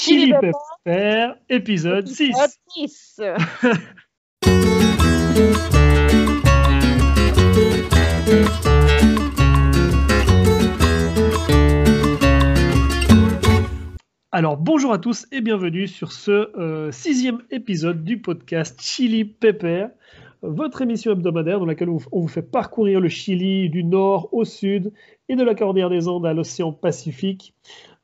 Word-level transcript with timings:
Chili 0.00 0.32
Pepper, 0.32 1.32
épisode 1.48 2.06
6. 2.06 2.32
6. 2.68 3.20
Alors 14.30 14.56
bonjour 14.56 14.92
à 14.92 14.98
tous 14.98 15.26
et 15.32 15.40
bienvenue 15.40 15.88
sur 15.88 16.12
ce 16.12 16.56
euh, 16.56 16.92
sixième 16.92 17.42
épisode 17.50 18.04
du 18.04 18.20
podcast 18.20 18.80
Chili 18.80 19.24
Pepper, 19.24 19.86
votre 20.42 20.82
émission 20.82 21.12
hebdomadaire 21.12 21.58
dans 21.58 21.66
laquelle 21.66 21.88
on 21.88 22.20
vous 22.20 22.28
fait 22.28 22.42
parcourir 22.42 23.00
le 23.00 23.08
Chili 23.08 23.68
du 23.70 23.84
nord 23.84 24.28
au 24.32 24.44
sud 24.44 24.92
et 25.28 25.36
de 25.36 25.42
la 25.42 25.54
Cordillère 25.54 25.90
des 25.90 26.08
Andes 26.08 26.26
à 26.26 26.32
l'océan 26.32 26.72
Pacifique. 26.72 27.54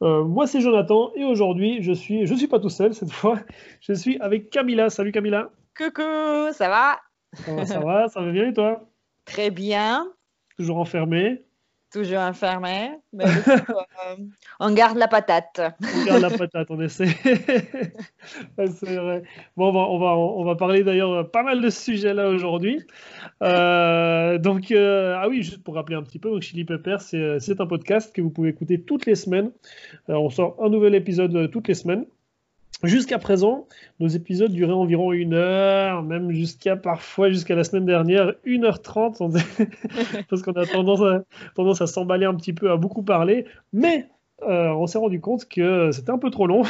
Euh, 0.02 0.24
moi 0.24 0.46
c'est 0.46 0.60
Jonathan 0.60 1.12
et 1.14 1.24
aujourd'hui 1.24 1.82
je 1.82 1.92
suis 1.92 2.26
je 2.26 2.34
suis 2.34 2.48
pas 2.48 2.58
tout 2.58 2.68
seul 2.68 2.94
cette 2.94 3.12
fois, 3.12 3.38
je 3.80 3.92
suis 3.92 4.18
avec 4.18 4.50
Camilla. 4.50 4.90
Salut 4.90 5.12
Camilla. 5.12 5.50
Coucou, 5.76 6.52
ça 6.52 6.68
va? 6.68 6.98
Ça 7.34 7.54
va, 7.54 7.66
ça 7.66 7.80
va, 7.80 8.08
ça 8.08 8.20
va 8.20 8.30
bien 8.30 8.48
et 8.48 8.52
toi? 8.52 8.88
Très 9.24 9.50
bien. 9.50 10.06
Toujours 10.56 10.78
enfermé 10.78 11.42
toujours 11.94 12.18
enfermé. 12.18 12.90
Mais 13.12 13.24
euh, 13.48 14.16
on 14.60 14.74
garde 14.74 14.98
la 14.98 15.08
patate. 15.08 15.60
On 15.80 16.04
garde 16.04 16.22
la 16.22 16.30
patate, 16.30 16.66
on 16.70 16.80
essaie. 16.80 17.06
c'est 18.56 18.96
vrai. 18.96 19.22
Bon, 19.56 19.68
on 19.68 19.98
va, 19.98 20.16
on 20.16 20.44
va, 20.44 20.56
parler 20.56 20.82
d'ailleurs 20.82 21.30
pas 21.30 21.42
mal 21.42 21.60
de 21.60 21.70
sujets 21.70 22.12
là 22.12 22.28
aujourd'hui. 22.28 22.82
Euh, 23.42 24.38
donc, 24.38 24.72
euh, 24.72 25.16
ah 25.18 25.28
oui, 25.28 25.42
juste 25.42 25.62
pour 25.62 25.76
rappeler 25.76 25.96
un 25.96 26.02
petit 26.02 26.18
peu, 26.18 26.38
Chili 26.40 26.64
Pepper, 26.64 26.96
c'est 26.98 27.60
un 27.60 27.66
podcast 27.66 28.14
que 28.14 28.20
vous 28.20 28.30
pouvez 28.30 28.50
écouter 28.50 28.80
toutes 28.80 29.06
les 29.06 29.14
semaines. 29.14 29.52
on 30.08 30.30
sort 30.30 30.56
un 30.60 30.68
nouvel 30.68 30.94
épisode 30.94 31.50
toutes 31.50 31.68
les 31.68 31.74
semaines. 31.74 32.04
Jusqu'à 32.82 33.18
présent, 33.18 33.66
nos 34.00 34.08
épisodes 34.08 34.50
duraient 34.50 34.72
environ 34.72 35.12
une 35.12 35.34
heure, 35.34 36.02
même 36.02 36.30
jusqu'à 36.32 36.76
parfois 36.76 37.30
jusqu'à 37.30 37.54
la 37.54 37.64
semaine 37.64 37.86
dernière, 37.86 38.34
1h30, 38.44 40.26
parce 40.28 40.42
qu'on 40.42 40.52
a 40.52 40.66
tendance 40.66 41.00
à, 41.00 41.24
tendance 41.54 41.80
à 41.80 41.86
s'emballer 41.86 42.26
un 42.26 42.34
petit 42.34 42.52
peu, 42.52 42.70
à 42.70 42.76
beaucoup 42.76 43.02
parler. 43.02 43.46
Mais 43.72 44.08
euh, 44.42 44.68
on 44.70 44.86
s'est 44.86 44.98
rendu 44.98 45.20
compte 45.20 45.46
que 45.46 45.90
c'était 45.92 46.10
un 46.10 46.18
peu 46.18 46.30
trop 46.30 46.46
long 46.46 46.62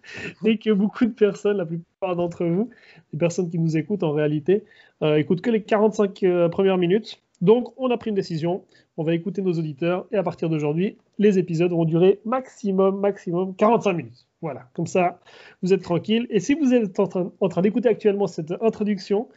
et 0.44 0.58
que 0.58 0.70
beaucoup 0.70 1.06
de 1.06 1.12
personnes, 1.12 1.56
la 1.56 1.66
plupart 1.66 2.16
d'entre 2.16 2.44
vous, 2.44 2.70
les 3.12 3.18
personnes 3.18 3.48
qui 3.48 3.58
nous 3.58 3.76
écoutent 3.76 4.02
en 4.02 4.12
réalité, 4.12 4.64
euh, 5.02 5.16
écoutent 5.16 5.40
que 5.40 5.50
les 5.50 5.62
45 5.62 6.22
euh, 6.24 6.48
premières 6.48 6.78
minutes. 6.78 7.22
Donc, 7.40 7.72
on 7.76 7.90
a 7.90 7.96
pris 7.96 8.10
une 8.10 8.16
décision. 8.16 8.64
On 8.98 9.04
va 9.04 9.14
écouter 9.14 9.40
nos 9.40 9.52
auditeurs 9.52 10.06
et 10.12 10.16
à 10.16 10.22
partir 10.22 10.50
d'aujourd'hui, 10.50 10.98
les 11.18 11.38
épisodes 11.38 11.70
vont 11.70 11.84
durer 11.84 12.20
maximum, 12.26 13.00
maximum 13.00 13.54
45 13.56 13.92
minutes. 13.94 14.26
Voilà, 14.42 14.68
comme 14.74 14.88
ça, 14.88 15.20
vous 15.62 15.72
êtes 15.72 15.82
tranquille. 15.82 16.26
Et 16.28 16.40
si 16.40 16.54
vous 16.54 16.74
êtes 16.74 16.98
en 16.98 17.06
train, 17.06 17.62
d'écouter 17.62 17.88
actuellement 17.88 18.26
cette 18.26 18.52
introduction 18.60 19.28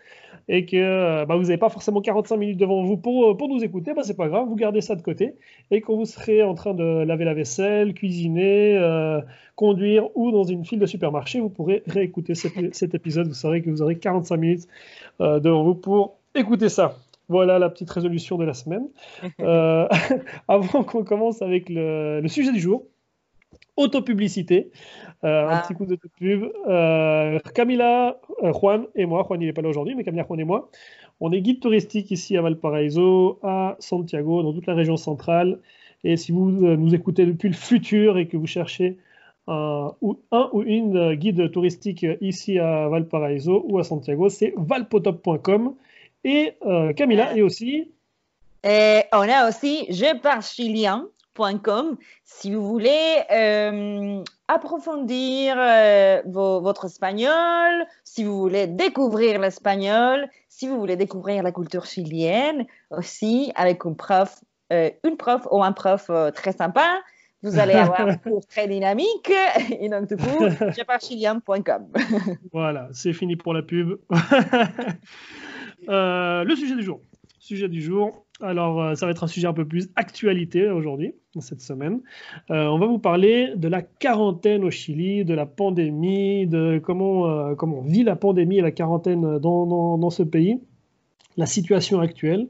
et 0.48 0.66
que 0.66 0.76
euh, 0.76 1.26
bah, 1.26 1.36
vous 1.36 1.44
n'avez 1.44 1.58
pas 1.58 1.70
forcément 1.70 2.02
45 2.02 2.36
minutes 2.38 2.58
devant 2.58 2.84
vous 2.84 2.98
pour, 2.98 3.30
euh, 3.30 3.38
pour 3.38 3.48
nous 3.48 3.64
écouter, 3.64 3.94
bah, 3.94 4.02
c'est 4.04 4.18
pas 4.18 4.28
grave, 4.28 4.48
vous 4.48 4.56
gardez 4.56 4.82
ça 4.82 4.96
de 4.96 5.02
côté. 5.02 5.36
Et 5.72 5.80
quand 5.80 5.96
vous 5.96 6.06
serez 6.06 6.44
en 6.44 6.56
train 6.56 6.74
de 6.74 7.04
laver 7.04 7.24
la 7.24 7.36
vaisselle, 7.36 7.94
cuisiner, 7.94 8.78
euh, 8.78 9.22
conduire 9.56 10.10
ou 10.16 10.32
dans 10.32 10.44
une 10.44 10.66
file 10.66 10.80
de 10.80 10.88
supermarché, 10.88 11.40
vous 11.40 11.50
pourrez 11.50 11.84
réécouter 11.86 12.34
cet, 12.36 12.94
épisode. 12.96 13.28
Vous 13.28 13.34
saurez 13.34 13.62
que 13.62 13.70
vous 13.70 13.84
aurez 13.84 13.98
45 13.98 14.38
minutes 14.38 14.68
devant 15.20 15.64
vous 15.64 15.76
pour 15.76 16.18
écouter 16.34 16.68
ça. 16.68 16.98
Voilà 17.30 17.60
la 17.60 17.70
petite 17.70 17.90
résolution 17.90 18.38
de 18.38 18.46
la 18.46 18.54
semaine. 18.54 18.88
avant 20.48 20.84
qu'on 20.84 21.04
commence 21.04 21.42
avec 21.42 21.70
le 21.70 22.28
sujet 22.28 22.52
du 22.52 22.60
jour, 22.60 22.84
autopublicité. 23.78 24.72
Euh, 25.24 25.48
Un 25.48 25.58
ah. 25.58 25.64
petit 25.66 25.74
coup 25.74 25.86
de 25.86 25.98
pub. 26.18 26.46
Euh, 26.68 27.40
Camila, 27.54 28.20
euh, 28.44 28.54
Juan 28.54 28.86
et 28.96 29.06
moi, 29.06 29.24
Juan 29.28 29.42
il 29.42 29.48
n'est 29.48 29.54
pas 29.54 29.62
là 29.62 29.70
aujourd'hui, 29.70 29.96
mais 29.96 30.04
Camila, 30.04 30.24
Juan 30.24 30.40
et 30.40 30.44
moi, 30.44 30.70
on 31.20 31.32
est 31.32 31.42
guide 31.42 31.60
touristique 31.60 32.12
ici 32.12 32.38
à 32.38 32.42
Valparaiso, 32.42 33.40
à 33.44 33.76
Santiago, 33.80 34.44
dans 34.44 34.54
toute 34.54 34.68
la 34.68 34.76
région 34.76 34.98
centrale. 34.98 35.60
Et 36.04 36.18
si 36.18 36.32
vous 36.32 36.66
euh, 36.66 36.78
nous 36.78 36.94
écoutez 36.94 37.26
depuis 37.26 37.50
le 37.50 37.56
futur 37.56 38.18
et 38.18 38.28
que 38.28 38.38
vous 38.38 38.48
cherchez 38.48 38.98
un 39.48 39.94
ou, 40.02 40.18
un 40.32 40.50
ou 40.54 40.64
une 40.64 41.14
guide 41.14 41.52
touristique 41.52 42.06
ici 42.20 42.58
à 42.58 42.88
Valparaiso 42.90 43.64
ou 43.68 43.78
à 43.78 43.84
Santiago, 43.84 44.30
c'est 44.30 44.54
valpotop.com. 44.58 45.76
Et 46.26 46.58
Camila 46.98 47.38
est 47.38 47.42
aussi. 47.42 47.92
Et 48.64 49.04
on 49.14 49.30
a 49.30 49.48
aussi 49.48 49.86
Je 49.90 50.18
parle 50.18 50.42
chilien 50.42 51.08
si 52.24 52.54
vous 52.54 52.66
voulez 52.66 53.24
euh, 53.32 54.24
approfondir 54.48 55.56
euh, 55.58 56.22
votre 56.26 56.86
espagnol, 56.86 57.86
si 58.04 58.24
vous 58.24 58.40
voulez 58.40 58.68
découvrir 58.68 59.40
l'espagnol, 59.40 60.30
si 60.48 60.68
vous 60.68 60.80
voulez 60.80 60.96
découvrir 60.96 61.44
la 61.44 61.52
culture 61.52 61.86
chilienne 61.86 62.66
aussi 62.90 63.52
avec 63.56 63.84
une 63.84 63.96
prof, 63.96 64.42
euh, 64.72 64.90
une 65.04 65.18
prof 65.18 65.46
ou 65.52 65.62
un 65.62 65.74
prof 65.74 66.10
très 66.34 66.54
sympa. 66.54 67.02
Vous 67.44 67.60
allez 67.60 67.74
avoir 67.74 68.02
un 68.08 68.16
cours 68.16 68.46
très 68.48 68.68
dynamique 68.68 69.32
et 69.80 69.90
donc 69.90 70.08
du 70.08 70.16
coup, 70.16 70.46
chilien.com. 71.02 71.88
voilà, 72.54 72.88
c'est 72.94 73.14
fini 73.14 73.36
pour 73.36 73.54
la 73.54 73.62
pub. 73.62 73.98
Le 75.88 76.56
sujet 76.56 76.76
du 76.76 76.84
jour. 76.84 77.02
Sujet 77.40 77.70
du 77.70 77.82
jour, 77.82 78.26
alors, 78.42 78.82
euh, 78.82 78.96
ça 78.96 79.06
va 79.06 79.12
être 79.12 79.24
un 79.24 79.28
sujet 79.28 79.48
un 79.48 79.54
peu 79.54 79.66
plus 79.66 79.90
actualité 79.96 80.70
aujourd'hui, 80.70 81.14
cette 81.40 81.62
semaine. 81.62 82.02
Euh, 82.52 82.66
on 82.66 82.78
va 82.80 82.86
vous 82.86 83.00
parler 83.00 83.54
de 83.56 83.68
la 83.68 83.82
quarantaine 83.82 84.64
au 84.66 84.72
Chili, 84.72 85.24
de 85.24 85.34
la 85.34 85.46
pandémie, 85.46 86.46
de 86.46 86.82
comment, 86.84 87.28
euh, 87.28 87.56
comment 87.56 87.80
on 87.80 87.82
vit 87.82 88.04
la 88.04 88.16
pandémie 88.16 88.58
et 88.58 88.62
la 88.62 88.72
quarantaine 88.72 89.40
dans 89.40 90.10
ce 90.10 90.24
pays, 90.24 90.60
la 91.38 91.46
situation 91.46 92.00
actuelle 92.02 92.48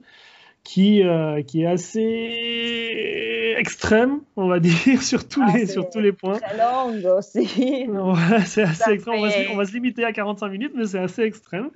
qui, 0.66 1.04
euh, 1.04 1.42
qui 1.44 1.62
est 1.62 1.68
assez 1.68 3.56
extrême, 3.58 4.20
on 4.36 4.48
va 4.48 4.60
dire, 4.66 5.02
sur 5.02 5.26
tous, 5.28 5.44
ah, 5.48 5.54
les, 5.56 5.68
sur 5.68 5.90
tous 5.90 6.00
les 6.00 6.12
points. 6.12 6.40
Très 6.40 6.58
longue 6.58 7.06
aussi. 7.18 7.48
c'est 8.46 8.64
assez 8.64 8.92
extrême. 8.92 9.16
On 9.20 9.22
va, 9.22 9.30
se, 9.30 9.52
on 9.52 9.56
va, 9.56 9.66
se, 9.66 9.74
limiter 9.74 10.04
à 10.04 10.12
45 10.12 10.50
minutes, 10.50 10.74
mais 10.76 10.88
c'est 10.88 11.00
assez 11.00 11.22
extrême. 11.22 11.70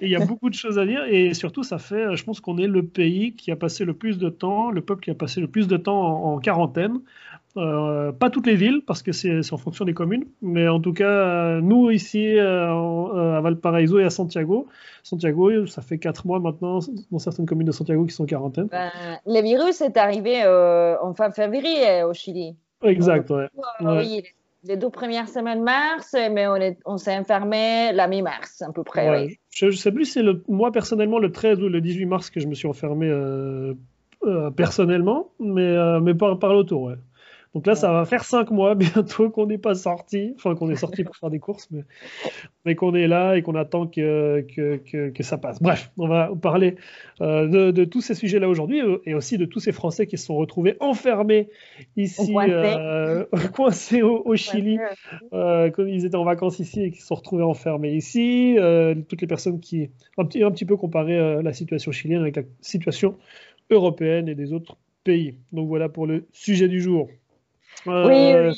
Et 0.00 0.06
il 0.06 0.10
y 0.10 0.16
a 0.16 0.24
beaucoup 0.24 0.48
de 0.48 0.54
choses 0.54 0.78
à 0.78 0.86
dire. 0.86 1.04
Et 1.10 1.34
surtout, 1.34 1.64
ça 1.64 1.78
fait, 1.78 2.16
je 2.16 2.24
pense 2.24 2.40
qu'on 2.40 2.56
est 2.58 2.68
le 2.68 2.84
pays 2.84 3.34
qui 3.34 3.50
a 3.50 3.56
passé 3.56 3.84
le 3.84 3.92
plus 3.92 4.18
de 4.18 4.30
temps, 4.30 4.70
le 4.70 4.80
peuple 4.80 5.02
qui 5.02 5.10
a 5.10 5.14
passé 5.14 5.40
le 5.40 5.48
plus 5.48 5.66
de 5.66 5.76
temps 5.76 6.00
en 6.00 6.38
quarantaine. 6.38 7.00
Euh, 7.58 8.12
pas 8.12 8.30
toutes 8.30 8.46
les 8.46 8.54
villes, 8.54 8.82
parce 8.86 9.02
que 9.02 9.12
c'est 9.12 9.52
en 9.52 9.56
fonction 9.56 9.84
des 9.84 9.94
communes, 9.94 10.26
mais 10.42 10.68
en 10.68 10.80
tout 10.80 10.92
cas, 10.92 11.08
euh, 11.08 11.60
nous 11.60 11.90
ici 11.90 12.38
euh, 12.38 13.36
à 13.36 13.40
Valparaiso 13.40 13.98
et 13.98 14.04
à 14.04 14.10
Santiago, 14.10 14.68
Santiago, 15.02 15.66
ça 15.66 15.82
fait 15.82 15.98
4 15.98 16.26
mois 16.26 16.38
maintenant 16.38 16.78
dans 17.10 17.18
certaines 17.18 17.46
communes 17.46 17.66
de 17.66 17.72
Santiago 17.72 18.04
qui 18.04 18.14
sont 18.14 18.24
en 18.24 18.26
quarantaine. 18.26 18.66
Ben, 18.66 18.90
le 19.26 19.42
virus 19.42 19.80
est 19.80 19.96
arrivé 19.96 20.46
en 20.46 21.14
fin 21.14 21.30
février 21.30 22.04
au 22.04 22.12
Chili. 22.12 22.54
Exact, 22.82 23.28
ouais. 23.30 23.48
Oui, 23.80 24.22
les 24.64 24.76
deux 24.76 24.90
premières 24.90 25.28
semaines 25.28 25.62
mars, 25.62 26.14
mais 26.14 26.46
on, 26.46 26.58
on 26.84 26.96
s'est 26.96 27.16
enfermé 27.16 27.92
la 27.92 28.06
mi-mars 28.06 28.62
à 28.62 28.72
peu 28.72 28.84
près. 28.84 29.28
Je 29.50 29.66
ne 29.66 29.70
sais 29.72 29.90
plus 29.90 30.04
c'est 30.04 30.22
moi 30.46 30.70
personnellement 30.70 31.18
le 31.18 31.32
13 31.32 31.60
ou 31.60 31.68
le 31.68 31.80
18 31.80 32.06
mars 32.06 32.30
que 32.30 32.38
je 32.38 32.46
me 32.46 32.54
suis 32.54 32.68
enfermé 32.68 33.10
personnellement, 34.56 35.30
mais, 35.40 36.00
mais 36.00 36.14
par, 36.14 36.38
par 36.38 36.52
l'auto, 36.52 36.88
ouais. 36.88 36.94
Donc 37.54 37.66
là, 37.66 37.74
ça 37.74 37.90
va 37.92 38.04
faire 38.04 38.24
cinq 38.24 38.50
mois 38.50 38.74
bientôt 38.76 39.30
qu'on 39.30 39.46
n'est 39.46 39.58
pas 39.58 39.74
sorti, 39.74 40.32
enfin 40.36 40.54
qu'on 40.54 40.70
est 40.70 40.76
sorti 40.76 41.04
pour 41.04 41.16
faire 41.16 41.30
des 41.30 41.38
courses, 41.38 41.68
mais, 41.70 41.84
mais 42.64 42.74
qu'on 42.74 42.94
est 42.94 43.06
là 43.06 43.36
et 43.36 43.42
qu'on 43.42 43.54
attend 43.54 43.86
que, 43.86 44.44
que, 44.54 45.08
que, 45.10 45.22
ça 45.22 45.38
passe. 45.38 45.62
Bref, 45.62 45.90
on 45.96 46.08
va 46.08 46.30
parler 46.40 46.76
euh, 47.20 47.46
de, 47.46 47.70
de, 47.70 47.84
tous 47.84 48.00
ces 48.00 48.14
sujets-là 48.14 48.48
aujourd'hui 48.48 48.82
euh, 48.82 48.98
et 49.06 49.14
aussi 49.14 49.38
de 49.38 49.44
tous 49.44 49.60
ces 49.60 49.72
Français 49.72 50.06
qui 50.06 50.18
se 50.18 50.26
sont 50.26 50.36
retrouvés 50.36 50.76
enfermés 50.80 51.48
ici, 51.96 52.32
coincés, 53.54 54.02
euh, 54.02 54.22
au, 54.24 54.36
Chili, 54.36 54.78
quand 55.32 55.84
ils 55.86 56.04
étaient 56.04 56.16
en 56.16 56.24
vacances 56.24 56.58
ici 56.58 56.82
et 56.82 56.90
qui 56.90 57.00
se 57.00 57.06
sont 57.06 57.16
retrouvés 57.16 57.44
enfermés 57.44 57.92
ici. 57.92 58.56
toutes 59.08 59.20
les 59.20 59.26
personnes 59.26 59.60
qui, 59.60 59.90
un 60.18 60.24
petit, 60.24 60.42
un 60.42 60.50
petit 60.50 60.64
peu 60.64 60.76
comparé 60.76 61.42
la 61.42 61.52
situation 61.52 61.92
chilienne 61.92 62.20
avec 62.20 62.36
la 62.36 62.42
situation 62.60 63.16
européenne 63.70 64.28
et 64.28 64.34
des 64.34 64.52
autres 64.52 64.76
pays. 65.04 65.34
Donc 65.52 65.68
voilà 65.68 65.88
pour 65.88 66.06
le 66.06 66.26
sujet 66.32 66.68
du 66.68 66.80
jour 66.80 67.08
oui, 67.86 68.32
euh, 68.32 68.52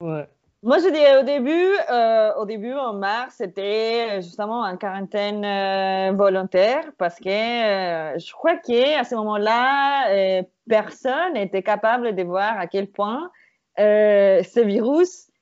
oui. 0.00 0.22
Moi, 0.64 0.78
je 0.78 0.88
dirais 0.90 1.18
au 1.18 1.24
début, 1.24 1.74
euh, 1.90 2.34
au 2.34 2.46
début, 2.46 2.72
en 2.72 2.92
mars, 2.92 3.34
c'était 3.38 4.22
justement 4.22 4.60
en 4.60 4.76
quarantaine 4.76 5.44
euh, 5.44 6.12
volontaire 6.12 6.84
parce 6.98 7.18
que 7.18 7.24
je 7.24 8.32
crois 8.32 8.56
qu'à 8.58 9.02
ce 9.02 9.16
moment-là, 9.16 10.44
personne 10.68 11.34
n'était 11.34 11.64
capable 11.64 12.14
de 12.14 12.22
voir 12.22 12.58
à 12.58 12.68
quel 12.68 12.86
point 12.86 13.30
ce 13.76 14.60
virus 14.60 15.32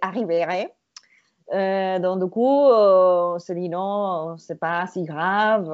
arriverait. 0.00 0.74
donc, 2.00 2.18
du 2.18 2.28
coup, 2.28 2.66
on 2.66 3.38
s'est 3.38 3.54
dit 3.54 3.68
non, 3.68 4.36
c'est 4.38 4.58
pas 4.58 4.88
si 4.88 5.04
grave. 5.04 5.70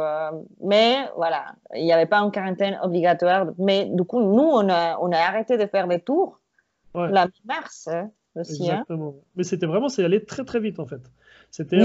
mais 0.63 1.09
voilà, 1.17 1.55
il 1.75 1.85
n'y 1.85 1.93
avait 1.95 2.05
pas 2.05 2.19
une 2.19 2.31
quarantaine 2.31 2.79
obligatoire. 2.83 3.47
Mais 3.57 3.87
du 3.87 4.05
coup, 4.05 4.21
nous, 4.21 4.43
on 4.43 4.69
a, 4.69 4.99
on 5.01 5.11
a 5.11 5.19
arrêté 5.19 5.57
de 5.57 5.65
faire 5.65 5.89
des 5.89 6.01
tours 6.01 6.39
la 7.07 7.27
mi-mars. 7.27 7.89
Hein. 7.89 8.11
aussi. 8.35 8.65
Hein. 8.65 8.81
Exactement. 8.81 9.15
Mais 9.37 9.45
c'était 9.45 9.67
vraiment, 9.67 9.89
c'est 9.89 10.05
allé 10.05 10.25
très 10.25 10.45
très 10.45 10.61
vite 10.61 10.79
en 10.81 10.87
fait. 10.87 11.03
C'était 11.51 11.77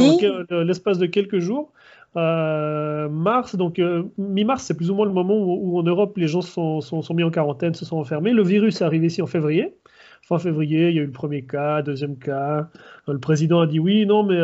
l'espace 0.63 0.97
de 0.97 1.05
quelques 1.05 1.39
jours. 1.39 1.71
Euh, 2.15 3.09
mars, 3.09 3.55
donc 3.55 3.79
euh, 3.79 4.03
mi-mars, 4.17 4.63
c'est 4.63 4.75
plus 4.75 4.91
ou 4.91 4.95
moins 4.95 5.05
le 5.05 5.13
moment 5.13 5.35
où, 5.35 5.79
en 5.79 5.83
Europe 5.83 6.15
les 6.17 6.27
gens 6.27 6.41
sont, 6.41 6.79
sont, 6.79 7.01
sont, 7.01 7.13
mis 7.13 7.23
en 7.23 7.31
quarantaine, 7.31 7.73
se 7.73 7.85
sont 7.85 7.97
enfermés. 7.97 8.33
Le 8.33 8.43
virus 8.43 8.81
est 8.81 8.83
arrivé 8.83 9.07
ici 9.07 9.21
en 9.21 9.27
février. 9.27 9.75
Fin 10.23 10.39
février, 10.39 10.89
il 10.89 10.95
y 10.95 10.99
a 10.99 11.01
eu 11.01 11.05
le 11.05 11.11
premier 11.11 11.43
cas, 11.43 11.81
deuxième 11.81 12.17
cas. 12.17 12.69
Le 13.07 13.19
président 13.19 13.59
a 13.59 13.67
dit 13.67 13.79
oui, 13.79 14.05
non, 14.05 14.23
mais 14.23 14.39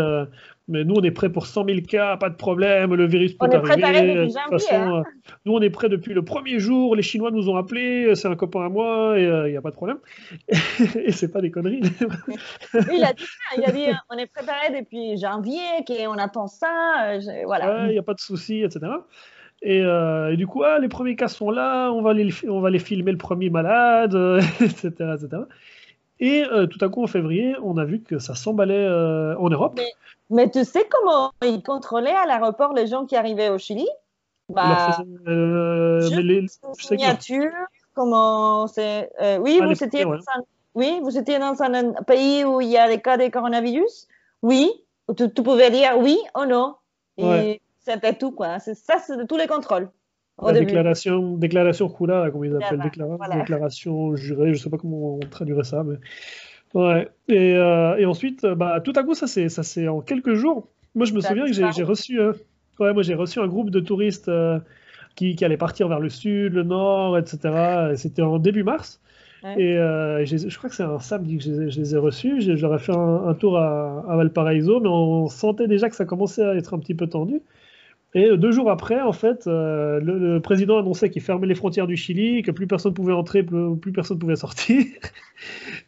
mais 0.70 0.84
nous, 0.84 0.96
on 0.96 1.04
est 1.04 1.12
prêt 1.12 1.30
pour 1.30 1.48
100 1.48 1.66
000 1.66 1.80
cas, 1.82 2.16
pas 2.16 2.30
de 2.30 2.36
problème, 2.36 2.94
le 2.94 3.08
virus 3.08 3.34
peut 3.34 3.48
arriver. 3.52 4.16
de 4.16 4.26
toute 4.26 4.50
façon, 4.52 4.76
hein. 4.76 5.00
euh, 5.00 5.30
nous, 5.46 5.54
on 5.54 5.62
est 5.62 5.72
prêt 5.72 5.90
depuis 5.90 6.14
le 6.14 6.24
premier 6.24 6.60
jour, 6.60 6.96
les 6.96 7.02
Chinois 7.02 7.32
nous 7.32 7.50
ont 7.50 7.58
appelés, 7.58 8.16
c'est 8.16 8.28
un 8.28 8.36
copain 8.36 8.68
à 8.68 8.70
moi, 8.70 9.18
et 9.18 9.24
il 9.24 9.28
euh, 9.28 9.50
n'y 9.50 9.58
a 9.58 9.62
pas 9.62 9.72
de 9.72 9.76
problème. 9.76 9.98
et 10.96 11.12
c'est 11.12 11.30
pas 11.30 11.42
des 11.42 11.50
conneries. 11.50 11.82
il 12.94 13.04
a 13.04 13.14
dit 13.14 13.24
ça, 13.24 13.58
il 13.58 13.66
a 13.66 13.72
dit 13.72 13.86
on 14.12 14.18
est 14.18 14.28
préparé 14.28 14.80
depuis 14.80 15.18
janvier, 15.18 15.64
on 16.08 16.18
attend 16.20 16.46
ça, 16.46 17.16
euh, 17.16 17.20
voilà. 17.46 17.88
Il 17.88 17.94
n'y 17.94 17.98
a 17.98 18.04
pas 18.04 18.14
de 18.14 18.22
souci, 18.22 18.62
etc. 18.62 18.92
Et, 19.62 19.80
et, 19.80 20.38
du 20.38 20.48
coup, 20.48 20.64
ah, 20.64 20.80
les 20.80 20.88
premiers 20.88 21.16
cas 21.16 21.28
sont 21.28 21.52
là, 21.52 21.92
on 21.92 22.02
va 22.02 22.14
les, 22.14 22.30
on 22.48 22.62
va 22.62 22.70
les 22.70 22.80
filmer 22.80 23.12
le 23.12 23.18
premier 23.18 23.50
malade, 23.50 24.16
etc., 24.62 24.90
etc. 24.90 25.28
Et 26.22 26.44
tout 26.70 26.84
à 26.84 26.90
coup, 26.90 27.02
en 27.02 27.08
février, 27.08 27.56
on 27.64 27.78
a 27.78 27.86
vu 27.86 28.02
que 28.02 28.20
ça 28.20 28.36
s'emballait 28.36 28.88
en 28.88 29.50
Europe. 29.50 29.80
Mais 30.30 30.50
tu 30.50 30.64
sais 30.64 30.86
comment 30.90 31.32
ils 31.44 31.64
contrôlaient 31.64 32.16
à 32.16 32.26
l'aéroport 32.26 32.74
les 32.74 32.88
gens 32.88 33.06
qui 33.06 33.16
arrivaient 33.16 33.50
au 33.50 33.58
Chili? 33.58 33.88
Bah, 34.50 34.98
euh, 35.28 36.10
les, 36.22 36.48
signature, 36.74 37.52
comment 37.94 38.66
c'est 38.66 39.12
euh, 39.22 39.38
Oui, 39.38 39.60
ah, 39.62 39.68
vous 39.68 39.84
étiez 39.84 40.04
dans 40.04 40.14
un, 40.14 40.44
oui, 40.74 41.00
vous 41.04 41.18
étiez 41.18 41.38
dans 41.38 41.62
un 41.62 41.94
pays 42.04 42.44
où 42.44 42.60
il 42.60 42.70
y 42.70 42.78
a 42.78 42.88
des 42.88 43.00
cas 43.00 43.18
de 43.18 43.28
coronavirus? 43.28 44.08
Oui, 44.42 44.72
tu, 45.16 45.32
tu 45.32 45.44
pouvais 45.44 45.70
dire 45.70 45.98
oui 46.00 46.18
ou 46.36 46.46
non. 46.46 46.76
Et 47.18 47.62
c'était 47.90 48.14
tout 48.14 48.32
quoi. 48.32 48.60
Ça, 48.60 48.74
c'est 48.74 49.28
tous 49.28 49.38
les 49.38 49.48
contrôles. 49.48 49.90
La 50.42 50.54
déclaration, 50.54 51.36
déclaration 51.36 51.90
Kula, 51.90 52.32
comme 52.32 52.46
ils 52.46 52.56
appellent, 52.56 52.90
déclaration 53.36 54.16
jurée, 54.16 54.54
je 54.54 54.64
sais 54.64 54.70
pas 54.70 54.78
comment 54.78 55.16
on 55.16 55.20
traduirait 55.20 55.66
ça, 55.66 55.84
mais 55.84 55.98
Ouais. 56.74 57.10
Et, 57.28 57.56
euh, 57.56 57.98
et, 57.98 58.06
ensuite, 58.06 58.44
euh, 58.44 58.56
bah, 58.56 58.80
tout 58.82 58.94
à 58.96 59.04
coup, 59.04 59.16
ça 59.16 59.28
c'est 59.28 59.88
en 59.88 60.02
quelques 60.02 60.36
jours. 60.36 60.68
Moi, 60.96 61.06
je 61.06 61.14
me 61.14 61.22
souviens 61.22 61.46
que 61.46 61.54
j'ai 61.54 61.84
reçu, 61.84 62.20
euh, 62.20 62.34
ouais, 62.80 62.94
moi 62.94 63.04
j'ai 63.04 63.16
reçu 63.16 63.40
un 63.40 63.48
groupe 63.48 63.70
de 63.70 63.80
touristes 63.80 64.32
qui, 65.16 65.36
qui 65.36 65.46
allaient 65.46 65.58
partir 65.58 65.88
vers 65.88 66.00
le 66.00 66.10
sud, 66.10 66.54
le 66.54 66.64
nord, 66.64 67.18
etc. 67.18 67.94
C'était 67.96 68.22
en 68.22 68.40
début 68.40 68.64
mars. 68.64 69.02
Et 69.58 69.76
je 69.76 70.58
crois 70.58 70.70
que 70.70 70.76
c'est 70.76 70.84
un 70.84 71.00
samedi 71.00 71.38
que 71.38 71.44
je, 71.44 71.80
les 71.80 71.96
ai 71.96 71.98
reçus. 71.98 72.42
J'aurais 72.58 72.80
fait 72.80 72.96
un, 72.96 73.34
tour 73.34 73.58
à, 73.58 74.04
à, 74.08 74.16
Valparaiso, 74.18 74.80
mais 74.80 74.90
on 74.90 75.28
sentait 75.28 75.68
déjà 75.68 75.90
que 75.90 75.96
ça 75.96 76.06
commençait 76.06 76.44
à 76.44 76.56
être 76.56 76.74
un 76.74 76.80
petit 76.80 76.96
peu 76.96 77.08
tendu. 77.08 77.42
Et 78.16 78.36
deux 78.38 78.52
jours 78.52 78.72
après, 78.72 79.00
en 79.02 79.14
fait, 79.14 79.46
le, 79.46 80.00
le, 80.00 80.40
président 80.40 80.80
annonçait 80.80 81.12
qu'il 81.12 81.22
fermait 81.22 81.46
les 81.46 81.54
frontières 81.54 81.86
du 81.86 81.96
Chili, 81.96 82.42
que 82.42 82.50
plus 82.50 82.66
personne 82.66 82.94
pouvait 82.94 83.14
entrer, 83.14 83.44
plus, 83.44 83.78
plus 83.78 83.92
personne 83.92 84.18
pouvait 84.18 84.36
sortir. 84.36 84.84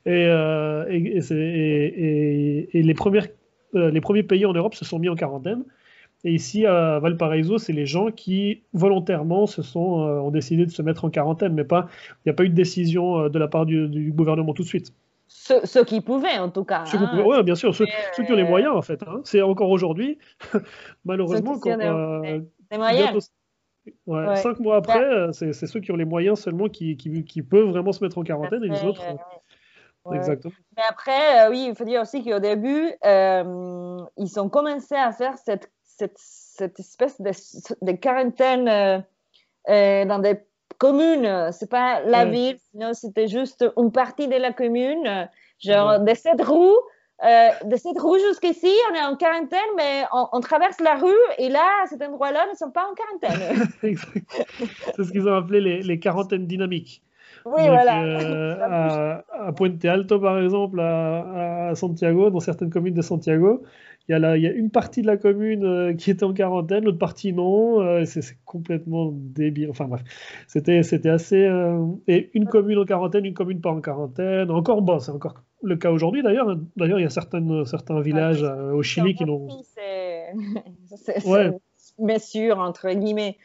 Euh, 0.07 0.85
et, 0.89 1.19
euh, 1.31 2.65
les 2.73 4.01
premiers 4.01 4.23
pays 4.23 4.45
en 4.45 4.53
Europe 4.53 4.75
se 4.75 4.85
sont 4.85 5.00
mis 5.00 5.09
en 5.09 5.15
quarantaine. 5.15 5.63
Et 6.23 6.33
ici, 6.33 6.65
à 6.65 7.00
Valparaiso, 7.00 7.57
c'est 7.57 7.73
les 7.73 7.85
gens 7.85 8.12
qui, 8.12 8.62
volontairement, 8.73 9.47
se 9.47 9.62
sont, 9.62 10.01
euh, 10.01 10.19
ont 10.19 10.31
décidé 10.31 10.65
de 10.65 10.71
se 10.71 10.81
mettre 10.81 11.06
en 11.06 11.09
quarantaine, 11.09 11.53
mais 11.53 11.63
il 11.63 11.85
n'y 12.25 12.29
a 12.29 12.33
pas 12.33 12.44
eu 12.44 12.50
de 12.50 12.56
décision 12.56 13.27
de 13.27 13.39
la 13.39 13.47
part 13.47 13.65
du, 13.65 14.12
gouvernement 14.12 14.53
tout 14.53 14.63
de 14.63 14.68
suite. 14.68 14.94
Ceux, 15.33 15.86
qui 15.86 16.01
pouvaient, 16.01 16.38
en 16.38 16.50
tout 16.50 16.66
cas. 16.66 16.83
Hein. 16.94 17.24
Oui, 17.25 17.42
bien 17.44 17.56
sûr, 17.56 17.74
ceux, 17.74 17.86
qui 17.86 18.31
ont 18.31 18.36
les 18.36 18.44
moyens, 18.44 18.75
en 18.75 18.81
fait. 18.81 19.01
Hein. 19.04 19.22
C'est 19.24 19.42
encore 19.42 19.69
aujourd'hui, 19.69 20.19
malheureusement, 21.06 21.57
quand, 21.57 21.78
moyens. 22.72 23.31
Cinq 24.42 24.60
mois 24.60 24.75
après, 24.75 25.31
c'est 25.31 25.54
ceux 25.54 25.80
qui 25.80 25.92
ont 25.92 25.95
les 25.95 26.06
moyens 26.06 26.39
seulement 26.39 26.68
qui, 26.68 26.98
qui, 26.98 27.24
qui, 27.24 27.42
peuvent 27.42 27.69
vraiment 27.69 27.92
se 27.92 28.04
mettre 28.04 28.18
en 28.18 28.24
quarantaine 28.24 28.63
et 28.63 28.69
les 28.69 28.83
autres, 28.83 29.01
Exactement. 30.13 30.54
Mais 30.75 30.83
après, 30.89 31.45
euh, 31.45 31.50
oui, 31.51 31.68
il 31.69 31.75
faut 31.75 31.86
dire 31.86 32.01
aussi 32.01 32.24
qu'au 32.24 32.39
début, 32.39 32.92
euh, 33.06 34.00
ils 34.18 34.39
ont 34.39 34.50
commencé 34.50 34.95
à 34.95 35.12
faire 35.12 35.38
cette, 35.38 35.72
cette, 35.83 36.18
cette 36.18 36.80
espèce 36.80 37.22
de, 37.22 37.31
de 37.86 37.92
quarantaine 37.92 38.68
euh, 39.69 40.06
dans 40.06 40.18
des 40.19 40.39
communes. 40.81 41.50
C'est 41.51 41.69
pas 41.69 42.01
la 42.01 42.25
ville, 42.25 42.57
sinon 42.72 42.94
c'était 42.94 43.28
juste 43.28 43.63
une 43.78 43.92
partie 43.92 44.28
de 44.28 44.36
la 44.36 44.51
commune. 44.51 45.30
Genre, 45.60 46.00
de 46.00 46.13
cette 46.16 46.42
rue, 46.42 46.80
de 47.22 47.75
cette 47.75 48.00
rue 48.00 48.19
jusqu'ici, 48.28 48.74
on 48.89 48.95
est 48.95 49.04
en 49.04 49.16
quarantaine, 49.16 49.72
mais 49.78 50.06
on, 50.12 50.39
traverse 50.39 50.80
la 50.80 50.95
rue 50.95 51.24
et 51.38 51.50
là, 51.50 51.68
à 51.83 51.86
cet 51.86 52.01
endroit-là, 52.01 52.45
ils 52.48 52.54
ne 52.54 52.57
sont 52.57 52.72
pas 52.72 52.88
en 52.89 52.95
quarantaine. 52.95 53.68
C'est 54.95 55.04
ce 55.04 55.12
qu'ils 55.12 55.30
ont 55.30 55.36
appelé 55.36 55.62
les, 55.62 55.81
les 55.83 56.00
quarantaines 56.00 56.48
dynamiques. 56.48 57.04
Oui, 57.45 57.68
voilà. 57.68 58.04
Euh, 58.04 59.22
à, 59.31 59.51
Puente 59.54 59.83
Alto, 59.86 60.19
par 60.19 60.39
exemple, 60.39 60.80
à, 60.80 61.74
Santiago, 61.75 62.30
dans 62.30 62.39
certaines 62.39 62.69
communes 62.69 62.94
de 62.94 63.01
Santiago, 63.01 63.63
il 64.07 64.18
y, 64.18 64.25
a 64.25 64.38
il 64.38 64.44
y 64.44 64.48
a 64.48 64.51
une 64.51 64.69
partie 64.69 65.01
de 65.01 65.07
la 65.07 65.18
commune 65.18 65.63
euh, 65.63 65.94
qui 65.94 66.12
était 66.12 66.24
en 66.24 66.33
quarantaine, 66.33 66.83
l'autre 66.83 66.98
partie 66.98 67.33
non. 67.33 67.81
Euh, 67.81 68.03
c'est 68.06 68.24
complètement 68.45 69.12
débile. 69.13 69.69
Enfin 69.69 69.86
bref, 69.86 70.01
c'était 70.48 70.80
assez. 71.09 71.50
et 72.07 72.30
une 72.33 72.45
commune 72.45 72.80
en 72.80 72.86
quarantaine, 72.86 73.25
une 73.25 73.33
commune 73.33 73.62
pas 73.62 73.71
en 73.71 73.81
quarantaine. 73.81 74.51
Encore, 74.51 74.81
bon, 74.81 75.00
c'est 75.00 75.12
encore 75.12 75.36
le 75.63 75.75
cas 75.75 75.92
aujourd'hui 75.92 76.24
d'ailleurs. 76.24 76.56
D'ailleurs, 76.75 77.00
il 77.00 77.03
y 77.03 77.06
a 77.06 77.09
certaines, 77.09 77.65
certains 77.65 78.01
villages 78.01 78.44
au 78.44 78.81
Chili 78.81 79.15
qui 79.15 79.25
n'ont. 79.25 79.48
C'est. 79.63 80.33
Ouais. 81.25 81.51
Mais 82.00 82.19
sûr, 82.19 82.59
entre 82.59 82.89
guillemets. 82.92 83.38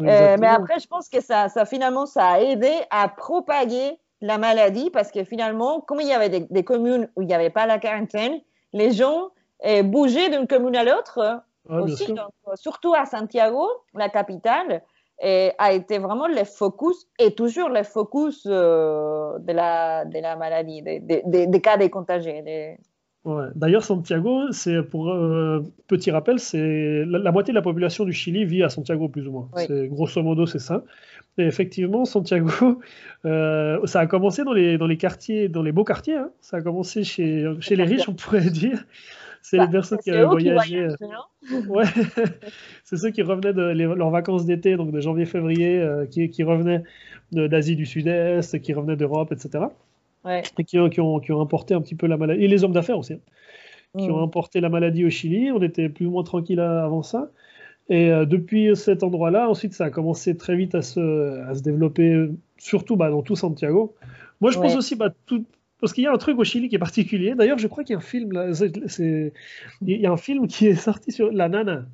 Euh, 0.00 0.36
mais 0.38 0.46
après, 0.46 0.78
je 0.80 0.86
pense 0.86 1.08
que 1.08 1.20
ça, 1.20 1.48
ça, 1.48 1.64
finalement, 1.64 2.06
ça 2.06 2.26
a 2.26 2.40
aidé 2.40 2.72
à 2.90 3.08
propager 3.08 3.98
la 4.20 4.38
maladie 4.38 4.90
parce 4.90 5.10
que 5.10 5.24
finalement, 5.24 5.80
comme 5.80 6.00
il 6.00 6.08
y 6.08 6.12
avait 6.12 6.40
des, 6.40 6.64
communes 6.64 7.08
où 7.16 7.22
il 7.22 7.26
n'y 7.26 7.34
avait 7.34 7.50
pas 7.50 7.66
la 7.66 7.78
quarantaine, 7.78 8.40
les 8.72 8.92
gens 8.92 9.30
euh, 9.64 9.82
bougeaient 9.82 10.30
d'une 10.30 10.46
commune 10.46 10.76
à 10.76 10.84
l'autre 10.84 11.42
aussi. 11.68 12.12
Donc, 12.12 12.30
surtout 12.54 12.94
à 12.94 13.06
Santiago, 13.06 13.68
la 13.94 14.08
capitale, 14.08 14.82
et 15.22 15.52
a 15.58 15.72
été 15.72 15.98
vraiment 15.98 16.26
le 16.26 16.44
focus 16.44 17.06
et 17.18 17.34
toujours 17.34 17.68
le 17.68 17.82
focus 17.82 18.46
euh, 18.46 19.38
de, 19.38 19.52
la, 19.52 20.04
de 20.04 20.18
la 20.18 20.36
maladie, 20.36 20.82
des, 20.82 21.00
des, 21.24 21.60
cas 21.60 21.76
de 21.76 21.86
contagiés. 21.86 22.78
D'ailleurs, 23.54 23.84
Santiago, 23.84 24.52
c'est 24.52 24.82
pour 24.82 25.10
euh, 25.10 25.62
petit 25.86 26.10
rappel, 26.10 26.38
c'est 26.38 27.04
la, 27.06 27.32
moitié 27.32 27.52
de 27.52 27.56
la 27.56 27.62
population 27.62 28.04
du 28.04 28.12
Chili 28.12 28.44
vit 28.44 28.62
à 28.62 28.68
Santiago 28.68 29.08
plus 29.08 29.26
ou 29.28 29.32
moins. 29.32 29.48
C'est 29.56 29.88
grosso 29.88 30.22
modo, 30.22 30.46
c'est 30.46 30.58
ça. 30.58 30.82
Et 31.38 31.44
effectivement, 31.44 32.04
Santiago, 32.04 32.50
euh, 33.24 33.78
ça 33.86 34.00
a 34.00 34.06
commencé 34.06 34.44
dans 34.44 34.52
les, 34.52 34.76
dans 34.76 34.86
les 34.86 34.98
quartiers, 34.98 35.48
dans 35.48 35.62
les 35.62 35.72
beaux 35.72 35.84
quartiers. 35.84 36.16
Hein. 36.16 36.30
Ça 36.40 36.58
a 36.58 36.60
commencé 36.60 37.02
chez, 37.02 37.46
chez 37.60 37.76
les 37.76 37.84
riches, 37.84 38.08
on 38.08 38.14
pourrait 38.14 38.50
dire. 38.50 38.84
C'est 39.46 39.58
les 39.58 39.68
personnes 39.68 39.98
qui 39.98 40.10
avaient 40.10 40.24
voyagé. 40.24 40.80
Euh, 40.80 40.96
ouais. 41.68 41.84
c'est 42.82 42.96
ceux 42.96 43.10
qui 43.10 43.22
revenaient 43.22 43.52
de 43.52 43.62
leurs 43.62 44.10
vacances 44.10 44.46
d'été, 44.46 44.76
donc 44.76 44.90
de 44.90 45.00
janvier-février, 45.00 45.86
qui, 46.10 46.30
qui, 46.30 46.42
revenaient 46.42 46.82
d'Asie 47.30 47.76
du 47.76 47.86
Sud-Est, 47.86 48.60
qui 48.60 48.72
revenaient 48.72 48.96
d'Europe, 48.96 49.32
etc 49.32 49.66
et 50.30 50.42
qui, 50.42 50.64
qui, 50.64 50.78
ont, 51.00 51.20
qui, 51.20 51.32
ont, 51.32 51.40
importé 51.40 51.74
un 51.74 51.80
petit 51.80 51.94
peu 51.94 52.06
la 52.06 52.16
maladie, 52.16 52.44
et 52.44 52.48
les 52.48 52.64
hommes 52.64 52.72
d'affaires 52.72 52.98
aussi, 52.98 53.14
hein, 53.14 53.20
qui 53.98 54.10
ont 54.10 54.20
mm. 54.20 54.24
importé 54.24 54.60
la 54.60 54.68
maladie 54.68 55.04
au 55.04 55.10
Chili. 55.10 55.52
On 55.52 55.62
était 55.62 55.88
plus 55.88 56.06
ou 56.06 56.10
moins 56.10 56.24
tranquille 56.24 56.60
avant 56.60 57.02
ça. 57.02 57.30
Et 57.90 58.10
euh, 58.10 58.24
depuis 58.24 58.74
cet 58.76 59.02
endroit-là, 59.02 59.48
ensuite, 59.48 59.74
ça 59.74 59.84
a 59.84 59.90
commencé 59.90 60.36
très 60.36 60.56
vite 60.56 60.74
à 60.74 60.82
se, 60.82 61.40
à 61.46 61.54
se 61.54 61.62
développer, 61.62 62.28
surtout 62.56 62.96
bah, 62.96 63.10
dans 63.10 63.22
tout 63.22 63.36
Santiago. 63.36 63.94
Moi, 64.40 64.50
je 64.50 64.58
pense 64.58 64.76
aussi, 64.76 64.96
bah, 64.96 65.12
tout, 65.26 65.44
parce 65.84 65.92
qu'il 65.92 66.04
y 66.04 66.06
a 66.06 66.12
un 66.14 66.16
truc 66.16 66.38
au 66.38 66.44
Chili 66.44 66.70
qui 66.70 66.76
est 66.76 66.78
particulier. 66.78 67.34
D'ailleurs, 67.34 67.58
je 67.58 67.66
crois 67.66 67.84
qu'il 67.84 67.92
y 67.92 67.96
a 67.96 67.98
un 67.98 68.00
film, 68.00 68.32
là, 68.32 68.46
il 68.98 69.30
y 69.82 70.06
a 70.06 70.10
un 70.10 70.16
film 70.16 70.46
qui 70.46 70.66
est 70.66 70.76
sorti 70.76 71.12
sur 71.12 71.30
la 71.30 71.50
nana. 71.50 71.84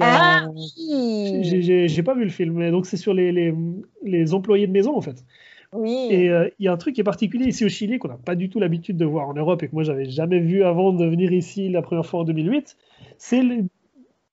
Ah 0.00 0.46
J'ai 0.64 2.02
pas 2.02 2.14
vu 2.14 2.24
le 2.24 2.30
film, 2.30 2.54
mais 2.54 2.70
donc 2.70 2.86
c'est 2.86 2.96
sur 2.96 3.12
les, 3.12 3.30
les, 3.30 3.54
les, 4.02 4.32
employés 4.32 4.66
de 4.66 4.72
maison 4.72 4.96
en 4.96 5.02
fait. 5.02 5.26
Oui. 5.74 6.08
Et 6.08 6.30
euh, 6.30 6.48
il 6.58 6.64
y 6.64 6.68
a 6.68 6.72
un 6.72 6.78
truc 6.78 6.94
qui 6.94 7.02
est 7.02 7.04
particulier 7.04 7.44
ici 7.44 7.66
au 7.66 7.68
Chili 7.68 7.98
qu'on 7.98 8.08
n'a 8.08 8.16
pas 8.16 8.34
du 8.34 8.48
tout 8.48 8.60
l'habitude 8.60 8.96
de 8.96 9.04
voir 9.04 9.28
en 9.28 9.34
Europe 9.34 9.62
et 9.62 9.68
que 9.68 9.74
moi 9.74 9.82
j'avais 9.82 10.06
jamais 10.06 10.40
vu 10.40 10.62
avant 10.64 10.94
de 10.94 11.04
venir 11.04 11.30
ici 11.32 11.68
la 11.68 11.82
première 11.82 12.06
fois 12.06 12.20
en 12.20 12.24
2008. 12.24 12.78
C'est 13.18 13.42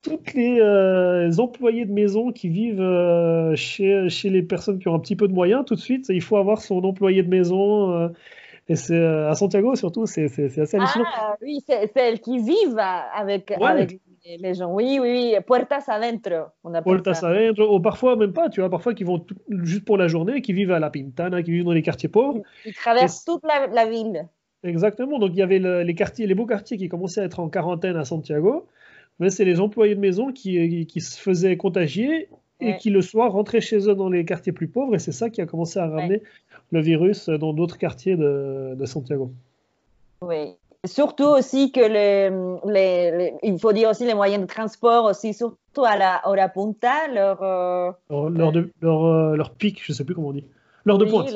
toutes 0.03 0.33
les 0.35 0.61
euh, 0.61 1.29
employés 1.37 1.83
de 1.83 1.91
maison 1.91 2.31
qui 2.31 2.47
vivent 2.47 2.79
euh, 2.79 3.57
chez, 3.57 4.07
chez, 4.07 4.29
les 4.29 4.43
personnes 4.43 4.79
qui 4.79 4.87
ont 4.87 4.95
un 4.95 4.99
petit 4.99 5.17
peu 5.17 5.27
de 5.27 5.33
moyens, 5.33 5.65
tout 5.65 5.75
de 5.75 5.81
suite, 5.81 6.05
il 6.07 6.21
faut 6.21 6.37
avoir 6.37 6.61
son 6.61 6.81
employé 6.85 7.23
de 7.23 7.29
maison. 7.29 8.09
Et 8.67 8.75
c'est 8.75 9.05
à 9.05 9.33
Santiago 9.35 9.75
surtout, 9.75 10.05
c'est 10.05 10.25
assez 10.25 10.77
hallucinant. 10.77 11.05
Ah 11.15 11.35
oui, 11.41 11.63
c'est 11.67 11.95
elles 11.95 12.19
qui 12.19 12.39
vivent 12.39 12.79
avec, 12.79 13.51
avec 13.51 13.99
les 14.25 14.53
gens. 14.55 14.73
Oui, 14.73 14.97
oui, 14.99 15.33
oui, 15.33 15.35
puertas 15.45 15.83
adentro. 15.87 16.47
On 16.63 16.71
puertas 16.81 17.23
adentro, 17.23 17.75
ou 17.75 17.79
parfois 17.79 18.15
même 18.15 18.33
pas, 18.33 18.49
tu 18.49 18.61
vois, 18.61 18.69
parfois 18.69 18.93
qui 18.93 19.03
vont 19.03 19.25
juste 19.49 19.85
pour 19.85 19.97
la 19.97 20.07
journée, 20.07 20.41
qui 20.41 20.53
vivent 20.53 20.71
à 20.71 20.79
La 20.79 20.89
Pintana, 20.89 21.43
qui 21.43 21.51
vivent 21.51 21.65
dans 21.65 21.71
les 21.71 21.83
quartiers 21.83 22.09
pauvres. 22.09 22.41
Ils 22.65 22.73
traversent 22.73 23.23
toute 23.23 23.43
la, 23.43 23.85
ville. 23.85 24.27
Exactement. 24.63 25.19
Donc 25.19 25.31
il 25.33 25.37
y 25.37 25.43
avait 25.43 25.59
les 25.59 25.95
quartiers, 25.95 26.25
les 26.25 26.35
beaux 26.35 26.47
quartiers 26.47 26.77
qui 26.77 26.89
commençaient 26.89 27.21
à 27.21 27.25
être 27.25 27.39
en 27.39 27.49
quarantaine 27.49 27.97
à 27.97 28.05
Santiago. 28.05 28.67
Mais 29.19 29.29
c'est 29.29 29.45
les 29.45 29.61
employés 29.61 29.95
de 29.95 29.99
maison 29.99 30.31
qui, 30.31 30.87
qui, 30.87 31.01
se 31.01 31.19
faisaient 31.21 31.55
contagier 31.55 32.27
et 32.59 32.77
qui 32.77 32.89
le 32.89 33.01
soir 33.01 33.31
rentraient 33.31 33.61
chez 33.61 33.89
eux 33.89 33.95
dans 33.95 34.09
les 34.09 34.25
quartiers 34.25 34.51
plus 34.51 34.67
pauvres. 34.67 34.95
Et 34.95 34.99
c'est 34.99 35.11
ça 35.11 35.29
qui 35.29 35.41
a 35.41 35.45
commencé 35.45 35.79
à 35.79 35.87
ramener 35.87 36.21
le 36.75 36.81
virus 36.81 37.29
dans 37.29 37.53
d'autres 37.53 37.77
quartiers 37.77 38.17
de, 38.17 38.75
de, 38.75 38.85
Santiago. 38.85 39.31
Oui. 40.21 40.55
Surtout 40.85 41.25
aussi 41.39 41.71
que 41.71 41.79
les, 41.79 42.29
les, 42.71 43.33
il 43.41 43.57
faut 43.57 43.73
dire 43.73 43.89
aussi 43.89 44.05
les 44.05 44.13
moyens 44.13 44.41
de 44.41 44.47
transport 44.47 45.05
aussi, 45.05 45.33
surtout 45.33 45.85
à 45.85 45.97
la 45.97 46.21
hora 46.25 46.49
punta, 46.49 47.07
leur, 47.07 47.41
euh, 47.41 47.91
leur, 48.09 48.51
leur, 48.81 49.05
euh, 49.05 49.35
leur, 49.35 49.51
pic, 49.51 49.83
je 49.83 49.91
ne 49.91 49.95
sais 49.95 50.03
plus 50.03 50.13
comment 50.13 50.27
on 50.27 50.33
dit. 50.33 50.45
L'heure 50.83 50.99
de 50.99 51.05
pointe. 51.05 51.33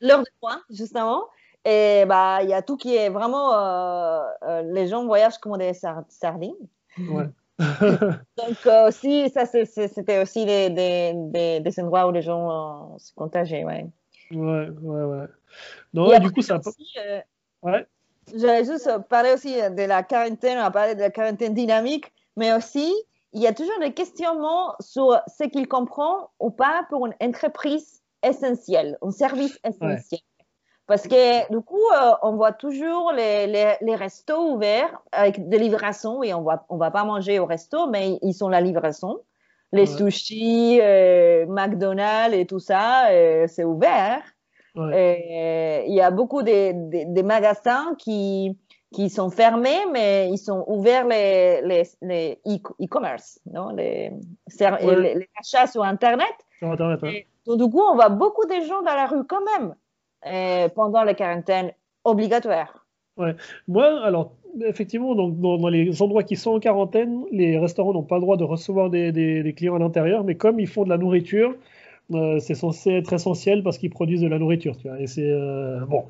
L'heure 0.00 0.22
de 0.22 0.30
pointe, 0.40 0.62
justement. 0.70 1.26
Et 1.64 2.04
bah, 2.06 2.40
il 2.42 2.48
y 2.48 2.54
a 2.54 2.62
tout 2.62 2.76
qui 2.76 2.96
est 2.96 3.08
vraiment. 3.08 3.54
Euh, 3.54 4.22
euh, 4.42 4.62
les 4.62 4.88
gens 4.88 5.04
voyagent 5.04 5.38
comme 5.38 5.56
des 5.58 5.74
sardines. 5.74 6.54
Ouais. 6.98 7.28
Donc, 7.60 8.88
aussi, 8.88 9.30
ça, 9.30 9.46
c'était 9.46 10.20
aussi 10.20 10.44
des, 10.44 10.70
des, 10.70 11.60
des, 11.60 11.80
endroits 11.80 12.08
où 12.08 12.10
les 12.10 12.22
gens 12.22 12.98
se 12.98 13.12
contagiaient. 13.14 13.62
Ouais, 13.62 13.86
ouais, 14.32 14.68
ouais. 14.70 15.04
ouais. 15.04 15.26
Non, 15.94 16.18
du 16.18 16.32
coup, 16.32 16.42
ça. 16.42 16.58
Aussi, 16.58 16.94
ouais. 17.62 17.86
J'allais 18.34 18.64
juste 18.64 18.88
parler 19.08 19.32
aussi 19.32 19.54
de 19.54 19.82
la 19.82 20.02
quarantaine, 20.02 20.58
on 20.58 20.62
a 20.62 20.70
parlé 20.70 20.94
de 20.94 21.00
la 21.00 21.10
quarantaine 21.10 21.54
dynamique, 21.54 22.12
mais 22.36 22.52
aussi, 22.52 22.92
il 23.32 23.42
y 23.42 23.46
a 23.46 23.52
toujours 23.52 23.78
des 23.80 23.92
questionnements 23.92 24.74
sur 24.80 25.20
ce 25.26 25.44
qu'il 25.44 25.66
comprend 25.66 26.30
ou 26.38 26.50
pas 26.50 26.86
pour 26.88 27.06
une 27.06 27.14
entreprise 27.20 28.02
essentielle, 28.22 28.98
un 29.02 29.10
service 29.10 29.58
essentiel. 29.64 30.20
Parce 30.86 31.08
que 31.08 31.50
du 31.50 31.60
coup, 31.62 31.80
euh, 31.94 32.12
on 32.22 32.36
voit 32.36 32.52
toujours 32.52 33.12
les, 33.12 33.46
les, 33.46 33.76
les, 33.80 33.94
restos 33.94 34.52
ouverts 34.52 35.00
avec 35.12 35.48
des 35.48 35.58
livraisons 35.58 36.22
et 36.22 36.34
on 36.34 36.42
va, 36.42 36.66
on 36.68 36.76
va 36.76 36.90
pas 36.90 37.04
manger 37.04 37.38
au 37.38 37.46
resto, 37.46 37.86
mais 37.86 38.18
ils 38.20 38.34
sont 38.34 38.48
la 38.48 38.60
livraison. 38.60 39.20
Les 39.72 39.86
sushis, 39.86 40.78
euh, 40.82 41.46
McDonald's 41.48 42.36
et 42.36 42.46
tout 42.46 42.58
ça, 42.58 43.08
euh, 43.10 43.46
c'est 43.48 43.64
ouvert. 43.64 44.22
Il 44.74 45.84
y 45.94 46.00
a 46.00 46.10
beaucoup 46.10 46.42
de, 46.42 47.12
de, 47.14 47.22
magasins 47.22 47.94
qui, 47.98 48.58
qui 48.92 49.10
sont 49.10 49.30
fermés, 49.30 49.86
mais 49.92 50.30
ils 50.30 50.38
sont 50.38 50.64
ouverts 50.66 51.06
les, 51.06 51.62
les, 51.62 51.82
les 52.02 52.40
e-commerce, 52.80 53.38
non 53.50 53.70
les, 53.70 54.12
les, 54.58 55.28
achats 55.38 55.66
sur 55.66 55.82
Internet. 55.84 56.34
Sur 56.58 56.70
Internet, 56.70 57.26
donc, 57.46 57.58
du 57.58 57.68
coup, 57.68 57.80
on 57.80 57.94
voit 57.94 58.08
beaucoup 58.08 58.46
de 58.46 58.64
gens 58.66 58.82
dans 58.82 58.94
la 58.94 59.06
rue 59.06 59.24
quand 59.24 59.42
même 59.44 59.74
euh, 60.26 60.68
pendant 60.68 61.02
la 61.02 61.14
quarantaine 61.14 61.72
obligatoire. 62.04 62.86
Ouais. 63.16 63.34
Moi, 63.68 64.04
alors, 64.04 64.32
effectivement, 64.60 65.14
donc, 65.14 65.40
dans, 65.40 65.68
les 65.68 66.02
endroits 66.02 66.22
qui 66.22 66.36
sont 66.36 66.52
en 66.52 66.60
quarantaine, 66.60 67.24
les 67.30 67.58
restaurants 67.58 67.92
n'ont 67.92 68.02
pas 68.02 68.16
le 68.16 68.22
droit 68.22 68.36
de 68.36 68.44
recevoir 68.44 68.90
des, 68.90 69.12
des, 69.12 69.52
clients 69.54 69.76
à 69.76 69.78
l'intérieur, 69.78 70.24
mais 70.24 70.34
comme 70.34 70.60
ils 70.60 70.66
font 70.66 70.84
de 70.84 70.88
la 70.88 70.98
nourriture, 70.98 71.54
euh, 72.10 72.38
c'est 72.40 72.54
censé 72.54 72.90
être 72.90 73.12
essentiel 73.12 73.62
parce 73.62 73.78
qu'ils 73.78 73.90
produisent 73.90 74.20
de 74.20 74.28
la 74.28 74.38
nourriture, 74.38 74.76
tu 74.76 74.88
vois. 74.88 75.00
Et 75.00 75.06
c'est 75.06 75.30
euh, 75.30 75.80
bon. 75.86 76.04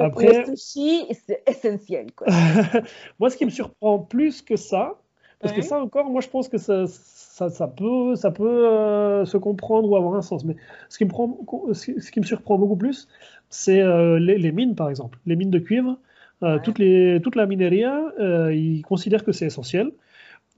Après, 0.00 0.44
c'est 0.56 1.42
essentiel. 1.46 2.12
Quoi. 2.12 2.26
moi, 3.18 3.30
ce 3.30 3.36
qui 3.36 3.44
me 3.44 3.50
surprend 3.50 3.98
plus 3.98 4.42
que 4.42 4.56
ça, 4.56 4.98
parce 5.40 5.52
que 5.52 5.62
ça 5.62 5.80
encore, 5.80 6.10
moi, 6.10 6.20
je 6.20 6.28
pense 6.28 6.48
que 6.48 6.58
ça, 6.58 6.86
ça, 6.86 7.68
peut, 7.68 8.16
ça 8.16 8.30
peut 8.30 8.66
euh, 8.66 9.24
se 9.24 9.36
comprendre 9.36 9.88
ou 9.88 9.96
avoir 9.96 10.14
un 10.14 10.22
sens. 10.22 10.44
Mais 10.44 10.56
ce 10.88 10.98
qui 10.98 11.04
me, 11.04 11.10
prend, 11.10 11.38
ce 11.72 12.10
qui 12.10 12.20
me 12.20 12.24
surprend 12.24 12.58
beaucoup 12.58 12.76
plus, 12.76 13.08
c'est 13.48 13.82
les, 14.18 14.52
mines, 14.52 14.74
par 14.74 14.90
exemple. 14.90 15.18
Les 15.26 15.36
mines 15.36 15.50
de 15.50 15.58
cuivre, 15.58 15.98
euh, 16.42 16.58
toutes 16.62 16.78
les, 16.78 17.20
toute 17.22 17.36
la 17.36 17.46
minerie, 17.46 17.84
ils 18.18 18.82
considèrent 18.82 19.24
que 19.24 19.32
c'est 19.32 19.46
essentiel. 19.46 19.92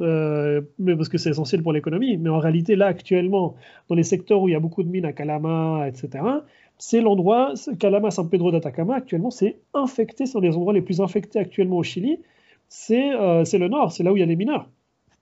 mais 0.01 0.97
parce 0.97 1.09
que 1.09 1.19
c'est 1.19 1.31
essentiel 1.31 1.63
pour 1.63 1.73
l'économie. 1.73 2.17
Mais 2.17 2.31
en 2.31 2.39
réalité, 2.39 2.77
là, 2.77 2.87
actuellement, 2.87 3.57
dans 3.89 3.95
les 3.95 4.03
secteurs 4.03 4.41
où 4.43 4.49
il 4.49 4.53
y 4.53 4.57
a 4.57 4.61
beaucoup 4.61 4.83
de 4.83 4.89
mines 4.89 5.05
à 5.05 5.13
Calama, 5.13 5.87
etc., 5.89 6.25
c'est 6.81 7.01
l'endroit, 7.01 7.55
Calama, 7.81 8.13
San 8.13 8.29
Pedro 8.31 8.53
d'Atacama, 8.53 8.95
actuellement, 8.95 9.31
c'est 9.31 9.59
infecté, 9.75 10.27
c'est 10.27 10.39
un 10.39 10.41
des 10.41 10.55
endroits 10.55 10.73
les 10.73 10.83
plus 10.83 11.01
infectés 11.01 11.41
actuellement 11.41 11.77
au 11.77 11.83
Chili. 11.83 12.21
C'est 12.69 13.11
le 13.11 13.69
nord, 13.69 13.93
c'est 13.93 14.03
là 14.05 14.13
où 14.13 14.17
il 14.17 14.21
y 14.21 14.23
a 14.23 14.27
les 14.27 14.37
mineurs. 14.37 14.69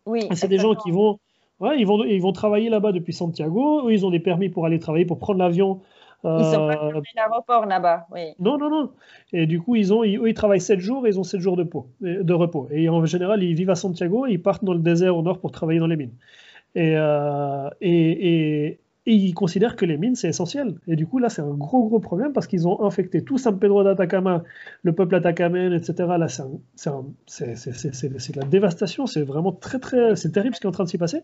Oui, 0.04 0.20
c'est 0.34 0.48
des 0.48 0.58
gens 0.58 0.74
qui 0.74 0.90
vont, 0.90 1.18
Ouais, 1.58 1.78
ils 1.78 1.86
vont, 1.86 2.04
ils 2.04 2.20
vont 2.20 2.32
travailler 2.32 2.68
là-bas 2.68 2.92
depuis 2.92 3.14
Santiago. 3.14 3.88
Eux, 3.88 3.92
ils 3.92 4.04
ont 4.04 4.10
des 4.10 4.20
permis 4.20 4.50
pour 4.50 4.66
aller 4.66 4.78
travailler, 4.78 5.06
pour 5.06 5.18
prendre 5.18 5.38
l'avion. 5.38 5.80
Ils 6.24 6.44
sont 6.44 6.66
pas 6.66 6.84
euh, 6.84 7.00
l'aéroport 7.14 7.66
là-bas, 7.66 8.06
oui. 8.12 8.34
Non, 8.38 8.58
non, 8.58 8.70
non. 8.70 8.90
Et 9.32 9.46
du 9.46 9.60
coup, 9.60 9.76
ils 9.76 9.92
ont, 9.92 10.02
ils, 10.02 10.18
eux, 10.18 10.28
ils 10.28 10.34
travaillent 10.34 10.60
7 10.60 10.80
jours 10.80 11.06
et 11.06 11.10
ils 11.10 11.20
ont 11.20 11.24
7 11.24 11.40
jours 11.40 11.56
de, 11.56 11.62
repos, 11.62 11.88
de 12.00 12.34
repos. 12.34 12.68
Et 12.70 12.88
en 12.88 13.04
général, 13.04 13.42
ils 13.42 13.54
vivent 13.54 13.70
à 13.70 13.74
Santiago 13.76 14.26
et 14.26 14.32
ils 14.32 14.42
partent 14.42 14.64
dans 14.64 14.74
le 14.74 14.80
désert 14.80 15.16
au 15.16 15.22
nord 15.22 15.38
pour 15.38 15.52
travailler 15.52 15.78
dans 15.78 15.86
les 15.86 15.96
mines. 15.96 16.14
Et, 16.74 16.94
euh, 16.96 17.68
et, 17.80 18.66
et, 18.66 18.80
et 19.08 19.14
ils 19.14 19.34
considèrent 19.34 19.76
que 19.76 19.84
les 19.84 19.96
mines, 19.96 20.16
c'est 20.16 20.28
essentiel. 20.28 20.74
Et 20.88 20.96
du 20.96 21.06
coup, 21.06 21.18
là, 21.18 21.28
c'est 21.28 21.42
un 21.42 21.54
gros, 21.54 21.86
gros 21.86 22.00
problème 22.00 22.32
parce 22.32 22.48
qu'ils 22.48 22.66
ont 22.66 22.84
infecté 22.84 23.22
tout 23.22 23.38
San 23.38 23.56
Pedro 23.58 23.84
d'Atacama, 23.84 24.42
le 24.82 24.92
peuple 24.92 25.14
atacamen, 25.14 25.72
etc. 25.72 25.94
Là, 26.18 26.26
c'est 26.28 26.42
de 27.52 28.40
la 28.40 28.46
dévastation. 28.46 29.06
C'est 29.06 29.22
vraiment 29.22 29.52
très, 29.52 29.78
très. 29.78 30.16
C'est 30.16 30.32
terrible 30.32 30.56
ce 30.56 30.60
qui 30.60 30.66
est 30.66 30.68
en 30.68 30.72
train 30.72 30.84
de 30.84 30.88
s'y 30.88 30.98
passer. 30.98 31.22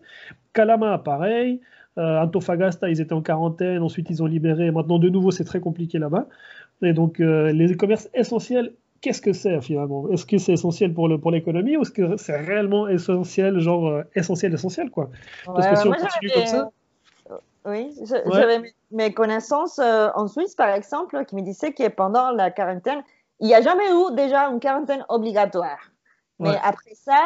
Calama, 0.53 0.97
pareil. 0.97 1.59
Euh, 1.97 2.21
Antofagasta, 2.21 2.89
ils 2.89 3.01
étaient 3.01 3.13
en 3.13 3.21
quarantaine. 3.21 3.81
Ensuite, 3.83 4.09
ils 4.09 4.23
ont 4.23 4.25
libéré. 4.25 4.71
Maintenant, 4.71 4.99
de 4.99 5.09
nouveau, 5.09 5.31
c'est 5.31 5.43
très 5.43 5.59
compliqué 5.59 5.99
là-bas. 5.99 6.25
Et 6.81 6.93
donc, 6.93 7.19
euh, 7.19 7.51
les 7.51 7.75
commerces 7.75 8.09
essentiels, 8.13 8.73
qu'est-ce 9.01 9.21
que 9.21 9.33
c'est 9.33 9.61
finalement? 9.61 10.09
Est-ce 10.09 10.25
que 10.25 10.37
c'est 10.37 10.53
essentiel 10.53 10.93
pour 10.93 11.07
l'économie 11.07 11.73
pour 11.73 11.79
ou 11.79 11.81
est-ce 11.83 11.91
que 11.91 12.17
c'est 12.17 12.35
réellement 12.35 12.87
essentiel, 12.87 13.59
genre 13.59 13.87
euh, 13.87 14.03
essentiel, 14.15 14.53
essentiel, 14.53 14.89
quoi? 14.89 15.09
Parce 15.45 15.67
que 15.67 15.75
si 15.75 15.87
on 15.87 15.91
continue 15.91 16.31
comme 16.33 16.45
ça. 16.45 16.69
Oui, 17.65 17.95
j'avais 18.33 18.73
mes 18.91 19.13
connaissances 19.13 19.79
en 19.79 20.27
Suisse, 20.27 20.53
par 20.53 20.69
exemple, 20.69 21.23
qui 21.25 21.35
me 21.35 21.41
disaient 21.41 21.71
que 21.71 21.87
pendant 21.87 22.31
la 22.31 22.51
quarantaine, 22.51 23.01
il 23.39 23.47
n'y 23.47 23.55
a 23.55 23.61
jamais 23.61 23.85
eu 23.85 24.15
déjà 24.15 24.49
une 24.49 24.59
quarantaine 24.59 25.05
obligatoire. 25.07 25.79
Mais 26.39 26.57
après 26.61 26.93
ça, 26.93 27.21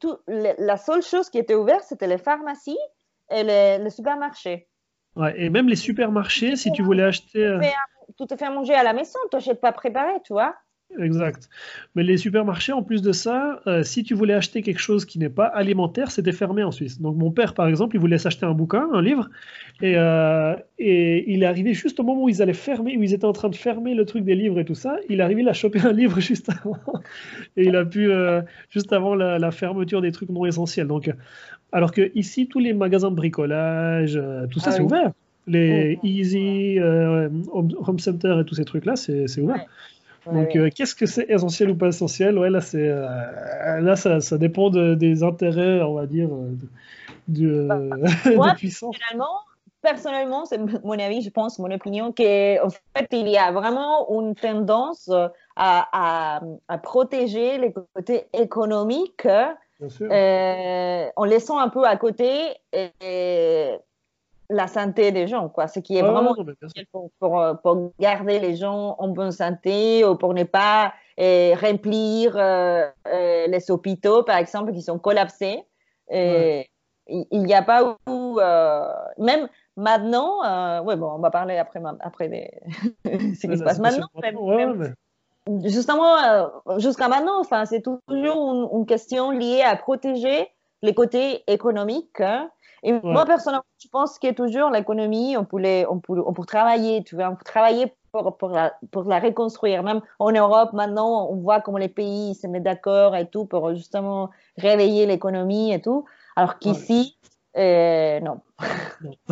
tout, 0.00 0.16
la 0.26 0.76
seule 0.78 1.02
chose 1.02 1.28
qui 1.28 1.36
était 1.36 1.54
ouverte, 1.54 1.84
c'était 1.86 2.06
les 2.06 2.16
pharmacies 2.16 2.78
et 3.30 3.42
les, 3.42 3.90
supermarchés. 3.90 4.68
Ouais, 5.16 5.34
et 5.40 5.50
même 5.50 5.68
les 5.68 5.76
supermarchés, 5.76 6.56
si 6.56 6.72
tu 6.72 6.82
voulais 6.82 7.04
acheter. 7.04 7.44
Euh, 7.44 7.60
tout 8.16 8.26
te 8.26 8.36
fait 8.36 8.50
manger 8.50 8.74
à 8.74 8.82
la 8.82 8.92
maison, 8.92 9.18
tu 9.30 9.36
n'achètes 9.36 9.60
pas 9.60 9.72
préparé, 9.72 10.12
tu 10.24 10.32
vois. 10.32 10.54
Exact. 10.98 11.50
Mais 11.94 12.02
les 12.02 12.16
supermarchés, 12.16 12.72
en 12.72 12.82
plus 12.82 13.02
de 13.02 13.12
ça, 13.12 13.60
euh, 13.66 13.82
si 13.82 14.04
tu 14.04 14.14
voulais 14.14 14.32
acheter 14.32 14.62
quelque 14.62 14.80
chose 14.80 15.04
qui 15.04 15.18
n'est 15.18 15.28
pas 15.28 15.44
alimentaire, 15.44 16.10
c'était 16.10 16.32
fermé 16.32 16.62
en 16.64 16.72
Suisse. 16.72 16.98
Donc 16.98 17.16
mon 17.16 17.30
père, 17.30 17.52
par 17.52 17.68
exemple, 17.68 17.94
il 17.96 17.98
voulait 17.98 18.16
s'acheter 18.16 18.46
un 18.46 18.54
bouquin, 18.54 18.88
un 18.92 19.02
livre, 19.02 19.28
et, 19.82 19.94
euh, 19.96 20.56
et, 20.78 21.30
il 21.30 21.42
est 21.42 21.46
arrivé 21.46 21.74
juste 21.74 22.00
au 22.00 22.04
moment 22.04 22.24
où 22.24 22.28
ils 22.30 22.40
allaient 22.40 22.54
fermer, 22.54 22.96
où 22.96 23.02
ils 23.02 23.12
étaient 23.12 23.26
en 23.26 23.34
train 23.34 23.50
de 23.50 23.54
fermer 23.54 23.94
le 23.94 24.06
truc 24.06 24.24
des 24.24 24.34
livres 24.34 24.58
et 24.60 24.64
tout 24.64 24.74
ça. 24.74 24.96
Il 25.10 25.20
est 25.20 25.22
arrivé 25.22 25.46
à 25.46 25.52
choper 25.52 25.80
un 25.80 25.92
livre 25.92 26.20
juste 26.20 26.48
avant, 26.48 26.78
et 27.58 27.64
il 27.64 27.76
a 27.76 27.84
pu 27.84 28.10
euh, 28.10 28.40
juste 28.70 28.92
avant 28.94 29.14
la, 29.14 29.50
fermeture 29.50 30.00
des 30.00 30.10
trucs 30.10 30.30
non 30.30 30.46
essentiels. 30.46 30.86
Donc, 30.86 31.10
alors 31.72 31.92
que 31.92 32.10
ici, 32.14 32.46
tous 32.46 32.58
les 32.58 32.72
magasins 32.72 33.10
de 33.10 33.16
bricolage, 33.16 34.20
tout 34.50 34.60
ça, 34.60 34.70
ah 34.70 34.72
c'est 34.72 34.82
ouvert. 34.82 35.12
Les 35.46 35.98
Easy, 36.02 36.78
Home 36.80 37.98
Center 37.98 38.36
et 38.40 38.44
tous 38.44 38.54
ces 38.54 38.64
trucs-là, 38.64 38.96
c'est 38.96 39.40
ouvert. 39.40 39.66
Donc, 40.32 40.56
euh, 40.56 40.70
qu'est-ce 40.74 40.94
que 40.94 41.06
c'est 41.06 41.28
essentiel 41.30 41.70
ou 41.70 41.76
pas 41.76 41.88
essentiel? 41.88 42.38
Ouais, 42.38 42.50
là, 42.50 42.60
c'est 42.60 42.88
euh, 42.88 43.80
là, 43.80 43.96
ça, 43.96 44.20
ça 44.20 44.38
dépend 44.38 44.70
des 44.70 45.22
intérêts, 45.22 45.82
on 45.82 45.94
va 45.94 46.06
dire, 46.06 46.28
euh, 46.30 46.54
de, 47.28 47.68
bah, 48.36 48.54
puissance. 48.56 48.96
Personnellement, 49.80 50.44
c'est 50.44 50.58
mon 50.82 50.98
avis, 50.98 51.22
je 51.22 51.30
pense, 51.30 51.60
mon 51.60 51.70
opinion, 51.70 52.12
qu'en 52.12 52.68
fait, 52.96 53.08
il 53.12 53.28
y 53.28 53.38
a 53.38 53.52
vraiment 53.52 54.08
une 54.20 54.34
tendance 54.34 55.08
à, 55.54 56.40
à, 56.68 56.78
protéger 56.78 57.58
les 57.58 57.72
côtés 57.72 58.26
économiques 58.32 59.28
en 59.80 61.24
laissant 61.24 61.58
un 61.58 61.68
peu 61.68 61.84
à 61.84 61.96
côté 61.96 62.54
et, 62.72 63.70
la 64.50 64.66
santé 64.66 65.12
des 65.12 65.26
gens, 65.26 65.48
quoi. 65.48 65.68
Ce 65.68 65.78
qui 65.80 65.96
est 65.96 66.02
vraiment 66.02 66.34
pour, 67.20 67.40
euh, 67.40 67.54
pour, 67.54 67.92
garder 68.00 68.38
les 68.38 68.56
gens 68.56 68.96
en 68.98 69.08
bonne 69.08 69.32
santé 69.32 70.04
ou 70.04 70.16
pour 70.16 70.34
ne 70.34 70.44
pas 70.44 70.94
euh, 71.20 71.54
remplir 71.60 72.34
euh, 72.36 72.88
les 73.04 73.70
hôpitaux, 73.70 74.22
par 74.22 74.36
exemple, 74.36 74.72
qui 74.72 74.82
sont 74.82 74.98
collapsés. 74.98 75.62
Il 76.10 76.64
n'y 77.42 77.54
a 77.54 77.62
pas 77.62 77.98
où, 78.08 78.40
même 79.18 79.48
maintenant, 79.76 80.82
oui, 80.84 80.96
bon, 80.96 81.12
on 81.12 81.18
va 81.18 81.30
parler 81.30 81.58
après, 81.58 81.80
après 82.00 82.28
ce 83.04 83.46
qui 83.46 83.58
se 83.58 83.62
passe 83.62 83.78
maintenant. 83.78 84.08
Justement, 85.64 86.16
jusqu'à 86.78 87.08
maintenant, 87.08 87.40
enfin, 87.40 87.64
c'est 87.64 87.82
toujours 87.82 88.70
une, 88.72 88.86
question 88.86 89.30
liée 89.30 89.62
à 89.62 89.76
protéger 89.76 90.48
les 90.82 90.94
côtés 90.94 91.42
économiques. 91.46 92.20
Hein, 92.20 92.50
et 92.82 92.92
moi, 92.92 93.24
personnellement, 93.24 93.64
je 93.82 93.88
pense 93.88 94.18
que 94.18 94.32
toujours 94.32 94.70
l'économie, 94.70 95.36
on, 95.36 95.44
pourrait, 95.44 95.86
on, 95.88 95.98
pour, 95.98 96.16
on 96.26 96.32
pour 96.32 96.46
travailler, 96.46 97.02
tu 97.02 97.16
vois, 97.16 97.28
on 97.28 97.36
peut 97.36 97.44
travailler 97.44 97.92
pour, 98.12 98.36
pour, 98.36 98.50
la, 98.50 98.74
pour, 98.90 99.04
la, 99.04 99.18
reconstruire. 99.18 99.82
Même 99.82 100.00
en 100.18 100.30
Europe, 100.30 100.72
maintenant, 100.72 101.28
on 101.30 101.36
voit 101.36 101.60
comment 101.60 101.78
les 101.78 101.88
pays 101.88 102.34
se 102.34 102.46
mettent 102.46 102.62
d'accord 102.62 103.16
et 103.16 103.28
tout 103.28 103.44
pour 103.44 103.74
justement 103.74 104.30
réveiller 104.56 105.06
l'économie 105.06 105.72
et 105.72 105.80
tout. 105.80 106.04
Alors 106.36 106.58
qu'ici, 106.58 107.18
euh, 107.58 108.20
non. 108.20 108.40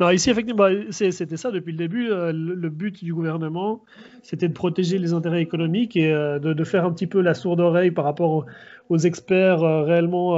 non. 0.00 0.10
ici, 0.10 0.30
effectivement, 0.30 0.68
c'était 0.90 1.36
ça 1.36 1.50
depuis 1.50 1.72
le 1.72 1.78
début. 1.78 2.10
Euh, 2.10 2.32
le, 2.32 2.68
but 2.70 3.04
du 3.04 3.12
gouvernement, 3.12 3.82
c'était 4.22 4.48
de 4.48 4.54
protéger 4.54 4.98
les 4.98 5.12
intérêts 5.12 5.42
économiques 5.42 5.96
et 5.96 6.12
euh, 6.12 6.38
de, 6.38 6.64
faire 6.64 6.84
un 6.84 6.92
petit 6.92 7.06
peu 7.06 7.20
la 7.20 7.34
sourde 7.34 7.60
oreille 7.60 7.90
par 7.90 8.04
rapport 8.04 8.46
aux, 8.88 8.98
experts 8.98 9.60
réellement, 9.60 10.30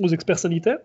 aux 0.00 0.08
experts 0.08 0.38
sanitaires. 0.38 0.78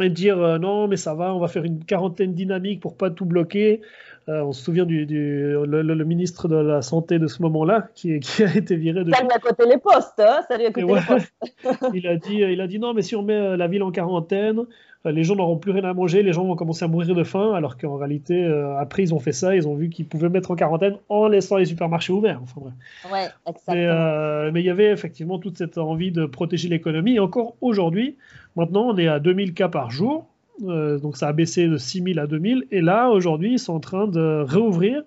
Et 0.00 0.08
de 0.08 0.14
dire 0.14 0.58
non, 0.58 0.88
mais 0.88 0.96
ça 0.96 1.14
va, 1.14 1.34
on 1.34 1.38
va 1.38 1.48
faire 1.48 1.64
une 1.64 1.84
quarantaine 1.84 2.34
dynamique 2.34 2.80
pour 2.80 2.96
pas 2.96 3.10
tout 3.10 3.24
bloquer. 3.24 3.80
Euh, 4.28 4.42
on 4.42 4.52
se 4.52 4.60
souvient 4.60 4.84
du, 4.84 5.06
le, 5.06 6.04
ministre 6.04 6.48
de 6.48 6.56
la 6.56 6.82
Santé 6.82 7.20
de 7.20 7.28
ce 7.28 7.42
moment-là 7.42 7.88
qui, 7.94 8.18
qui, 8.18 8.42
a 8.42 8.56
été 8.56 8.74
viré 8.74 9.04
de. 9.04 9.12
Ça 9.12 9.22
lui 9.22 9.30
a 9.30 9.38
coté 9.38 9.68
les 9.68 9.78
postes, 9.78 10.18
hein 10.18 10.40
ça 10.48 10.58
lui 10.58 10.66
a 10.66 10.72
coté 10.72 10.94
les 10.94 11.00
postes. 11.00 11.32
il, 11.94 12.08
a 12.08 12.16
dit, 12.16 12.38
il 12.38 12.60
a 12.60 12.66
dit 12.66 12.80
non, 12.80 12.92
mais 12.92 13.02
si 13.02 13.14
on 13.14 13.22
met 13.22 13.34
euh, 13.34 13.56
la 13.56 13.68
ville 13.68 13.84
en 13.84 13.92
quarantaine, 13.92 14.64
euh, 15.06 15.12
les 15.12 15.22
gens 15.22 15.36
n'auront 15.36 15.58
plus 15.58 15.70
rien 15.70 15.84
à 15.84 15.94
manger, 15.94 16.24
les 16.24 16.32
gens 16.32 16.44
vont 16.44 16.56
commencer 16.56 16.84
à 16.84 16.88
mourir 16.88 17.14
de 17.14 17.22
faim, 17.22 17.52
alors 17.54 17.78
qu'en 17.78 17.98
réalité, 17.98 18.44
après, 18.80 19.04
ils 19.04 19.14
ont 19.14 19.20
fait 19.20 19.30
ça, 19.30 19.54
ils 19.54 19.68
ont 19.68 19.76
vu 19.76 19.90
qu'ils 19.90 20.08
pouvaient 20.08 20.28
mettre 20.28 20.50
en 20.50 20.56
quarantaine 20.56 20.96
en 21.08 21.28
laissant 21.28 21.56
les 21.56 21.66
supermarchés 21.66 22.12
ouverts. 22.12 22.40
Enfin, 22.42 22.72
Ouais, 23.12 23.28
exactement. 23.46 24.50
Mais, 24.52 24.60
il 24.60 24.66
y 24.66 24.70
avait 24.70 24.90
effectivement 24.90 25.38
toute 25.38 25.56
cette 25.56 25.78
envie 25.78 26.10
de 26.10 26.26
protéger 26.26 26.68
l'économie. 26.68 27.14
Et 27.14 27.20
encore 27.20 27.54
aujourd'hui, 27.60 28.16
maintenant, 28.56 28.88
on 28.88 28.98
est 28.98 29.06
à 29.06 29.20
2000 29.20 29.54
cas 29.54 29.68
par 29.68 29.92
jour. 29.92 30.26
Euh, 30.64 30.98
donc 30.98 31.16
ça 31.16 31.28
a 31.28 31.32
baissé 31.32 31.68
de 31.68 31.76
6000 31.76 32.18
à 32.18 32.26
2000. 32.26 32.66
Et 32.70 32.80
là, 32.80 33.10
aujourd'hui, 33.10 33.52
ils 33.52 33.58
sont 33.58 33.74
en 33.74 33.80
train 33.80 34.06
de 34.06 34.44
réouvrir 34.46 35.02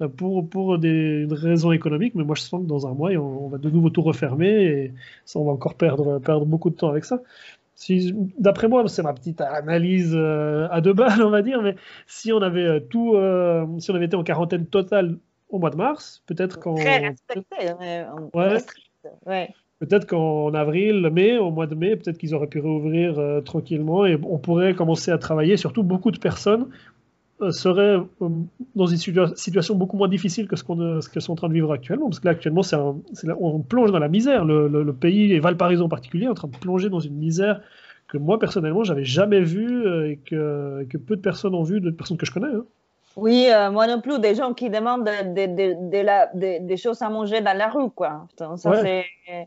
euh, 0.00 0.08
pour, 0.08 0.48
pour 0.48 0.78
des 0.78 1.26
raisons 1.30 1.72
économiques. 1.72 2.14
Mais 2.14 2.24
moi, 2.24 2.34
je 2.34 2.42
sens 2.42 2.62
que 2.62 2.66
dans 2.66 2.86
un 2.86 2.94
mois, 2.94 3.10
on, 3.12 3.48
va 3.48 3.58
de 3.58 3.70
nouveau 3.70 3.90
tout 3.90 4.02
refermer 4.02 4.64
et 4.64 4.92
ça, 5.24 5.38
on 5.38 5.44
va 5.44 5.52
encore 5.52 5.74
perdre, 5.74 6.18
perdre 6.18 6.46
beaucoup 6.46 6.70
de 6.70 6.76
temps 6.76 6.90
avec 6.90 7.04
ça. 7.04 7.20
Si, 7.74 8.14
D'après 8.38 8.68
moi, 8.68 8.88
c'est 8.88 9.02
ma 9.02 9.12
petite 9.12 9.42
analyse 9.42 10.14
euh, 10.14 10.66
à 10.70 10.80
deux 10.80 10.94
balles, 10.94 11.22
on 11.22 11.30
va 11.30 11.42
dire, 11.42 11.60
mais 11.60 11.76
si 12.06 12.32
on 12.32 12.40
avait 12.40 12.80
tout, 12.80 13.14
si 13.78 13.90
on 13.90 13.94
avait 13.94 14.06
été 14.06 14.16
en 14.16 14.24
quarantaine 14.24 14.66
totale 14.66 15.18
au 15.50 15.58
mois 15.58 15.70
de 15.70 15.76
mars, 15.76 16.22
peut-être 16.26 16.58
qu'en. 16.58 16.74
Très 16.74 16.98
respecté, 17.08 17.74
mais 17.78 18.06
ouais. 18.32 18.56
ouais. 19.26 19.54
Peut-être 19.78 20.06
qu'en 20.06 20.54
avril, 20.54 21.10
mai, 21.12 21.36
au 21.36 21.50
mois 21.50 21.66
de 21.66 21.74
mai, 21.74 21.96
peut-être 21.96 22.16
qu'ils 22.16 22.34
auraient 22.34 22.46
pu 22.46 22.60
réouvrir 22.60 23.18
euh, 23.18 23.42
tranquillement 23.42 24.06
et 24.06 24.18
on 24.22 24.38
pourrait 24.38 24.74
commencer 24.74 25.10
à 25.10 25.18
travailler. 25.18 25.58
Surtout, 25.58 25.82
beaucoup 25.82 26.10
de 26.10 26.18
personnes 26.18 26.68
euh, 27.42 27.50
seraient 27.50 27.98
euh, 28.22 28.28
dans 28.74 28.86
une 28.86 28.96
situation 28.96 29.74
beaucoup 29.74 29.98
moins 29.98 30.08
difficile 30.08 30.48
que 30.48 30.56
ce 30.56 30.64
qu'elles 30.64 31.22
sont 31.22 31.32
en 31.32 31.36
train 31.36 31.48
de 31.48 31.52
vivre 31.52 31.72
actuellement. 31.72 32.06
Parce 32.06 32.20
que 32.20 32.24
là, 32.24 32.30
actuellement, 32.30 32.62
on 33.38 33.60
plonge 33.60 33.92
dans 33.92 33.98
la 33.98 34.08
misère. 34.08 34.46
Le, 34.46 34.92
pays, 34.94 35.34
et 35.34 35.40
Valparaiso 35.40 35.84
en 35.84 35.90
particulier, 35.90 36.24
est 36.24 36.30
en 36.30 36.34
train 36.34 36.48
de 36.48 36.56
plonger 36.56 36.88
dans 36.88 37.00
une 37.00 37.16
misère 37.16 37.60
que 38.08 38.16
moi, 38.16 38.38
personnellement, 38.38 38.82
j'avais 38.82 39.04
jamais 39.04 39.42
vue 39.42 39.86
et 40.08 40.16
que, 40.16 40.86
peu 41.06 41.16
de 41.16 41.20
personnes 41.20 41.54
ont 41.54 41.64
vu, 41.64 41.82
de 41.82 41.90
personnes 41.90 42.16
que 42.16 42.24
je 42.24 42.32
connais. 42.32 42.46
Hein. 42.46 42.64
Oui, 43.16 43.48
euh, 43.50 43.70
moi 43.70 43.86
non 43.86 44.02
plus, 44.02 44.18
des 44.18 44.34
gens 44.34 44.52
qui 44.52 44.68
demandent 44.68 45.08
des 45.24 46.76
choses 46.76 47.00
à 47.00 47.08
manger 47.08 47.40
dans 47.40 47.56
la 47.56 47.68
rue, 47.68 47.90
quoi. 47.90 48.26
Ça, 48.36 48.54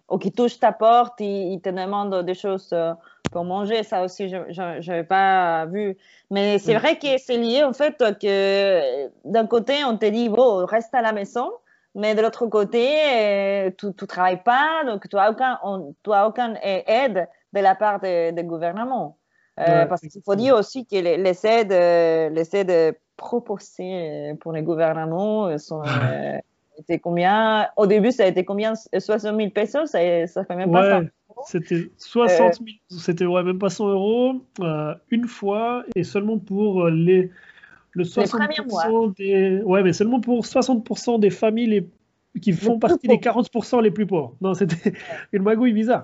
Ou 0.10 0.18
qui 0.18 0.32
touchent 0.32 0.60
ta 0.60 0.72
porte, 0.72 1.22
ils, 1.22 1.62
te 1.62 1.70
demandent 1.70 2.26
des 2.26 2.34
choses 2.34 2.72
euh, 2.74 2.94
pour 3.32 3.44
manger, 3.44 3.84
ça 3.84 4.04
aussi, 4.04 4.28
je 4.28 4.88
n'avais 4.90 5.04
pas 5.04 5.68
vu. 5.68 5.96
Mais 6.32 6.58
c'est 6.58 6.74
vrai 6.74 6.98
que 6.98 7.20
c'est 7.20 7.38
lié 7.38 7.64
au 7.64 7.74
fait 7.74 7.96
que 8.20 9.08
d'un 9.24 9.46
côté, 9.46 9.84
on 9.86 9.98
te 9.98 10.08
dit, 10.08 10.30
bon, 10.30 10.66
reste 10.66 10.96
à 10.96 11.04
la 11.04 11.12
maison, 11.12 11.52
mais 11.94 12.16
de 12.16 12.24
l'autre 12.24 12.48
côté, 12.48 12.88
euh, 12.88 13.70
tu 13.78 13.86
ne 13.86 13.92
travailles 13.92 14.42
pas, 14.42 14.84
donc 14.88 15.08
tu 15.08 15.16
n'as 15.16 15.30
aucun, 15.30 15.60
aucune 15.64 16.58
aide 16.64 17.28
de 17.54 17.60
la 17.60 17.76
part 17.76 18.00
des 18.00 18.34
gouvernements. 18.44 19.19
Parce 19.66 20.02
qu'il 20.02 20.22
faut 20.24 20.36
dire 20.36 20.56
aussi 20.56 20.86
que 20.86 20.96
les, 20.96 21.18
les 21.18 21.46
aides, 21.46 22.34
les 22.34 22.56
aides 22.56 22.96
proposés 23.20 24.32
euh, 24.32 24.36
pour 24.36 24.54
les 24.54 24.64
gouvernements 24.64 25.48
euh, 25.48 25.58
sont, 25.58 25.84
euh, 25.86 26.98
combien? 27.04 27.68
Au 27.78 27.86
début, 27.86 28.12
ça 28.12 28.24
a 28.24 28.28
été 28.28 28.44
combien? 28.44 28.74
60 28.76 29.38
000 29.38 29.50
pesos 29.52 29.92
ça, 29.92 30.28
ça 30.28 30.46
fait 30.46 30.56
même 30.56 30.72
pas 30.72 31.02
ça. 31.02 31.08
C'était 31.46 31.92
60 31.98 32.56
000, 32.56 32.68
c'était 32.90 33.26
ouais, 33.26 33.44
même 33.44 33.60
pas 33.60 33.70
100 33.70 33.90
euros 33.90 34.42
une 35.12 35.28
fois 35.28 35.84
et 35.96 36.04
seulement 36.04 36.40
pour 36.40 36.88
les 36.88 37.30
le 37.92 38.04
60% 38.04 39.16
des 39.16 39.62
ouais 39.64 39.84
mais 39.84 39.94
seulement 39.94 40.20
pour 40.20 40.44
60% 40.44 41.20
des 41.20 41.30
familles 41.30 41.88
qui 42.42 42.54
font 42.54 42.78
partie 42.80 43.08
des 43.08 43.18
40% 43.18 43.82
les 43.82 43.92
plus 43.92 44.06
pauvres. 44.06 44.36
Non, 44.42 44.54
c'était 44.54 44.94
une 45.34 45.44
magouille 45.44 45.74
bizarre. 45.74 46.04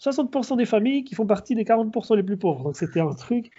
60% 0.00 0.56
des 0.56 0.66
familles 0.66 1.04
qui 1.04 1.14
font 1.14 1.26
partie 1.26 1.54
des 1.54 1.64
40% 1.64 2.16
les 2.16 2.22
plus 2.22 2.36
pauvres. 2.36 2.64
Donc 2.64 2.76
c'était 2.76 3.00
un 3.00 3.14
truc. 3.14 3.50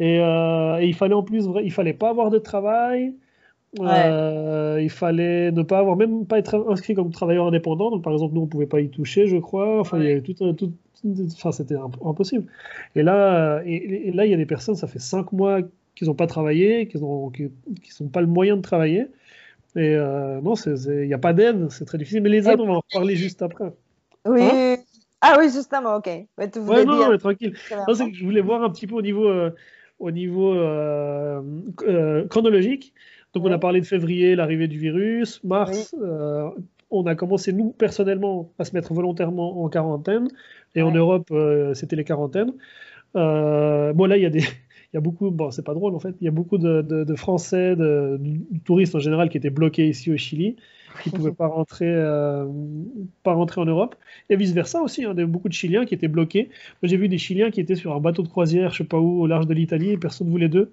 Euh, 0.00 0.78
et, 0.78 0.86
il 0.86 0.94
fallait 0.94 1.14
en 1.14 1.22
plus, 1.22 1.46
il 1.62 1.72
fallait 1.72 1.92
pas 1.92 2.10
avoir 2.10 2.30
de 2.30 2.38
travail. 2.38 3.14
Euh, 3.80 4.78
il 4.82 4.90
fallait 4.90 5.50
ne 5.50 5.62
pas 5.62 5.78
avoir, 5.78 5.96
même 5.96 6.26
pas 6.26 6.38
être 6.38 6.66
inscrit 6.68 6.94
comme 6.94 7.10
travailleur 7.10 7.46
indépendant. 7.46 7.90
Donc 7.90 8.02
par 8.02 8.12
exemple, 8.12 8.34
nous 8.34 8.42
on 8.42 8.46
pouvait 8.46 8.66
pas 8.66 8.80
y 8.80 8.88
toucher, 8.88 9.26
je 9.26 9.36
crois. 9.36 9.80
Enfin, 9.80 9.98
il 9.98 10.04
y 10.04 10.10
avait 10.10 10.20
tout, 10.20 10.34
tout 10.52 10.72
enfin 11.34 11.52
c'était 11.52 11.76
impossible. 12.04 12.46
Et 12.94 13.02
là, 13.02 13.62
et, 13.64 14.12
là, 14.12 14.24
il 14.26 14.30
y 14.30 14.34
a 14.34 14.36
des 14.36 14.46
personnes, 14.46 14.76
ça 14.76 14.86
fait 14.86 14.98
5 14.98 15.32
mois 15.32 15.60
qu'ils 15.94 16.08
n'ont 16.08 16.14
pas 16.14 16.26
travaillé, 16.26 16.86
qu'ils 16.86 17.00
n'ont 17.00 17.32
sont 17.90 18.08
pas 18.08 18.20
le 18.20 18.26
moyen 18.26 18.56
de 18.56 18.62
travailler. 18.62 19.06
Et 19.74 19.94
euh, 19.96 20.40
non, 20.40 20.54
il 20.54 21.06
n'y 21.06 21.14
a 21.14 21.18
pas 21.18 21.32
d'aide, 21.32 21.70
c'est 21.70 21.84
très 21.84 21.98
difficile. 21.98 22.22
Mais 22.22 22.28
les 22.28 22.48
aides, 22.48 22.60
on 22.60 22.66
va 22.66 22.74
en 22.74 22.80
reparler 22.80 23.16
juste 23.16 23.42
après. 23.42 23.72
Oui, 24.26 24.42
hein? 24.42 24.71
Ah 25.24 25.36
oui, 25.38 25.50
justement, 25.52 25.96
ok. 25.96 26.10
Mais 26.36 26.50
tu 26.50 26.58
ouais, 26.58 26.84
non, 26.84 27.08
mais 27.08 27.18
tranquille. 27.18 27.54
je 27.56 28.24
voulais 28.24 28.40
voir 28.40 28.64
un 28.64 28.70
petit 28.70 28.88
peu 28.88 28.96
au 28.96 29.02
niveau, 29.02 29.28
euh, 29.28 29.50
au 30.00 30.10
niveau 30.10 30.52
euh, 30.52 31.40
euh, 31.86 32.26
chronologique. 32.26 32.92
Donc, 33.32 33.44
on 33.44 33.52
a 33.52 33.58
parlé 33.58 33.80
de 33.80 33.86
février, 33.86 34.34
l'arrivée 34.34 34.66
du 34.66 34.78
virus. 34.78 35.42
Mars, 35.44 35.94
on 36.90 37.06
a 37.06 37.14
commencé, 37.14 37.52
nous, 37.52 37.70
personnellement, 37.70 38.52
à 38.58 38.64
se 38.64 38.74
mettre 38.74 38.92
volontairement 38.92 39.62
en 39.62 39.68
quarantaine. 39.68 40.28
Et 40.74 40.82
en 40.82 40.90
Europe, 40.90 41.32
c'était 41.74 41.96
les 41.96 42.04
quarantaines. 42.04 42.52
bon, 43.14 44.06
là, 44.06 44.16
il 44.16 44.22
y 44.22 44.26
a 44.26 44.30
des. 44.30 44.42
Il 44.92 44.96
y 44.96 44.98
a 44.98 45.00
beaucoup, 45.00 45.30
bon, 45.30 45.50
c'est 45.50 45.64
pas 45.64 45.72
drôle 45.72 45.94
en 45.94 46.00
fait, 46.00 46.14
il 46.20 46.26
y 46.26 46.28
a 46.28 46.30
beaucoup 46.30 46.58
de, 46.58 46.82
de 46.82 47.14
Français, 47.14 47.74
de, 47.76 48.18
de, 48.20 48.58
touristes 48.62 48.94
en 48.94 48.98
général 48.98 49.30
qui 49.30 49.38
étaient 49.38 49.48
bloqués 49.48 49.88
ici 49.88 50.12
au 50.12 50.18
Chili 50.18 50.56
qui 51.02 51.10
ne 51.10 51.16
pouvaient 51.16 51.32
pas 51.32 51.46
rentrer, 51.46 51.88
euh, 51.88 52.46
pas 53.22 53.34
rentrer 53.34 53.60
en 53.60 53.64
Europe. 53.64 53.94
Et 54.30 54.36
vice-versa 54.36 54.80
aussi, 54.82 55.04
hein, 55.04 55.12
il 55.14 55.20
y 55.20 55.22
a 55.22 55.26
beaucoup 55.26 55.48
de 55.48 55.54
Chiliens 55.54 55.84
qui 55.84 55.94
étaient 55.94 56.08
bloqués. 56.08 56.50
J'ai 56.82 56.96
vu 56.96 57.08
des 57.08 57.18
Chiliens 57.18 57.50
qui 57.50 57.60
étaient 57.60 57.76
sur 57.76 57.94
un 57.94 58.00
bateau 58.00 58.22
de 58.22 58.28
croisière, 58.28 58.70
je 58.70 58.82
ne 58.82 58.86
sais 58.86 58.88
pas 58.88 58.98
où, 58.98 59.22
au 59.22 59.26
large 59.26 59.46
de 59.46 59.54
l'Italie, 59.54 59.90
et 59.90 59.96
personne 59.96 60.26
ne 60.26 60.32
voulait 60.32 60.48
d'eux. 60.48 60.70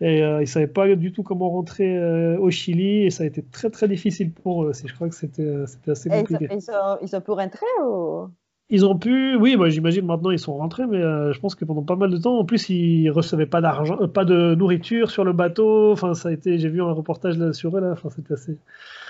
Et 0.00 0.22
euh, 0.22 0.38
ils 0.38 0.42
ne 0.42 0.46
savaient 0.46 0.68
pas 0.68 0.94
du 0.94 1.12
tout 1.12 1.22
comment 1.22 1.50
rentrer 1.50 1.96
euh, 1.96 2.38
au 2.38 2.50
Chili, 2.50 3.04
et 3.04 3.10
ça 3.10 3.24
a 3.24 3.26
été 3.26 3.42
très 3.42 3.70
très 3.70 3.88
difficile 3.88 4.30
pour 4.30 4.64
eux. 4.64 4.72
Je 4.72 4.94
crois 4.94 5.08
que 5.08 5.14
c'était 5.14 5.64
assez 5.88 6.08
compliqué. 6.08 6.48
Ils, 6.50 6.70
ont, 6.70 6.98
ils 7.02 7.16
ont 7.16 7.20
pu 7.20 7.30
rentrer 7.32 7.66
ou? 7.84 8.28
Ils 8.70 8.84
ont 8.84 8.98
pu, 8.98 9.34
oui, 9.36 9.56
moi 9.56 9.70
j'imagine 9.70 10.04
maintenant 10.04 10.30
ils 10.30 10.38
sont 10.38 10.54
rentrés, 10.56 10.86
mais 10.86 10.98
euh, 10.98 11.32
je 11.32 11.40
pense 11.40 11.54
que 11.54 11.64
pendant 11.64 11.82
pas 11.82 11.96
mal 11.96 12.10
de 12.10 12.18
temps, 12.18 12.38
en 12.38 12.44
plus 12.44 12.68
ils 12.68 13.08
recevaient 13.08 13.46
pas 13.46 13.62
d'argent, 13.62 13.96
euh, 14.02 14.06
pas 14.06 14.26
de 14.26 14.54
nourriture 14.54 15.10
sur 15.10 15.24
le 15.24 15.32
bateau. 15.32 15.90
Enfin, 15.92 16.12
ça 16.12 16.28
a 16.28 16.32
été, 16.32 16.58
j'ai 16.58 16.68
vu 16.68 16.82
un 16.82 16.92
reportage 16.92 17.38
là 17.38 17.54
sur 17.54 17.76
eux 17.76 17.80
là. 17.80 17.92
Enfin, 17.92 18.10
c'était 18.14 18.34
assez. 18.34 18.58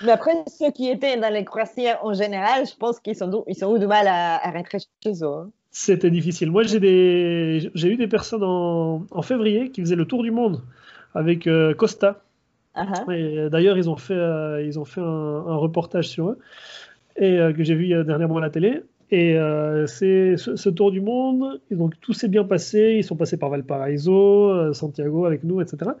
Mais 0.05 0.11
après, 0.11 0.31
ceux 0.47 0.71
qui 0.71 0.89
étaient 0.89 1.17
dans 1.19 1.33
les 1.33 1.43
croisières 1.43 1.99
en 2.03 2.13
général, 2.13 2.65
je 2.65 2.75
pense 2.75 3.01
qu'ils 3.01 3.17
sont, 3.17 3.43
ils 3.47 3.55
sont 3.55 3.75
eu 3.75 3.79
du 3.79 3.87
mal 3.87 4.07
à, 4.07 4.37
rentrer 4.49 4.77
chez 5.03 5.11
eux. 5.23 5.27
Hein. 5.27 5.49
C'était 5.71 6.09
difficile. 6.09 6.51
Moi, 6.51 6.63
j'ai 6.63 6.79
des, 6.79 7.69
j'ai 7.75 7.89
eu 7.89 7.97
des 7.97 8.07
personnes 8.07 8.43
en, 8.43 9.03
en, 9.11 9.21
février 9.21 9.71
qui 9.71 9.81
faisaient 9.81 9.95
le 9.95 10.05
tour 10.05 10.23
du 10.23 10.31
monde 10.31 10.61
avec 11.13 11.47
euh, 11.47 11.73
Costa. 11.73 12.21
Uh-huh. 12.77 13.49
D'ailleurs, 13.49 13.77
ils 13.77 13.89
ont 13.89 13.97
fait, 13.97 14.15
ils 14.65 14.79
ont 14.79 14.85
fait 14.85 15.01
un, 15.01 15.03
un, 15.03 15.55
reportage 15.57 16.07
sur 16.07 16.29
eux 16.29 16.39
et 17.17 17.37
que 17.53 17.63
j'ai 17.63 17.75
vu 17.75 17.89
dernièrement 18.05 18.37
à 18.37 18.41
la 18.41 18.49
télé. 18.49 18.83
Et 19.11 19.35
euh, 19.37 19.87
c'est 19.87 20.37
ce, 20.37 20.69
tour 20.69 20.91
du 20.91 21.01
monde, 21.01 21.59
et 21.71 21.75
donc 21.75 21.99
tout 21.99 22.13
s'est 22.13 22.27
bien 22.27 22.43
passé. 22.43 22.95
Ils 22.97 23.03
sont 23.03 23.15
passés 23.15 23.37
par 23.37 23.49
Valparaiso, 23.49 24.51
euh, 24.51 24.73
Santiago 24.73 25.25
avec 25.25 25.43
nous, 25.43 25.61
etc. 25.61 25.91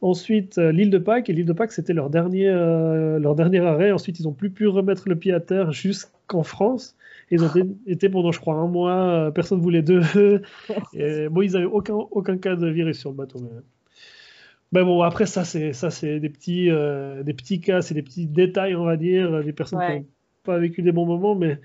Ensuite, 0.00 0.58
euh, 0.58 0.70
l'île 0.70 0.90
de 0.90 0.98
Pâques, 0.98 1.28
et 1.28 1.32
l'île 1.32 1.46
de 1.46 1.52
Pâques, 1.52 1.72
c'était 1.72 1.94
leur 1.94 2.10
dernier, 2.10 2.46
leur 2.46 3.34
dernier 3.34 3.58
arrêt. 3.58 3.90
Ensuite, 3.90 4.20
ils 4.20 4.24
n'ont 4.24 4.32
plus 4.32 4.50
pu 4.50 4.68
remettre 4.68 5.08
le 5.08 5.16
pied 5.16 5.32
à 5.32 5.40
terre 5.40 5.72
jusqu'en 5.72 6.44
France. 6.44 6.96
Ils 7.30 7.42
ont 7.42 7.50
été 7.86 8.08
pendant, 8.10 8.30
je 8.30 8.38
crois, 8.38 8.54
un 8.54 8.68
mois, 8.68 9.32
personne 9.34 9.58
ne 9.58 9.62
voulait 9.62 9.82
d'eux. 9.82 10.02
et, 10.94 11.28
bon, 11.28 11.42
ils 11.42 11.52
n'avaient 11.52 11.64
aucun, 11.64 11.94
aucun 11.94 12.36
cas 12.36 12.54
de 12.54 12.68
virus 12.68 13.00
sur 13.00 13.10
le 13.10 13.16
bateau. 13.16 13.40
Mais... 14.70 14.84
bon, 14.84 15.02
après, 15.02 15.26
ça, 15.26 15.42
c'est, 15.42 15.72
ça, 15.72 15.90
c'est 15.90 16.20
des 16.20 16.28
petits, 16.28 16.66
des 16.66 17.34
petits 17.34 17.60
cas, 17.60 17.82
c'est 17.82 17.94
des 17.94 18.02
petits 18.02 18.26
détails, 18.26 18.76
on 18.76 18.84
va 18.84 18.96
dire, 18.96 19.42
des 19.42 19.52
personnes 19.52 19.80
qui 19.80 19.92
n'ont 20.00 20.06
pas 20.44 20.58
vécu 20.58 20.82
des 20.82 20.92
bons 20.92 21.06
moments, 21.06 21.34
mais 21.34 21.58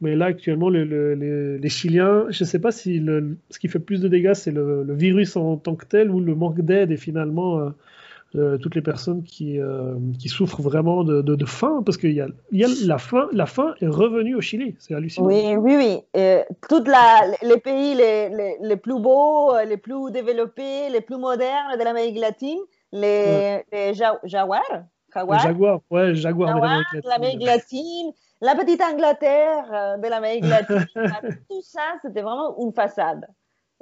mais 0.00 0.14
là, 0.14 0.26
actuellement, 0.26 0.68
les 0.70 1.68
Chiliens, 1.68 2.26
je 2.30 2.44
ne 2.44 2.48
sais 2.48 2.58
pas 2.58 2.70
si 2.70 2.98
le, 2.98 3.36
ce 3.50 3.58
qui 3.58 3.68
fait 3.68 3.78
plus 3.78 4.00
de 4.00 4.08
dégâts, 4.08 4.34
c'est 4.34 4.50
le, 4.50 4.84
virus 4.94 5.36
en 5.36 5.56
tant 5.56 5.74
que 5.74 5.84
tel 5.84 6.10
ou 6.10 6.20
le 6.20 6.34
manque 6.34 6.60
d'aide 6.60 6.90
et 6.90 6.96
finalement 6.96 7.72
euh, 8.36 8.58
toutes 8.58 8.74
les 8.74 8.82
personnes 8.82 9.22
qui, 9.22 9.58
qui 10.18 10.28
souffrent 10.28 10.62
vraiment 10.62 11.02
de, 11.02 11.22
de, 11.22 11.46
faim, 11.46 11.82
parce 11.84 11.96
qu'il 11.96 12.12
y 12.12 12.20
a, 12.20 12.28
y 12.52 12.64
a 12.64 12.68
la, 12.86 12.98
faim, 12.98 13.28
la 13.32 13.46
faim 13.46 13.74
est 13.80 13.88
revenue 13.88 14.34
au 14.34 14.40
Chili, 14.40 14.76
c'est 14.78 14.94
hallucinant. 14.94 15.26
Oui, 15.26 15.56
oui, 15.56 15.76
oui. 15.76 16.44
Toutes 16.68 16.88
les 17.42 17.58
pays 17.58 17.94
les, 17.94 18.28
les, 18.28 18.56
les, 18.60 18.76
plus 18.76 19.00
beaux, 19.00 19.52
les 19.66 19.78
plus 19.78 20.10
développés, 20.12 20.90
les 20.90 21.00
plus 21.00 21.18
modernes 21.18 21.78
de 21.78 21.84
l'Amérique 21.84 22.18
latine, 22.18 22.58
les, 22.92 23.62
les 23.72 23.94
jaguars, 23.94 24.60
Jaguar. 25.14 25.40
Jaguar, 25.40 25.80
ouais, 25.90 26.14
Jaguar, 26.14 26.54
Jaguar 26.54 26.82
de 26.94 27.08
l'Amérique 27.08 27.42
latine. 27.42 28.12
La 28.40 28.54
petite 28.54 28.80
Angleterre 28.82 29.64
euh, 29.72 29.96
de 29.96 30.06
l'Amérique 30.08 30.44
latine. 30.44 30.86
tout 31.50 31.62
ça, 31.62 31.82
c'était 32.02 32.22
vraiment 32.22 32.56
une 32.58 32.72
façade. 32.72 33.26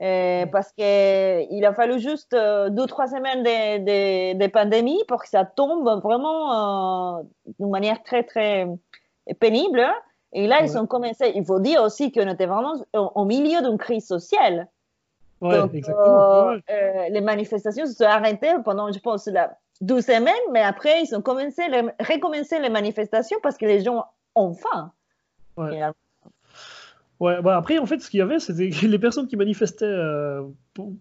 Euh, 0.02 0.44
parce 0.46 0.72
qu'il 0.72 1.64
a 1.64 1.72
fallu 1.74 1.98
juste 1.98 2.34
euh, 2.34 2.68
deux, 2.68 2.86
trois 2.86 3.06
semaines 3.06 3.42
de, 3.42 3.78
de, 3.78 4.38
de, 4.38 4.46
pandémie 4.48 5.02
pour 5.08 5.22
que 5.22 5.28
ça 5.28 5.46
tombe 5.46 6.02
vraiment 6.02 7.22
d'une 7.58 7.70
manière 7.70 8.02
très, 8.02 8.22
très 8.22 8.66
pénible. 9.40 9.86
Et 10.32 10.46
là, 10.46 10.62
ils 10.62 10.76
ont 10.76 10.86
commencé. 10.86 11.32
Il 11.34 11.46
faut 11.46 11.60
dire 11.60 11.82
aussi 11.82 12.12
qu'on 12.12 12.28
était 12.28 12.46
vraiment 12.46 12.74
au, 12.92 13.24
milieu 13.24 13.62
d'une 13.62 13.78
crise 13.78 14.06
sociale. 14.06 14.68
Ouais, 15.40 15.60
exactement. 15.72 16.56
les 17.10 17.20
manifestations 17.20 17.86
se 17.86 17.92
sont 17.92 18.04
arrêtées 18.04 18.54
pendant, 18.64 18.90
je 18.92 18.98
pense, 18.98 19.26
la, 19.26 19.56
12 19.80 20.04
semaines, 20.04 20.34
mais 20.52 20.62
après, 20.62 21.02
ils 21.02 21.14
ont 21.14 21.22
commencé 21.22 21.68
les, 21.68 21.82
recommencé 22.00 22.58
les 22.58 22.70
manifestations 22.70 23.38
parce 23.42 23.56
que 23.56 23.66
les 23.66 23.82
gens 23.82 24.06
faim. 24.54 24.92
Ouais. 25.56 25.82
Ouais, 27.18 27.40
bah 27.40 27.56
après, 27.56 27.78
en 27.78 27.86
fait, 27.86 28.00
ce 28.00 28.10
qu'il 28.10 28.18
y 28.18 28.22
avait, 28.22 28.38
c'était 28.38 28.68
les 28.86 28.98
personnes 28.98 29.26
qui 29.26 29.36
manifestaient 29.36 29.86
euh, 29.86 30.42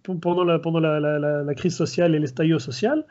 pendant, 0.03 0.45
la, 0.45 0.59
pendant 0.59 0.79
la, 0.79 0.99
la, 0.99 1.19
la, 1.19 1.55
crise 1.55 1.75
sociale 1.75 2.15
et 2.15 2.19
les 2.19 2.27
staillots 2.27 2.59
social. 2.59 3.05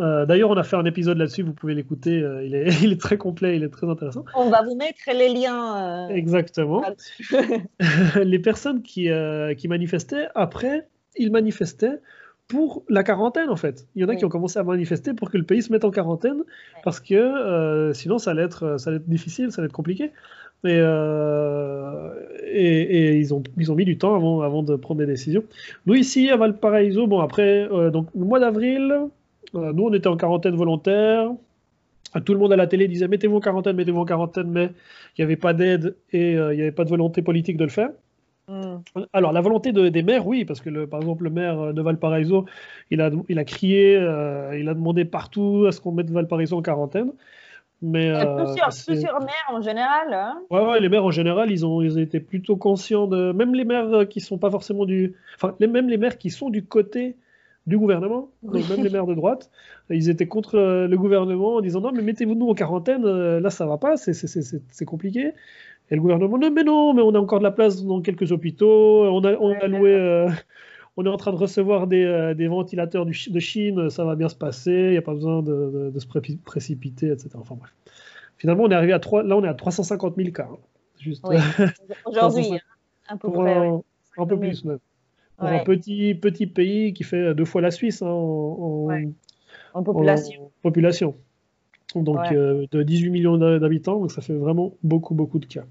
Euh, 0.00 0.24
D'ailleurs, 0.24 0.48
on 0.48 0.56
a 0.56 0.62
fait 0.62 0.76
un 0.76 0.86
épisode 0.86 1.18
là-dessus, 1.18 1.42
vous 1.42 1.52
pouvez 1.52 1.74
l'écouter, 1.74 2.22
euh, 2.22 2.42
il, 2.44 2.54
est, 2.54 2.68
il, 2.82 2.92
est, 2.92 3.00
très 3.00 3.18
complet, 3.18 3.56
il 3.56 3.64
est 3.64 3.68
très 3.68 3.86
intéressant. 3.86 4.24
On 4.34 4.48
va 4.48 4.62
vous 4.62 4.74
mettre 4.74 5.00
les 5.12 5.28
liens. 5.28 6.08
Euh, 6.08 6.14
Exactement. 6.14 6.82
les 8.16 8.38
personnes 8.38 8.82
qui, 8.82 9.10
qui 9.58 9.68
manifestaient, 9.68 10.28
après, 10.34 10.88
ils 11.16 11.30
manifestaient 11.30 12.00
pour 12.52 12.84
la 12.90 13.02
quarantaine 13.02 13.48
en 13.48 13.56
fait. 13.56 13.86
Il 13.94 14.02
y 14.02 14.04
en 14.04 14.08
a 14.08 14.14
qui 14.14 14.26
ont 14.26 14.28
commencé 14.28 14.58
à 14.58 14.62
manifester 14.62 15.14
pour 15.14 15.30
que 15.30 15.38
le 15.38 15.44
pays 15.44 15.62
se 15.62 15.72
mette 15.72 15.86
en 15.86 15.90
quarantaine 15.90 16.42
parce 16.84 17.00
que 17.00 17.14
euh, 17.14 17.94
sinon 17.94 18.18
ça 18.18 18.32
allait, 18.32 18.42
être, 18.42 18.78
ça 18.78 18.90
allait 18.90 18.98
être 18.98 19.08
difficile, 19.08 19.50
ça 19.50 19.62
allait 19.62 19.68
être 19.68 19.72
compliqué. 19.72 20.12
Et, 20.64 20.78
euh, 20.78 22.10
et, 22.44 23.16
ils, 23.16 23.32
ont, 23.32 23.42
ils 23.56 23.72
ont 23.72 23.74
mis 23.74 23.86
du 23.86 23.96
temps 23.96 24.14
avant, 24.14 24.42
avant 24.42 24.62
de 24.62 24.76
prendre 24.76 25.00
des 25.00 25.06
décisions. 25.06 25.42
Nous 25.86 25.94
ici 25.94 26.28
à 26.28 26.36
Valparaiso, 26.36 27.06
bon 27.06 27.20
après, 27.20 27.66
euh, 27.72 27.90
donc 27.90 28.08
le 28.14 28.26
mois 28.26 28.38
d'avril, 28.38 29.00
nous 29.54 29.84
on 29.84 29.92
était 29.94 30.08
en 30.08 30.18
quarantaine 30.18 30.54
volontaire. 30.54 31.30
Tout 32.26 32.34
le 32.34 32.38
monde 32.38 32.52
à 32.52 32.56
la 32.56 32.66
télé 32.66 32.86
disait 32.86 33.08
mettez-vous 33.08 33.36
en 33.36 33.40
quarantaine, 33.40 33.76
mettez-vous 33.76 34.00
en 34.00 34.04
quarantaine, 34.04 34.50
mais 34.50 34.66
il 35.16 35.22
n'y 35.22 35.24
avait 35.24 35.36
pas 35.36 35.54
d'aide 35.54 35.96
et 36.12 36.32
il 36.32 36.56
n'y 36.56 36.60
avait 36.60 36.70
pas 36.70 36.84
de 36.84 36.90
volonté 36.90 37.22
politique 37.22 37.56
de 37.56 37.64
le 37.64 37.70
faire. 37.70 37.88
Mm. 38.52 39.02
Alors, 39.12 39.32
la 39.32 39.40
volonté 39.40 39.72
des 39.72 40.02
maires, 40.02 40.26
oui, 40.26 40.44
parce 40.44 40.60
que 40.60 40.68
le, 40.68 40.86
par 40.86 41.00
exemple, 41.00 41.24
le 41.24 41.30
maire 41.30 41.72
de 41.72 41.82
Valparaiso, 41.82 42.44
il 42.90 43.00
a, 43.00 43.10
il 43.28 43.38
a 43.38 43.44
crié, 43.44 43.96
euh, 43.96 44.58
il 44.58 44.68
a 44.68 44.74
demandé 44.74 45.04
partout 45.04 45.64
à 45.66 45.72
ce 45.72 45.80
qu'on 45.80 45.92
mette 45.92 46.10
Valparaiso 46.10 46.56
en 46.56 46.62
quarantaine. 46.62 47.12
Mais, 47.80 48.10
euh, 48.10 48.44
plusieurs, 48.84 49.20
maires 49.20 49.50
en 49.50 49.60
général. 49.60 50.12
Hein. 50.12 50.40
Ouais, 50.50 50.64
ouais, 50.64 50.80
les 50.80 50.88
maires 50.88 51.04
en 51.04 51.10
général, 51.10 51.50
ils 51.50 51.66
ont, 51.66 51.82
ils 51.82 51.98
été 51.98 52.20
plutôt 52.20 52.56
conscients 52.56 53.08
de. 53.08 53.32
Même 53.32 53.54
les 53.54 53.64
maires 53.64 54.06
qui 54.08 54.20
sont 54.20 54.38
pas 54.38 54.50
forcément 54.50 54.84
du. 54.84 55.16
Enfin, 55.34 55.56
les, 55.58 55.66
même 55.66 55.88
les 55.88 55.96
maires 55.96 56.16
qui 56.16 56.30
sont 56.30 56.48
du 56.48 56.64
côté 56.64 57.16
du 57.66 57.78
gouvernement, 57.78 58.30
donc 58.42 58.68
même 58.68 58.84
les 58.84 58.90
maires 58.90 59.06
de 59.06 59.14
droite, 59.14 59.50
ils 59.88 60.10
étaient 60.10 60.26
contre 60.26 60.56
euh, 60.56 60.88
le 60.88 60.96
gouvernement 60.96 61.56
en 61.56 61.60
disant 61.60 61.80
non, 61.80 61.92
mais 61.92 62.02
mettez-vous 62.02 62.34
nous 62.34 62.48
en 62.48 62.54
quarantaine, 62.54 63.04
là 63.04 63.50
ça 63.50 63.66
va 63.66 63.78
pas, 63.78 63.96
c'est 63.96 64.84
compliqué. 64.84 65.32
Et 65.90 65.94
le 65.94 66.00
gouvernement, 66.00 66.38
non, 66.38 66.50
mais 66.50 66.64
non, 66.64 66.94
mais 66.94 67.02
on 67.02 67.14
a 67.14 67.18
encore 67.18 67.38
de 67.38 67.44
la 67.44 67.50
place 67.50 67.84
dans 67.84 68.00
quelques 68.00 68.32
hôpitaux, 68.32 69.04
on 69.04 69.22
a, 69.24 69.34
on 69.34 69.52
a 69.52 69.66
loué, 69.66 69.92
euh, 69.92 70.28
on 70.96 71.04
est 71.04 71.08
en 71.08 71.16
train 71.16 71.32
de 71.32 71.36
recevoir 71.36 71.86
des, 71.86 72.04
euh, 72.04 72.34
des 72.34 72.48
ventilateurs 72.48 73.04
du, 73.04 73.12
de 73.28 73.40
Chine, 73.40 73.90
ça 73.90 74.04
va 74.04 74.14
bien 74.14 74.28
se 74.28 74.34
passer, 74.34 74.72
il 74.72 74.90
n'y 74.92 74.96
a 74.96 75.02
pas 75.02 75.14
besoin 75.14 75.42
de, 75.42 75.90
de, 75.92 75.98
se 75.98 76.06
précipiter, 76.44 77.08
etc. 77.08 77.30
Enfin 77.34 77.56
bref. 77.56 77.74
Finalement, 78.38 78.64
on 78.64 78.70
est 78.70 78.74
arrivé 78.74 78.92
à 78.92 78.98
3, 78.98 79.22
là, 79.22 79.36
on 79.36 79.44
est 79.44 79.48
à 79.48 79.54
350 79.54 80.16
000 80.16 80.30
cas. 80.30 80.48
Hein. 80.50 80.56
Juste, 80.98 81.24
oui. 81.28 81.36
Aujourd'hui, 82.06 82.58
un 83.08 83.16
peu 83.16 83.30
près. 83.30 83.70
Un, 84.16 84.26
peu 84.26 84.38
plus 84.38 84.64
même. 84.64 84.78
Pour 85.36 85.48
un 85.48 85.64
petit, 85.64 86.14
petit 86.14 86.46
pays 86.46 86.94
qui 86.94 87.04
fait 87.04 87.34
deux 87.34 87.44
fois 87.44 87.60
la 87.60 87.70
Suisse 87.70 88.02
hein, 88.02 88.06
en, 88.06 88.88
en, 89.74 89.82
population. 89.82 90.44
En 90.44 90.50
population 90.62 91.16
donc 92.00 92.20
euh, 92.32 92.66
de 92.70 92.82
18 92.82 93.10
millions 93.10 93.36
d'habitants, 93.36 93.98
donc 93.98 94.10
ça 94.10 94.22
fait 94.22 94.34
vraiment 94.34 94.72
beaucoup, 94.82 95.14
beaucoup 95.14 95.38
de 95.38 95.46
cas. 95.46 95.64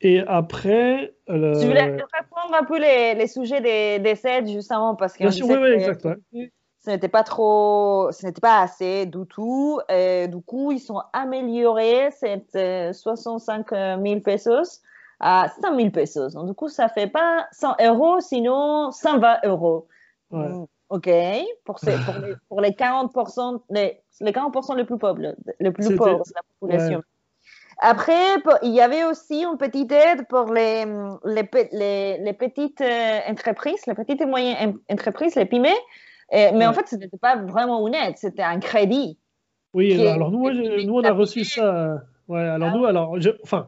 Et 0.00 0.20
après. 0.20 1.14
Euh, 1.30 1.54
Je 1.54 1.66
voulais 1.66 1.84
répondre 1.84 2.54
un 2.60 2.64
peu 2.64 2.78
les, 2.78 3.14
les 3.14 3.26
sujets 3.26 3.60
des, 3.60 3.98
des 3.98 4.52
justement, 4.52 4.94
parce 4.94 5.14
que. 5.14 5.20
Bien 5.20 5.30
sûr, 5.30 5.46
oui, 5.48 5.56
oui, 5.60 5.70
exact. 5.70 6.06
Ce 6.84 6.90
n'était 6.90 7.08
pas 7.08 7.22
trop, 7.22 8.10
ce 8.10 8.26
n'était 8.26 8.40
pas 8.40 8.60
assez 8.60 9.06
du 9.06 9.24
tout. 9.28 9.80
Et 9.88 10.26
du 10.26 10.40
coup, 10.42 10.72
ils 10.72 10.80
sont 10.80 11.00
améliorés 11.12 12.10
cette 12.10 12.58
65 12.92 13.70
000 13.70 14.20
pesos 14.20 14.82
à 15.20 15.46
100 15.62 15.76
000 15.76 15.90
pesos. 15.90 16.34
Donc, 16.34 16.48
du 16.48 16.54
coup, 16.54 16.68
ça 16.68 16.88
fait 16.88 17.06
pas 17.06 17.46
100 17.52 17.76
euros, 17.80 18.20
sinon 18.20 18.90
120 18.90 19.38
euros. 19.44 19.86
Ouais. 20.32 20.48
OK, 20.92 21.08
pour, 21.64 21.78
ces, 21.78 21.92
pour, 22.04 22.14
les, 22.18 22.34
pour 22.50 22.60
les 22.60 22.72
40%, 22.72 23.62
les, 23.70 23.98
les 24.20 24.30
40% 24.30 24.76
les 24.76 24.84
plus 24.84 24.98
pauvres, 24.98 25.34
les 25.58 25.70
plus 25.70 25.96
pauvres 25.96 26.22
de 26.22 26.32
la 26.34 26.42
population. 26.60 27.02
Après, 27.80 28.36
il 28.62 28.74
y 28.74 28.80
avait 28.82 29.04
aussi 29.04 29.42
une 29.42 29.56
petite 29.56 29.90
aide 29.90 30.26
pour 30.28 30.52
les, 30.52 30.84
les, 31.24 32.18
les, 32.18 32.32
petites 32.34 32.82
euh, 32.82 33.20
entreprises, 33.26 33.86
les 33.86 33.94
petites 33.94 34.20
et 34.20 34.26
moyennes 34.26 34.76
entreprises, 34.90 35.34
les 35.34 35.46
PYME. 35.46 35.68
mais 36.30 36.66
en 36.66 36.74
fait, 36.74 36.86
ce 36.88 36.96
n'était 36.96 37.16
pas 37.16 37.36
vraiment 37.36 37.88
une 37.88 37.94
aide, 37.94 38.18
c'était 38.18 38.42
un 38.42 38.60
crédit. 38.60 39.18
Oui, 39.72 40.06
alors 40.06 40.30
nous, 40.30 40.50
nous, 40.50 40.94
on 40.94 41.04
a 41.04 41.12
reçu 41.12 41.44
ça. 41.44 42.02
Ouais, 42.28 42.40
alors 42.40 42.68
ah 42.70 42.76
nous, 42.76 42.84
alors, 42.84 43.18
je, 43.18 43.30
enfin, 43.42 43.66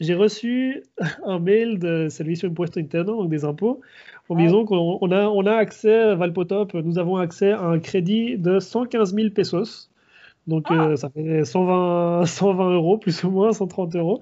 j'ai 0.00 0.14
reçu 0.14 0.82
un 1.24 1.38
mail 1.38 1.78
de 1.78 2.08
Servicio 2.08 2.48
Impuesto 2.48 2.80
Interno, 2.80 3.22
donc 3.22 3.30
des 3.30 3.44
impôts, 3.44 3.82
en 4.28 4.36
disant 4.36 4.64
qu'on 4.64 5.10
a, 5.10 5.26
on 5.26 5.46
a 5.46 5.54
accès, 5.54 6.14
Valpotop, 6.14 6.74
nous 6.74 6.98
avons 6.98 7.16
accès 7.16 7.52
à 7.52 7.62
un 7.62 7.78
crédit 7.78 8.36
de 8.38 8.58
115 8.58 9.14
000 9.14 9.30
pesos. 9.30 9.90
Donc 10.46 10.66
ah. 10.70 10.88
euh, 10.88 10.96
ça 10.96 11.10
fait 11.10 11.44
120, 11.44 12.26
120 12.26 12.70
euros, 12.74 12.98
plus 12.98 13.24
ou 13.24 13.30
moins, 13.30 13.52
130 13.52 13.96
euros. 13.96 14.20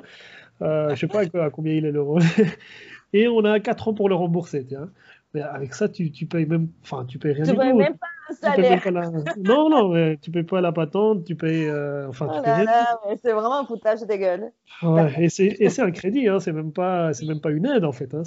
Euh, 0.63 0.89
je 0.89 0.93
ne 0.93 0.97
sais 0.97 1.07
pas 1.07 1.45
à, 1.45 1.51
combien 1.51 1.75
il 1.75 1.85
est 1.85 1.93
l'euro. 1.93 2.19
Et 3.13 3.29
on 3.29 3.45
a 3.45 3.61
4 3.61 3.89
ans 3.89 3.95
pour 3.95 4.09
le 4.09 4.15
rembourser. 4.15 4.65
Tiens. 4.65 4.91
Mais 5.35 5.43
avec 5.43 5.75
ça, 5.75 5.89
tu, 5.89 6.13
tu 6.13 6.27
payes 6.27 6.47
même, 6.47 6.69
enfin, 6.83 7.05
tu 7.07 7.19
payes 7.19 7.33
rien 7.33 7.45
tu 7.45 7.51
du 7.51 7.57
tout. 7.57 7.77
Même 7.77 7.99
pas 7.99 8.07
un 8.31 8.35
salaire. 8.35 8.83
Pas 8.83 8.91
la... 8.93 9.11
non, 9.37 9.69
non, 9.69 9.89
mais 9.89 10.17
tu 10.19 10.31
payes 10.31 10.45
pas 10.45 10.61
la 10.61 10.71
patente, 10.71 11.25
tu 11.25 11.35
payes, 11.35 11.69
euh, 11.69 12.09
enfin, 12.09 12.29
oh 12.31 12.41
là 12.45 13.01
c'est 13.21 13.33
vraiment 13.33 13.59
un 13.59 13.65
foutage 13.67 14.03
de 14.03 14.15
gueule. 14.15 14.53
Ouais, 14.83 15.13
et 15.19 15.29
c'est 15.29 15.83
un 15.83 15.91
crédit, 15.91 16.29
hein, 16.29 16.39
c'est 16.39 16.53
même 16.53 16.73
pas, 16.73 17.13
c'est 17.15 17.27
même 17.27 17.41
pas 17.41 17.51
une 17.51 17.67
aide 17.67 17.85
en 17.85 17.91
fait. 17.91 18.15
Hein, 18.15 18.23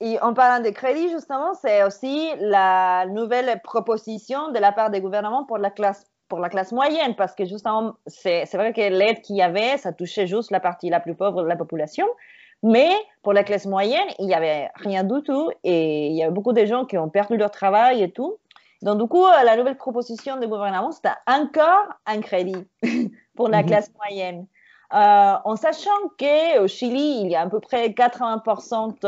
et 0.00 0.20
en 0.20 0.32
parlant 0.32 0.62
de 0.62 0.70
crédit, 0.70 1.08
justement, 1.10 1.54
c'est 1.54 1.82
aussi 1.82 2.30
la 2.38 3.06
nouvelle 3.06 3.60
proposition 3.62 4.52
de 4.52 4.58
la 4.58 4.70
part 4.70 4.90
des 4.90 5.00
gouvernements 5.00 5.44
pour 5.44 5.58
la 5.58 5.70
classe 5.70 6.04
pour 6.28 6.40
la 6.40 6.50
classe 6.50 6.72
moyenne, 6.72 7.14
parce 7.16 7.34
que 7.34 7.46
justement, 7.46 7.94
c'est 8.06 8.44
vrai 8.52 8.74
que 8.74 8.82
l'aide 8.82 9.22
qu'il 9.22 9.36
y 9.36 9.40
avait, 9.40 9.78
ça 9.78 9.94
touchait 9.94 10.26
juste 10.26 10.50
la 10.50 10.60
partie 10.60 10.90
la 10.90 11.00
plus 11.00 11.14
pauvre 11.14 11.42
de 11.42 11.48
la 11.48 11.56
population, 11.56 12.06
mais 12.62 12.90
pour 13.22 13.32
la 13.32 13.44
classe 13.44 13.64
moyenne, 13.64 14.06
il 14.18 14.26
n'y 14.26 14.34
avait 14.34 14.68
rien 14.74 15.04
du 15.04 15.22
tout 15.22 15.50
et 15.64 16.08
il 16.08 16.16
y 16.16 16.22
a 16.22 16.30
beaucoup 16.30 16.52
de 16.52 16.66
gens 16.66 16.84
qui 16.84 16.98
ont 16.98 17.08
perdu 17.08 17.38
leur 17.38 17.50
travail 17.50 18.02
et 18.02 18.10
tout. 18.10 18.36
Donc, 18.82 19.00
du 19.00 19.08
coup, 19.08 19.24
la 19.26 19.56
nouvelle 19.56 19.78
proposition 19.78 20.38
du 20.38 20.46
gouvernement, 20.46 20.92
c'était 20.92 21.16
encore 21.26 21.86
un 22.04 22.20
crédit 22.20 22.68
pour 23.34 23.48
la 23.48 23.62
mhm. 23.62 23.66
classe 23.66 23.90
moyenne. 23.96 24.46
Euh, 24.92 25.34
en 25.44 25.56
sachant 25.56 25.90
qu'au 26.18 26.66
Chili, 26.66 27.20
il 27.22 27.30
y 27.30 27.36
a 27.36 27.42
à 27.42 27.48
peu 27.48 27.60
près 27.60 27.88
80% 27.88 28.98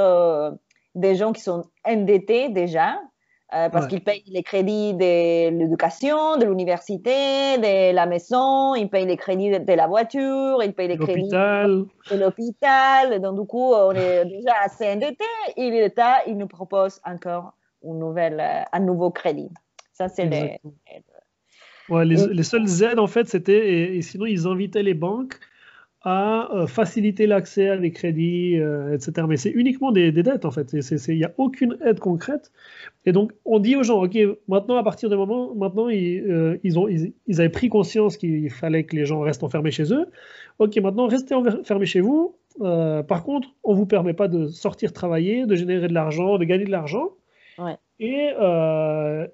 des 0.94 1.14
gens 1.14 1.32
qui 1.32 1.42
sont 1.42 1.64
endettés 1.84 2.48
déjà, 2.48 2.98
euh, 3.52 3.68
parce 3.68 3.88
qu'ils 3.88 4.04
payent 4.04 4.22
les 4.28 4.44
crédits 4.44 4.94
de 4.94 5.50
l'éducation, 5.50 6.36
de 6.36 6.44
l'université, 6.44 7.58
de 7.58 7.92
la 7.92 8.06
maison, 8.06 8.76
ils 8.76 8.88
payent 8.88 9.06
les 9.06 9.16
crédits 9.16 9.50
de, 9.50 9.72
la 9.72 9.88
voiture, 9.88 10.62
ils 10.62 10.72
payent 10.72 10.86
les 10.86 10.98
crédits 10.98 11.28
de 11.30 12.16
l'hôpital. 12.16 13.20
Donc, 13.20 13.40
du 13.40 13.46
coup, 13.46 13.72
on 13.72 13.90
est 13.90 14.24
déjà 14.24 14.54
assez 14.62 14.88
endetté 14.88 15.24
et 15.56 15.68
l'État, 15.70 16.18
il 16.28 16.36
nous 16.36 16.46
propose 16.46 17.00
encore 17.04 17.54
une 17.82 17.98
nouvelle, 17.98 18.38
euh, 18.38 18.62
un 18.72 18.80
nouveau 18.80 19.10
crédit. 19.10 19.50
Ça, 19.94 20.08
c'est 20.08 20.26
les, 20.26 20.60
ouais, 21.88 22.04
les, 22.04 22.28
les, 22.28 22.42
seules 22.44 22.84
aides, 22.84 23.00
en 23.00 23.08
fait, 23.08 23.28
c'était, 23.28 23.96
et, 23.96 24.02
sinon, 24.02 24.26
ils 24.26 24.46
invitaient 24.46 24.84
les 24.84 24.94
banques 24.94 25.40
à 26.02 26.48
euh, 26.54 26.66
faciliter 26.66 27.26
l'accès 27.26 27.68
à 27.68 27.76
des 27.76 27.90
crédits, 27.90 28.58
euh, 28.58 28.94
etc. 28.94 29.26
Mais 29.28 29.36
c'est 29.36 29.50
uniquement 29.50 29.92
des, 29.92 30.10
dettes, 30.12 30.46
en 30.46 30.50
fait. 30.50 30.72
Il 30.72 31.16
n'y 31.16 31.24
a 31.24 31.32
aucune 31.36 31.76
aide 31.84 32.00
concrète. 32.00 32.52
Et 33.04 33.12
donc, 33.12 33.32
on 33.44 33.58
dit 33.58 33.76
aux 33.76 33.82
gens, 33.82 34.02
OK, 34.02 34.18
maintenant, 34.48 34.76
à 34.76 34.82
partir 34.82 35.10
de 35.10 35.16
moment, 35.16 35.54
maintenant, 35.54 35.88
ils, 35.88 36.20
euh, 36.20 36.56
ils, 36.64 36.78
ont, 36.78 36.88
ils, 36.88 37.12
avaient 37.40 37.50
pris 37.50 37.68
conscience 37.68 38.16
qu'il 38.16 38.48
fallait 38.50 38.84
que 38.84 38.96
les 38.96 39.04
gens 39.04 39.20
restent 39.20 39.42
enfermés 39.42 39.70
chez 39.70 39.92
eux. 39.92 40.06
OK, 40.58 40.74
maintenant, 40.76 41.06
restez 41.06 41.34
enfermés 41.34 41.86
chez 41.86 42.00
vous. 42.00 42.34
par 42.58 43.22
contre, 43.22 43.48
on 43.62 43.72
ne 43.72 43.76
vous 43.76 43.86
permet 43.86 44.14
pas 44.14 44.28
de 44.28 44.46
sortir 44.48 44.92
travailler, 44.94 45.44
de 45.44 45.54
générer 45.54 45.88
de 45.88 45.94
l'argent, 45.94 46.38
de 46.38 46.44
gagner 46.44 46.64
de 46.64 46.70
l'argent. 46.70 47.10
Et, 47.98 48.30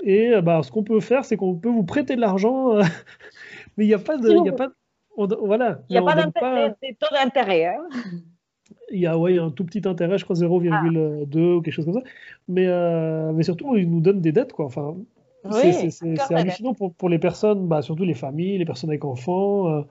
et 0.02 0.40
bah, 0.42 0.62
ce 0.64 0.72
qu'on 0.72 0.82
peut 0.82 0.98
faire, 0.98 1.24
c'est 1.24 1.36
qu'on 1.36 1.54
peut 1.54 1.68
vous 1.68 1.84
prêter 1.84 2.16
de 2.16 2.20
l'argent, 2.20 2.74
mais 3.76 3.84
il 3.84 3.86
n'y 3.86 3.94
a 3.94 4.00
pas 4.00 4.16
de... 4.16 4.44
Y 4.44 4.48
a 4.48 4.52
pas 4.52 4.72
voilà. 5.16 5.80
Il 5.88 5.92
n'y 5.92 5.98
a 5.98 6.02
pas, 6.02 6.30
pas... 6.30 6.68
de 6.68 6.94
taux 6.98 7.14
d'intérêt. 7.14 7.66
Hein. 7.66 7.86
il 8.92 9.00
y 9.00 9.06
a 9.06 9.18
ouais, 9.18 9.38
un 9.38 9.50
tout 9.50 9.64
petit 9.64 9.86
intérêt, 9.86 10.18
je 10.18 10.24
crois 10.24 10.36
0,2 10.36 10.70
ah. 10.72 11.56
ou 11.56 11.60
quelque 11.60 11.74
chose 11.74 11.84
comme 11.84 11.94
ça. 11.94 12.02
Mais, 12.48 12.66
euh, 12.66 13.32
mais 13.32 13.42
surtout, 13.42 13.76
ils 13.76 13.90
nous 13.90 14.00
donnent 14.00 14.20
des 14.20 14.32
dettes. 14.32 14.52
Quoi. 14.52 14.66
Enfin, 14.66 14.96
c'est 15.50 16.00
hallucinant 16.30 16.74
pour, 16.74 16.92
pour, 16.94 17.08
les 17.08 17.18
personnes, 17.18 17.66
bah, 17.66 17.82
surtout 17.82 18.04
les 18.04 18.14
familles, 18.14 18.58
les 18.58 18.64
personnes 18.64 18.90
avec 18.90 19.04
enfants. 19.04 19.68
Euh, 19.68 19.82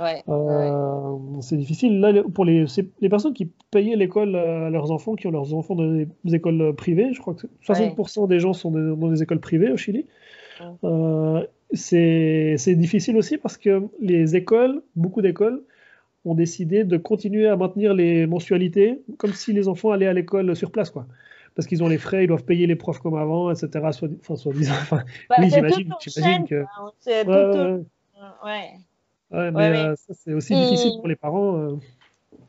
ouais, 0.00 0.22
euh, 0.28 1.16
c'est 1.40 1.56
difficile. 1.56 2.00
Là, 2.00 2.22
pour 2.34 2.44
les, 2.44 2.64
les 3.00 3.08
personnes 3.08 3.34
qui 3.34 3.50
payaient 3.70 3.96
l'école 3.96 4.36
à 4.36 4.70
leurs 4.70 4.90
enfants, 4.90 5.14
qui 5.14 5.26
ont 5.26 5.32
leurs 5.32 5.54
enfants 5.54 5.74
dans 5.74 6.04
des 6.24 6.34
écoles 6.34 6.74
privées, 6.74 7.12
je 7.12 7.20
crois 7.20 7.34
que 7.34 7.46
60% 7.66 8.28
des 8.28 8.40
gens 8.40 8.52
sont 8.52 8.70
dans 8.70 9.08
des 9.08 9.22
écoles 9.22 9.40
privées 9.40 9.72
au 9.72 9.76
Chili 9.76 10.06
c'est 11.74 12.74
difficile 12.74 13.16
aussi 13.16 13.38
parce 13.38 13.56
que 13.56 13.82
les 14.00 14.36
écoles, 14.36 14.82
beaucoup 14.96 15.22
d'écoles, 15.22 15.62
ont 16.24 16.34
décidé 16.34 16.84
de 16.84 16.96
continuer 16.96 17.48
à 17.48 17.56
maintenir 17.56 17.94
les 17.94 18.26
mensualités 18.26 19.02
comme 19.18 19.32
si 19.32 19.52
les 19.52 19.68
enfants 19.68 19.90
allaient 19.90 20.06
à 20.06 20.12
l'école 20.12 20.56
sur 20.56 20.70
place, 20.70 20.90
quoi. 20.90 21.06
Parce 21.54 21.68
qu'ils 21.68 21.84
ont 21.84 21.88
les 21.88 21.98
frais, 21.98 22.24
ils 22.24 22.26
doivent 22.26 22.44
payer 22.44 22.66
les 22.66 22.74
profs 22.74 22.98
comme 22.98 23.14
avant, 23.14 23.50
etc. 23.50 23.68
Soit, 23.92 24.08
enfin, 24.20 24.34
soit 24.34 24.52
disant. 24.52 24.72
Enfin, 24.72 25.04
bah, 25.28 25.36
oui, 25.38 25.50
j'imagine 25.50 26.46
que. 26.48 26.64
C'est 26.98 27.26
ouais, 27.26 27.84
ouais. 28.44 28.70
ouais. 29.30 29.50
mais 29.52 29.76
euh, 29.76 29.94
ça, 29.94 30.14
c'est 30.14 30.32
aussi 30.32 30.54
difficile 30.54 30.96
pour 30.96 31.06
les 31.06 31.14
parents. 31.14 31.56
Euh. 31.58 31.76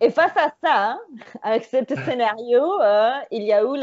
Et 0.01 0.09
face 0.09 0.35
à 0.35 0.51
ça, 0.63 0.73
hein, 0.91 0.99
avec 1.43 1.65
ce 1.65 1.77
scénario, 2.05 2.81
euh, 2.81 3.11
il 3.31 3.43
y 3.43 3.53
a 3.53 3.61
eu 3.61 3.75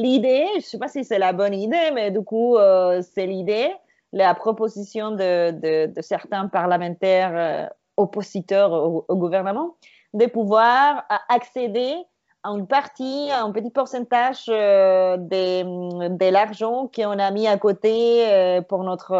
l'idée, 0.00 0.46
je 0.52 0.58
ne 0.58 0.62
sais 0.62 0.78
pas 0.78 0.88
si 0.88 1.02
c'est 1.04 1.18
la 1.18 1.32
bonne 1.32 1.54
idée, 1.54 1.90
mais 1.92 2.12
du 2.12 2.22
coup, 2.22 2.56
c'est 3.02 3.26
l'idée 3.26 3.70
la 4.12 4.34
proposition 4.34 5.12
de, 5.12 5.86
de, 5.86 6.00
certains 6.00 6.48
parlementaires 6.48 7.32
euh, 7.34 7.66
oppositeurs 7.96 8.72
au, 8.72 9.16
gouvernement 9.16 9.76
de 10.14 10.26
pouvoir 10.26 11.04
accéder 11.28 11.94
à 12.42 12.50
une 12.50 12.66
partie, 12.66 13.30
à 13.30 13.42
un 13.42 13.52
petit 13.52 13.70
pourcentage 13.70 14.46
euh, 14.48 15.16
de, 15.16 16.08
de 16.08 16.32
l'argent 16.32 16.90
qu'on 16.92 17.18
a 17.18 17.30
mis 17.30 17.46
à 17.46 17.58
côté 17.58 18.26
euh, 18.26 18.62
pour 18.62 18.82
notre 18.82 19.12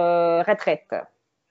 retraite. 0.43 0.95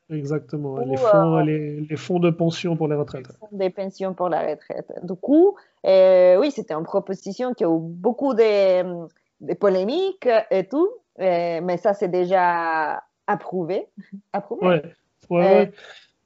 Exactement, 0.09 0.79
les, 0.79 0.97
fonds, 0.97 1.37
les, 1.37 1.95
fonds 1.95 2.19
de 2.19 2.31
pension 2.31 2.75
pour 2.75 2.87
les 2.87 2.95
retraites. 2.95 3.27
Les 3.27 3.35
fonds 3.35 3.47
de 3.51 3.67
pension 3.69 4.13
pour 4.15 4.27
la 4.27 4.41
retraite. 4.41 4.91
Du 5.03 5.13
coup, 5.13 5.55
oui, 5.85 6.51
c'était 6.51 6.73
une 6.73 6.83
proposition 6.83 7.53
qui 7.53 7.63
a 7.63 7.67
eu 7.67 7.79
beaucoup 7.79 8.33
de, 8.33 9.05
de 9.39 9.53
polémiques 9.53 10.27
et 10.49 10.67
tout, 10.67 10.89
mais 11.19 11.77
ça, 11.77 11.93
c'est 11.93 12.07
déjà 12.07 13.03
approuvé. 13.29 13.85
approuvé. 14.33 14.67
Ouais. 14.67 14.81
Ouais, 15.29 15.67
euh, 15.67 15.71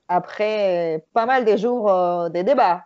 Après 0.08 0.96
euh, 0.96 1.00
pas 1.13 1.26
mal 1.26 1.46
de 1.46 1.58
jours 1.58 1.92
euh, 1.92 2.30
des 2.30 2.44
débats. 2.44 2.86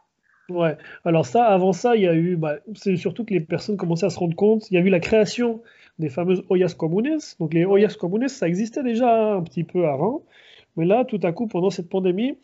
Ouais. 0.49 0.77
Alors 1.05 1.25
ça, 1.25 1.45
avant 1.45 1.73
ça, 1.73 1.95
il 1.95 2.03
y 2.03 2.07
a 2.07 2.15
eu, 2.15 2.35
bah, 2.35 2.55
c'est 2.75 2.95
surtout 2.95 3.23
que 3.23 3.33
les 3.33 3.39
personnes 3.39 3.77
commençaient 3.77 4.05
à 4.05 4.09
se 4.09 4.19
rendre 4.19 4.35
compte, 4.35 4.69
il 4.71 4.75
y 4.75 4.77
a 4.77 4.81
eu 4.81 4.89
la 4.89 4.99
création 4.99 5.61
des 5.99 6.09
fameuses 6.09 6.43
Oyas 6.49 6.73
Comunes. 6.77 7.19
Donc 7.39 7.53
les 7.53 7.65
Oyas 7.65 7.95
Comunes, 7.99 8.27
ça 8.27 8.47
existait 8.47 8.83
déjà 8.83 9.33
un 9.33 9.43
petit 9.43 9.63
peu 9.63 9.87
avant, 9.87 10.23
mais 10.75 10.85
là, 10.85 11.05
tout 11.05 11.19
à 11.23 11.31
coup, 11.31 11.47
pendant 11.47 11.69
cette 11.69 11.89
pandémie, 11.89 12.37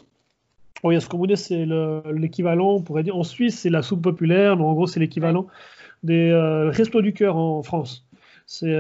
Oyas 0.84 1.08
Comunes, 1.10 1.36
c'est 1.36 1.66
l'équivalent, 2.14 2.74
on 2.74 2.82
pourrait 2.82 3.04
dire, 3.04 3.16
en 3.16 3.24
Suisse, 3.24 3.60
c'est 3.60 3.70
la 3.70 3.82
soupe 3.82 4.02
populaire, 4.02 4.58
mais 4.58 4.64
en 4.64 4.74
gros, 4.74 4.86
c'est 4.88 5.00
l'équivalent 5.00 5.48
des 6.04 6.34
Restos 6.72 7.02
du 7.02 7.14
Cœur 7.14 7.38
en 7.38 7.64
France. 7.64 8.06
C'est 8.46 8.76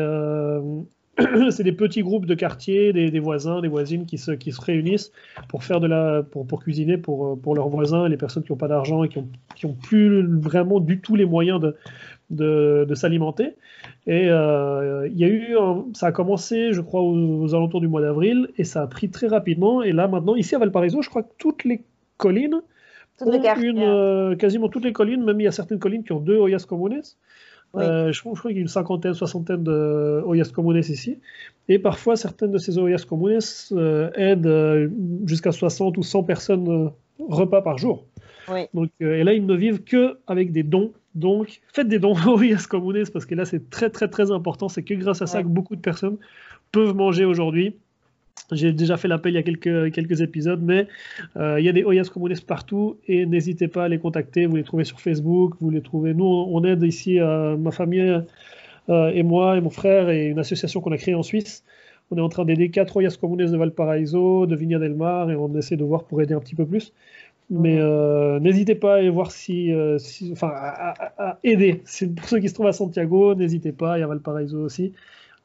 c'est 1.52 1.63
des 1.63 1.71
petits 1.73 2.02
groupes 2.02 2.26
de 2.26 2.34
quartier, 2.34 2.91
des, 2.91 3.19
voisins, 3.19 3.62
des 3.62 3.67
voisines 3.67 4.06
qui 4.06 4.17
se, 4.17 4.32
qui 4.32 4.52
se 4.52 4.60
réunissent 4.60 5.12
pour 5.47 5.63
faire 5.63 5.80
de 5.80 5.88
la, 5.88 6.23
pour, 6.23 6.47
pour 6.47 6.63
cuisiner 6.63 6.97
pour, 6.97 7.39
pour 7.39 7.56
leurs 7.56 7.69
voisins, 7.69 8.10
les 8.10 8.17
personnes 8.17 8.43
qui 8.43 8.52
n'ont 8.52 8.58
pas 8.58 8.67
d'argent 8.67 9.04
et 9.04 9.10
qui 9.10 9.19
ont, 9.19 9.28
qui 9.56 9.65
ont 9.67 9.73
plus 9.76 10.26
vraiment 10.26 10.80
du 10.80 10.99
tout 11.02 11.15
les 11.15 11.26
moyens 11.26 11.60
de, 11.60 11.76
de, 12.32 12.86
de 12.88 12.95
s'alimenter. 12.95 13.56
Et 14.08 14.28
euh, 14.30 15.08
il 15.08 15.17
y 15.17 15.23
a 15.23 15.28
eu, 15.28 15.56
ça 15.93 16.08
a 16.08 16.12
commencé, 16.12 16.73
je 16.73 16.82
crois, 16.82 17.02
aux, 17.02 17.54
alentours 17.54 17.82
du 17.82 17.88
mois 17.88 18.02
d'avril 18.02 18.49
et 18.58 18.63
ça 18.63 18.82
a 18.82 18.88
pris 18.88 19.10
très 19.10 19.28
rapidement. 19.28 19.84
Et 19.84 19.91
là, 19.91 20.08
maintenant, 20.08 20.36
ici 20.36 20.56
à 20.56 20.60
Valparaiso, 20.60 21.02
je 21.02 21.10
crois 21.10 21.23
que 21.23 21.32
toutes 21.38 21.63
les 21.63 21.84
collines, 22.17 22.62
toutes 23.19 23.34
une, 23.62 23.80
euh, 23.80 24.36
quasiment 24.36 24.69
toutes 24.69 24.86
les 24.86 24.93
collines, 24.93 25.23
même 25.23 25.39
il 25.39 25.43
y 25.43 25.47
a 25.47 25.52
certaines 25.52 25.80
collines 25.80 26.04
qui 26.04 26.12
ont 26.12 26.19
deux 26.19 26.38
Oyas 26.38 26.65
Euh, 27.75 28.12
je, 28.12 28.21
crois 28.21 28.36
qu'il 28.36 28.53
y 28.53 28.57
a 28.57 28.62
une 28.62 28.67
cinquantaine, 28.67 29.13
soixantaine 29.13 29.63
de 29.63 30.51
Comunes 30.53 30.77
ici. 30.77 31.19
Et 31.69 31.79
parfois, 31.79 32.15
certaines 32.15 32.51
de 32.51 32.57
ces 32.57 32.77
Oyas 32.77 33.05
Comunes 33.07 33.39
euh, 33.71 34.12
aident 34.15 34.45
euh, 34.45 34.89
jusqu'à 35.25 35.51
60 35.51 35.97
ou 35.97 36.03
100 36.03 36.23
personnes 36.23 36.91
repas 37.19 37.62
par 37.62 37.77
jour. 37.77 38.05
Donc, 38.73 38.89
et 38.99 39.23
là, 39.23 39.33
ils 39.33 39.45
ne 39.45 39.55
vivent 39.55 39.83
que 39.83 40.17
avec 40.27 40.51
des 40.51 40.63
dons. 40.63 40.91
Donc, 41.15 41.62
faites 41.71 41.88
des 41.88 41.99
dons 41.99 42.13
aux 42.27 42.39
Oyas 42.39 42.65
Comunes 42.69 43.05
parce 43.12 43.25
que 43.25 43.36
là, 43.36 43.45
c'est 43.45 43.69
très, 43.69 43.89
très, 43.89 44.07
très 44.07 44.31
important. 44.31 44.69
C'est 44.69 44.83
que 44.83 44.93
grâce 44.93 45.21
à 45.21 45.27
ça 45.27 45.41
que 45.41 45.47
beaucoup 45.47 45.75
de 45.75 45.81
personnes 45.81 46.17
peuvent 46.71 46.95
manger 46.95 47.25
aujourd'hui. 47.25 47.75
J'ai 48.52 48.74
déjà 48.74 48.98
fait 48.98 49.08
l'appel 49.08 49.34
il 49.34 49.36
y 49.36 49.39
a 49.39 49.43
quelques, 49.43 49.91
quelques 49.93 50.22
épisodes, 50.22 50.62
mais 50.62 50.88
euh, 51.38 51.60
il 51.60 51.65
y 51.65 51.69
a 51.69 51.72
des 51.72 51.84
Oyas 51.84 52.10
Comunes 52.13 52.36
partout 52.46 52.98
et 53.08 53.26
n'hésitez 53.26 53.67
pas 53.67 53.86
à 53.86 53.88
les 53.88 54.00
contacter. 54.00 54.46
Vous 54.46 54.56
les 54.56 54.63
trouvez 54.63 54.84
sur 54.84 55.00
Facebook, 55.00 55.54
vous 55.62 55.69
les 55.69 55.82
trouvez. 55.82 56.13
Nous, 56.13 56.26
on 56.26 56.63
aide 56.63 56.84
ici 56.84 57.19
euh, 57.19 57.58
ma 57.58 57.72
famille 57.72 58.22
euh, 58.89 59.12
et 59.13 59.24
moi 59.24 59.58
et 59.58 59.62
mon 59.62 59.69
frère 59.69 60.10
et 60.10 60.28
une 60.28 60.39
association 60.39 60.82
qu'on 60.82 60.91
a 60.91 60.98
créée 60.98 61.15
en 61.15 61.24
Suisse. 61.24 61.63
On 62.12 62.17
est 62.17 62.22
en 62.22 62.30
train 62.30 62.46
d'aider 62.46 62.69
quatre 62.69 62.98
Oyas 62.98 63.17
Comunes 63.19 63.50
de 63.50 63.58
Valparaiso, 63.58 64.46
de 64.46 64.56
Vigna 64.56 64.78
del 64.78 64.93
Mar 64.93 65.32
et 65.32 65.36
on 65.36 65.56
essaie 65.56 65.78
de 65.78 65.84
voir 65.84 66.04
pour 66.04 66.22
aider 66.22 66.34
un 66.34 66.39
petit 66.39 66.56
peu 66.56 66.65
plus. 66.65 66.93
Mais 67.50 67.78
mhm. 67.78 68.41
n'hésitez 68.41 68.76
pas 68.76 68.96
à 68.96 68.98
aller 68.98 69.10
voir 69.10 69.32
si, 69.32 69.74
enfin, 70.32 70.52
à, 70.54 71.39
aider. 71.43 71.84
pour 72.15 72.28
ceux 72.28 72.39
qui 72.39 72.50
se 72.50 72.54
trouvent 72.54 72.67
à 72.67 72.74
Santiago, 72.74 73.36
n'hésitez 73.36 73.72
pas. 73.72 73.98
Il 73.98 74.02
y 74.02 74.04
a 74.04 74.08
Valparaiso 74.08 74.60
aussi 74.60 74.93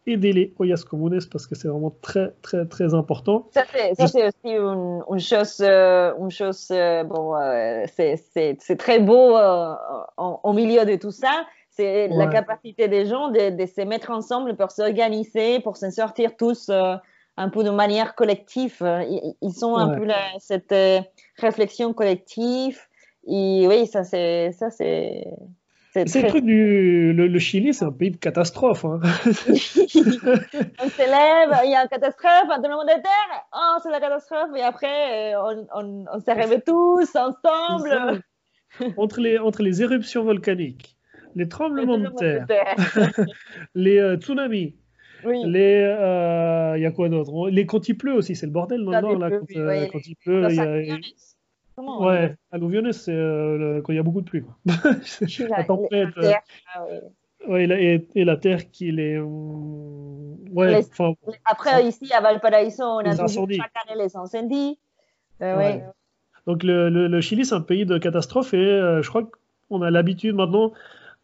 aider 0.08 0.32
les 0.32 0.54
Oyas 0.58 0.84
Comunes 0.88 1.20
parce 1.30 1.46
que 1.46 1.54
c'est 1.54 1.68
vraiment 1.68 1.94
très, 2.02 2.32
très, 2.42 2.66
très 2.66 2.94
important. 2.94 3.48
Ça, 3.52 3.64
c'est 3.70 4.26
aussi 4.26 4.32
une, 4.44 5.02
une, 5.10 5.20
chose, 5.20 5.60
euh, 5.60 6.12
une 6.18 6.30
chose 6.30 6.68
euh, 6.70 7.04
bon, 7.04 7.36
euh, 7.36 7.84
c'est 7.94 8.76
très 8.78 9.00
beau 9.00 9.36
au 10.16 10.52
milieu 10.52 10.84
de 10.84 10.96
tout 10.96 11.10
ça. 11.10 11.46
C'est 11.70 12.08
la 12.08 12.26
capacité 12.26 12.88
des 12.88 13.06
gens 13.06 13.28
de, 13.28 13.50
de, 13.50 13.66
se 13.66 13.82
mettre 13.82 14.10
ensemble 14.10 14.56
pour 14.56 14.72
s'organiser, 14.72 15.60
pour 15.60 15.76
s'en 15.76 15.92
sortir 15.92 16.36
tous 16.36 16.70
un 16.70 17.48
peu 17.50 17.62
de 17.62 17.70
manière 17.70 18.16
collective. 18.16 18.82
Ils, 19.40 19.52
sont 19.52 19.76
un 19.76 19.96
peu 19.96 20.08
cette 20.40 20.74
réflexion 21.36 21.92
collective. 21.92 22.80
Et 23.28 23.66
oui, 23.68 23.86
ça, 23.86 24.02
c'est 24.02 24.50
c'est 24.70 25.24
le 26.04 26.28
truc 26.28 26.44
du. 26.44 27.12
Le, 27.12 27.38
Chili, 27.38 27.72
c'est 27.74 27.84
un 27.84 27.92
pays 27.92 28.10
de 28.10 28.16
catastrophe. 28.16 28.84
Hein. 28.84 29.00
on 29.26 30.88
s'élève, 30.90 31.50
il 31.64 31.70
y 31.70 31.74
a 31.74 31.82
une 31.82 31.88
catastrophe, 31.88 32.48
un 32.50 32.60
tremblement 32.60 32.84
de 32.84 33.00
terre, 33.02 33.44
oh, 33.54 33.76
c'est 33.82 33.90
la 33.90 34.00
catastrophe, 34.00 34.50
et 34.56 34.62
après, 34.62 35.34
euh, 35.34 35.54
on, 35.74 36.04
on, 36.12 36.20
s'arrive 36.20 36.60
tous 36.66 37.16
ensemble. 37.16 38.22
entre, 38.96 39.20
les, 39.20 39.38
entre 39.38 39.62
les 39.62 39.82
éruptions 39.82 40.24
volcaniques, 40.24 40.96
les 41.34 41.48
tremblements 41.48 41.98
de 41.98 42.08
terre, 42.08 42.76
les 43.74 43.98
euh, 43.98 44.16
tsunamis, 44.16 44.76
oui. 45.24 45.42
Les, 45.46 45.82
euh, 45.82 46.74
il 46.76 46.82
y 46.82 46.86
a 46.86 46.92
quoi 46.92 47.08
d'autre? 47.08 47.48
Les 47.50 47.66
quand 47.66 47.88
il 47.88 47.96
pleut 47.96 48.14
aussi, 48.14 48.36
c'est 48.36 48.46
le 48.46 48.52
bordel 48.52 48.84
dans 48.84 48.92
le 48.92 49.00
nord 49.00 49.18
là. 49.18 49.30
Quand, 49.30 49.46
quand 49.92 50.06
il 50.06 50.16
pleut, 50.16 50.46
il 50.48 50.54
y 50.54 50.60
a, 50.60 50.96
ouais, 51.78 52.36
alluvionne, 52.50 52.92
c'est 52.92 53.12
euh, 53.12 53.80
quand 53.82 53.92
il 53.92 53.96
y 53.96 53.98
a 53.98 54.02
beaucoup 54.02 54.20
de 54.20 54.28
pluie. 54.28 54.42
Quoi. 54.42 54.56
la 55.48 55.64
tempête. 55.64 56.08
La 56.16 56.22
terre, 56.22 56.40
euh, 56.76 57.00
ah, 57.46 57.48
ouais. 57.48 57.64
et, 57.64 58.08
et, 58.14 58.24
la 58.24 58.36
terre 58.36 58.70
qui 58.70 58.90
les. 58.90 59.16
Euh, 59.16 59.24
ouais, 60.52 60.80
les, 60.80 60.86
après, 61.44 61.86
ici, 61.86 62.12
à 62.12 62.20
Valparaiso, 62.20 62.82
on 62.82 62.98
a 62.98 63.16
toujours 63.16 63.48
chaque 63.50 63.72
année 63.86 64.02
les 64.02 64.16
incendies. 64.16 64.78
Donc, 66.46 66.62
le, 66.62 66.88
le, 66.88 67.08
le 67.08 67.20
Chili, 67.20 67.44
c'est 67.44 67.54
un 67.54 67.60
pays 67.60 67.84
de 67.84 67.98
catastrophe 67.98 68.54
et 68.54 68.58
je 69.02 69.08
crois 69.08 69.28
qu'on 69.68 69.82
a 69.82 69.90
l'habitude 69.90 70.34
maintenant. 70.34 70.72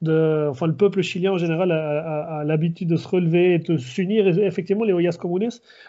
De, 0.02 0.48
enfin, 0.50 0.66
le 0.66 0.74
peuple 0.74 1.00
chilien 1.00 1.32
en 1.32 1.38
général 1.38 1.72
a, 1.72 2.40
a, 2.40 2.44
l'habitude 2.44 2.88
de 2.88 2.96
se 2.96 3.08
relever 3.08 3.54
et 3.54 3.58
de 3.58 3.78
s'unir. 3.78 4.26
Effectivement, 4.26 4.84
les 4.84 4.92
Oyas 4.92 5.16
Comunes, 5.18 5.48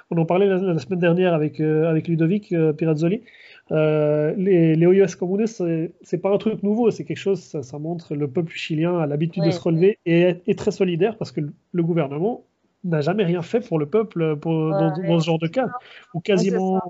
on 0.10 0.18
en 0.18 0.26
parlait 0.26 0.46
la, 0.46 0.80
semaine 0.80 1.00
dernière 1.00 1.34
avec, 1.34 1.60
avec 1.60 2.08
Ludovic 2.08 2.54
Pirazzoli, 2.78 3.24
les, 3.70 4.76
les 4.76 4.86
OIS 4.86 5.16
communes, 5.16 5.48
c'est 5.48 6.18
pas 6.18 6.30
un 6.30 6.38
truc 6.38 6.64
nouveau, 6.64 6.92
c'est 6.92 7.04
quelque 7.04 7.18
chose, 7.18 7.40
ça, 7.40 7.80
montre 7.80 8.16
le 8.16 8.30
peuple 8.30 8.54
chilien 8.54 9.00
a 9.00 9.08
l'habitude 9.08 9.44
de 9.44 9.52
se 9.52 9.60
relever 9.60 10.00
et 10.06 10.36
est, 10.46 10.58
très 10.58 10.72
solidaire 10.72 11.18
parce 11.18 11.32
que 11.32 11.42
le 11.72 11.84
gouvernement 11.84 12.44
n'a 12.84 13.02
jamais 13.02 13.24
rien 13.24 13.42
fait 13.42 13.62
pour 13.62 13.80
le 13.80 13.88
peuple 13.88 14.36
pour, 14.38 14.70
dans, 14.70 15.20
ce 15.20 15.26
genre 15.26 15.40
de 15.40 15.48
cas, 15.48 15.70
ou 16.14 16.20
quasiment. 16.20 16.82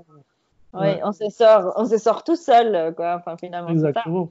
Oui, 0.74 0.88
on 1.02 1.12
se 1.12 1.30
sort, 1.30 1.72
on 1.76 1.86
se 1.86 1.96
sort 1.96 2.22
tout 2.22 2.36
seul, 2.36 2.94
quoi. 2.94 3.16
Enfin, 3.16 3.36
finalement. 3.38 3.70
Exactement. 3.70 4.30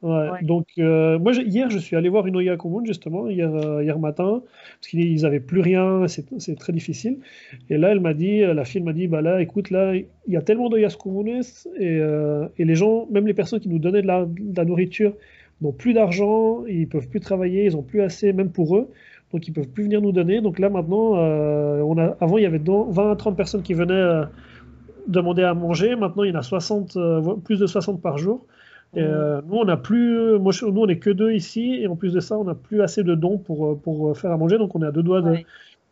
Ouais. 0.00 0.42
Donc, 0.42 0.66
euh, 0.78 1.18
moi, 1.18 1.32
hier, 1.34 1.70
je 1.70 1.78
suis 1.78 1.96
allé 1.96 2.08
voir 2.08 2.26
une 2.28 2.36
Oya 2.36 2.56
commune, 2.56 2.86
justement, 2.86 3.28
hier, 3.28 3.52
euh, 3.52 3.82
hier 3.82 3.98
matin, 3.98 4.42
parce 4.80 4.88
qu'ils 4.88 5.22
n'avaient 5.22 5.40
plus 5.40 5.60
rien, 5.60 6.06
c'est 6.06 6.56
très 6.56 6.72
difficile. 6.72 7.18
Et 7.68 7.78
là, 7.78 7.90
elle 7.90 8.00
m'a 8.00 8.14
dit, 8.14 8.40
la 8.40 8.64
fille 8.64 8.80
m'a 8.80 8.92
dit, 8.92 9.08
bah 9.08 9.22
là, 9.22 9.42
écoute, 9.42 9.70
là, 9.70 9.94
il 9.96 10.06
y 10.28 10.36
a 10.36 10.42
tellement 10.42 10.68
d'Oyas 10.68 10.96
et, 11.78 11.98
euh, 12.00 12.46
et, 12.58 12.64
les 12.64 12.74
gens, 12.76 13.08
même 13.10 13.26
les 13.26 13.34
personnes 13.34 13.58
qui 13.58 13.68
nous 13.68 13.80
donnaient 13.80 14.02
de 14.02 14.06
la, 14.06 14.24
de 14.24 14.56
la 14.56 14.64
nourriture, 14.64 15.14
n'ont 15.62 15.72
plus 15.72 15.94
d'argent, 15.94 16.64
ils 16.66 16.88
peuvent 16.88 17.08
plus 17.08 17.18
travailler, 17.18 17.64
ils 17.64 17.72
n'ont 17.72 17.82
plus 17.82 18.00
assez, 18.00 18.32
même 18.32 18.50
pour 18.50 18.76
eux, 18.76 18.88
donc 19.32 19.48
ils 19.48 19.52
peuvent 19.52 19.68
plus 19.68 19.82
venir 19.82 20.00
nous 20.00 20.12
donner. 20.12 20.40
Donc 20.40 20.60
là, 20.60 20.70
maintenant, 20.70 21.14
on 21.16 21.98
a, 21.98 22.16
avant, 22.20 22.38
il 22.38 22.44
y 22.44 22.46
avait 22.46 22.62
20 22.64 23.10
à 23.10 23.16
30 23.16 23.36
personnes 23.36 23.62
qui 23.62 23.74
venaient 23.74 24.26
demander 25.08 25.42
à 25.42 25.54
manger, 25.54 25.96
maintenant, 25.96 26.22
il 26.22 26.32
y 26.32 26.36
en 26.36 26.38
a 26.38 26.42
60, 26.42 26.96
plus 27.44 27.58
de 27.58 27.66
60 27.66 28.00
par 28.00 28.16
jour. 28.18 28.46
Euh, 28.96 29.42
nous, 29.46 29.56
on 29.56 29.64
n'a 29.64 29.76
plus, 29.76 30.38
moi, 30.38 30.52
nous, 30.62 30.80
on 30.80 30.86
n'est 30.86 30.98
que 30.98 31.10
deux 31.10 31.32
ici, 31.32 31.78
et 31.80 31.86
en 31.86 31.96
plus 31.96 32.12
de 32.12 32.20
ça, 32.20 32.38
on 32.38 32.44
n'a 32.44 32.54
plus 32.54 32.80
assez 32.80 33.02
de 33.02 33.14
dons 33.14 33.38
pour, 33.38 33.66
euh, 33.66 33.74
pour 33.74 34.16
faire 34.16 34.32
à 34.32 34.36
manger, 34.36 34.58
donc 34.58 34.74
on 34.74 34.82
est 34.82 34.86
à 34.86 34.92
deux 34.92 35.02
doigts 35.02 35.20
de, 35.20 35.38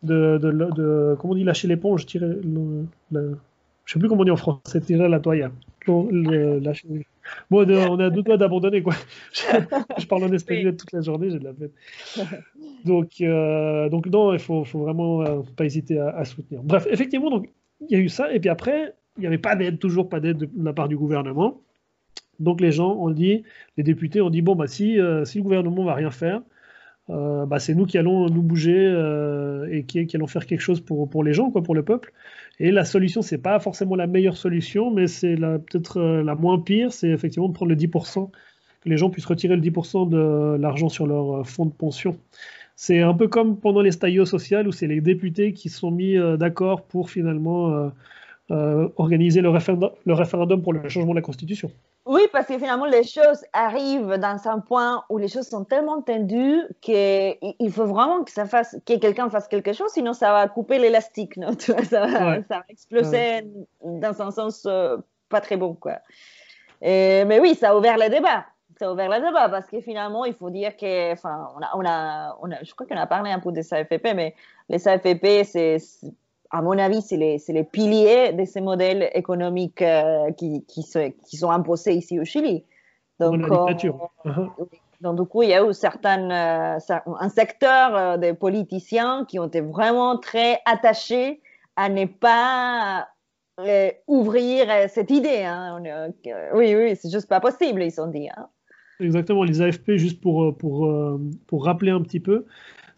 de, 0.03 0.37
de, 0.37 1.15
comment 1.19 1.33
on 1.33 1.35
dit, 1.35 1.43
lâcher 1.43 1.67
l'éponge, 1.67 2.05
tirer, 2.05 2.27
le, 3.11 3.37
je 3.85 3.93
sais 3.93 3.99
plus 3.99 4.09
comment 4.09 4.21
on 4.21 4.25
dit 4.25 4.31
en 4.31 4.37
français, 4.37 4.81
tirer 4.81 5.07
la 5.07 5.19
toile. 5.19 5.51
Bon, 5.85 6.09
on 7.65 7.99
est 7.99 8.03
à 8.03 8.09
deux 8.09 8.23
doigts 8.23 8.37
d'abandonner, 8.37 8.81
quoi. 8.81 8.93
je, 9.97 10.05
parle 10.07 10.25
en 10.25 10.31
espagnol 10.33 10.75
toute 10.75 10.91
la 10.91 11.01
journée, 11.01 11.29
j'ai 11.29 11.39
de 11.39 11.45
la 11.45 11.53
peine. 11.53 11.69
Donc, 12.85 13.21
euh, 13.21 13.89
donc 13.89 14.05
non, 14.07 14.33
il 14.33 14.39
faut, 14.39 14.63
faut 14.63 14.79
vraiment 14.79 15.43
pas 15.55 15.65
hésiter 15.65 15.99
à, 15.99 16.09
à, 16.09 16.25
soutenir. 16.25 16.61
Bref, 16.63 16.87
effectivement, 16.89 17.29
donc 17.29 17.49
il 17.81 17.97
y 17.97 17.99
a 17.99 18.03
eu 18.03 18.07
ça, 18.07 18.31
et 18.31 18.39
puis 18.39 18.49
après, 18.49 18.93
il 19.17 19.21
n'y 19.21 19.27
avait 19.27 19.37
pas 19.37 19.55
d'aide, 19.55 19.79
toujours 19.79 20.09
pas 20.09 20.19
d'aide 20.19 20.37
de 20.37 20.49
la 20.63 20.73
part 20.73 20.87
du 20.87 20.95
gouvernement. 20.95 21.59
Donc 22.39 22.61
les 22.61 22.71
gens 22.71 22.93
ont 22.95 23.09
dit, 23.09 23.43
les 23.77 23.83
députés 23.83 24.21
ont 24.21 24.29
dit 24.29 24.41
bon 24.41 24.55
bah 24.55 24.67
si, 24.67 24.99
euh, 24.99 25.25
si 25.25 25.37
le 25.37 25.43
gouvernement 25.43 25.83
va 25.83 25.95
rien 25.95 26.11
faire, 26.11 26.41
euh, 27.09 27.45
bah, 27.45 27.59
c'est 27.59 27.73
nous 27.73 27.85
qui 27.85 27.97
allons 27.97 28.27
nous 28.27 28.41
bouger 28.41 28.75
euh, 28.77 29.67
et 29.71 29.83
qui, 29.85 30.07
allons 30.13 30.27
faire 30.27 30.45
quelque 30.45 30.61
chose 30.61 30.81
pour, 30.81 31.09
pour 31.09 31.23
les 31.23 31.33
gens, 31.33 31.51
quoi, 31.51 31.63
pour 31.63 31.75
le 31.75 31.83
peuple. 31.83 32.11
Et 32.59 32.71
la 32.71 32.85
solution, 32.85 33.21
c'est 33.21 33.37
pas 33.37 33.59
forcément 33.59 33.95
la 33.95 34.07
meilleure 34.07 34.37
solution, 34.37 34.91
mais 34.91 35.07
c'est 35.07 35.35
peut-être 35.37 36.01
la 36.01 36.35
moins 36.35 36.59
pire, 36.59 36.91
c'est 36.91 37.09
effectivement 37.09 37.47
de 37.47 37.53
prendre 37.53 37.69
le 37.69 37.77
10%, 37.77 38.29
que 38.81 38.89
les 38.89 38.97
gens 38.97 39.09
puissent 39.09 39.25
retirer 39.25 39.55
le 39.55 39.61
10% 39.61 40.09
de 40.09 40.57
l'argent 40.59 40.89
sur 40.89 41.07
leur 41.07 41.47
fonds 41.47 41.65
de 41.65 41.71
pension. 41.71 42.17
C'est 42.75 43.01
un 43.01 43.13
peu 43.13 43.27
comme 43.27 43.59
pendant 43.59 43.81
les 43.81 43.91
staillots 43.91 44.25
sociales 44.25 44.67
où 44.67 44.71
c'est 44.71 44.87
les 44.87 45.01
députés 45.01 45.53
qui 45.53 45.69
sont 45.69 45.91
mis 45.91 46.15
d'accord 46.37 46.83
pour 46.83 47.09
finalement 47.09 47.91
organiser 48.49 49.41
le 49.41 49.49
référendum 49.49 50.61
pour 50.61 50.73
le 50.73 50.87
changement 50.89 51.11
de 51.11 51.17
la 51.17 51.21
Constitution. 51.21 51.71
Oui, 52.07 52.21
parce 52.31 52.47
que 52.47 52.57
finalement, 52.57 52.85
les 52.85 53.03
choses 53.03 53.43
arrivent 53.51 54.15
dans 54.15 54.39
un 54.45 54.59
point 54.59 55.03
où 55.09 55.17
les 55.17 55.27
choses 55.27 55.49
sont 55.49 55.65
tellement 55.65 56.01
tendues 56.01 56.61
qu'il 56.79 57.71
faut 57.71 57.85
vraiment 57.85 58.23
que, 58.23 58.31
ça 58.31 58.45
fasse, 58.45 58.77
que 58.85 58.97
quelqu'un 58.97 59.29
fasse 59.29 59.49
quelque 59.49 59.73
chose, 59.73 59.91
sinon 59.91 60.13
ça 60.13 60.31
va 60.31 60.47
couper 60.47 60.79
l'élastique, 60.79 61.35
non 61.37 61.49
ça, 61.59 61.73
va, 61.73 62.41
ça 62.43 62.59
va 62.59 62.63
exploser 62.69 63.45
dans 63.83 64.21
un 64.21 64.31
sens 64.31 64.65
euh, 64.65 64.95
pas 65.27 65.41
très 65.41 65.57
bon. 65.57 65.73
Quoi. 65.73 65.97
mais 66.81 67.39
oui, 67.41 67.55
ça 67.55 67.71
a 67.71 67.75
ouvert 67.75 67.97
le 67.97 68.09
débat. 68.09 68.45
Ça 68.79 68.87
a 68.87 68.93
ouvert 68.93 69.09
le 69.09 69.25
débat 69.25 69.49
parce 69.49 69.67
que 69.67 69.81
finalement, 69.81 70.23
il 70.23 70.33
faut 70.33 70.49
dire 70.49 70.77
que, 70.77 71.11
enfin, 71.11 71.49
on 71.57 71.61
a, 71.61 71.71
on 71.75 71.85
a, 71.85 72.37
on 72.41 72.51
a, 72.51 72.63
je 72.63 72.73
crois 72.73 72.87
qu'on 72.87 72.95
a 72.95 73.07
parlé 73.07 73.31
un 73.31 73.39
peu 73.39 73.51
des 73.51 73.73
AFP, 73.73 74.13
mais 74.15 74.33
les 74.69 74.87
AFP, 74.87 75.43
c'est 75.43 75.77
à 76.51 76.61
mon 76.61 76.77
avis, 76.77 77.01
c'est 77.01 77.17
les, 77.17 77.37
les, 77.47 77.63
piliers 77.63 78.33
de 78.33 78.45
ces 78.45 78.61
modèles 78.61 79.09
économiques 79.13 79.81
euh, 79.81 80.31
qui, 80.31 80.65
qui, 80.65 80.83
qui, 81.25 81.37
sont 81.37 81.51
imposés 81.51 81.93
ici 81.93 82.19
au 82.19 82.25
Chili. 82.25 82.63
Donc, 83.19 83.41
euh, 83.43 83.89
uh-huh. 84.25 84.49
donc, 85.01 85.19
du 85.19 85.25
coup, 85.27 85.43
il 85.43 85.49
y 85.49 85.53
a 85.53 85.65
eu 85.65 85.73
certaines, 85.73 86.31
euh, 86.31 86.77
un 87.19 87.29
secteur 87.29 88.17
des 88.17 88.33
politiciens 88.33 89.25
qui 89.25 89.39
ont 89.39 89.47
été 89.47 89.61
vraiment 89.61 90.17
très 90.17 90.59
attachés 90.65 91.41
à 91.75 91.89
ne 91.89 92.05
pas 92.05 93.07
ouvrir 94.07 94.67
cette 94.89 95.09
idée. 95.09 95.43
Hein. 95.43 95.81
oui, 96.53 96.75
oui, 96.75 96.95
c'est 96.95 97.11
juste 97.11 97.27
pas 97.27 97.39
possible, 97.39 97.81
ils 97.81 97.99
ont 97.99 98.07
dit. 98.07 98.29
Hein. 98.29 98.47
Exactement, 98.99 99.43
les 99.43 99.61
AFP, 99.61 99.93
juste 99.95 100.21
pour, 100.21 100.55
pour, 100.57 100.91
pour 101.47 101.65
rappeler 101.65 101.91
un 101.91 102.01
petit 102.01 102.19
peu, 102.19 102.45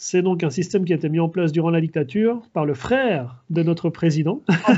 c'est 0.01 0.21
donc 0.21 0.45
un 0.45 0.49
système 0.49 0.85
qui 0.85 0.93
a 0.93 0.95
été 0.95 1.09
mis 1.09 1.19
en 1.19 1.27
place 1.27 1.51
durant 1.51 1.69
la 1.69 1.81
dictature 1.81 2.41
par 2.53 2.65
le 2.65 2.73
frère 2.73 3.43
de 3.49 3.63
notre 3.63 3.89
président. 3.89 4.41
ah, 4.47 4.73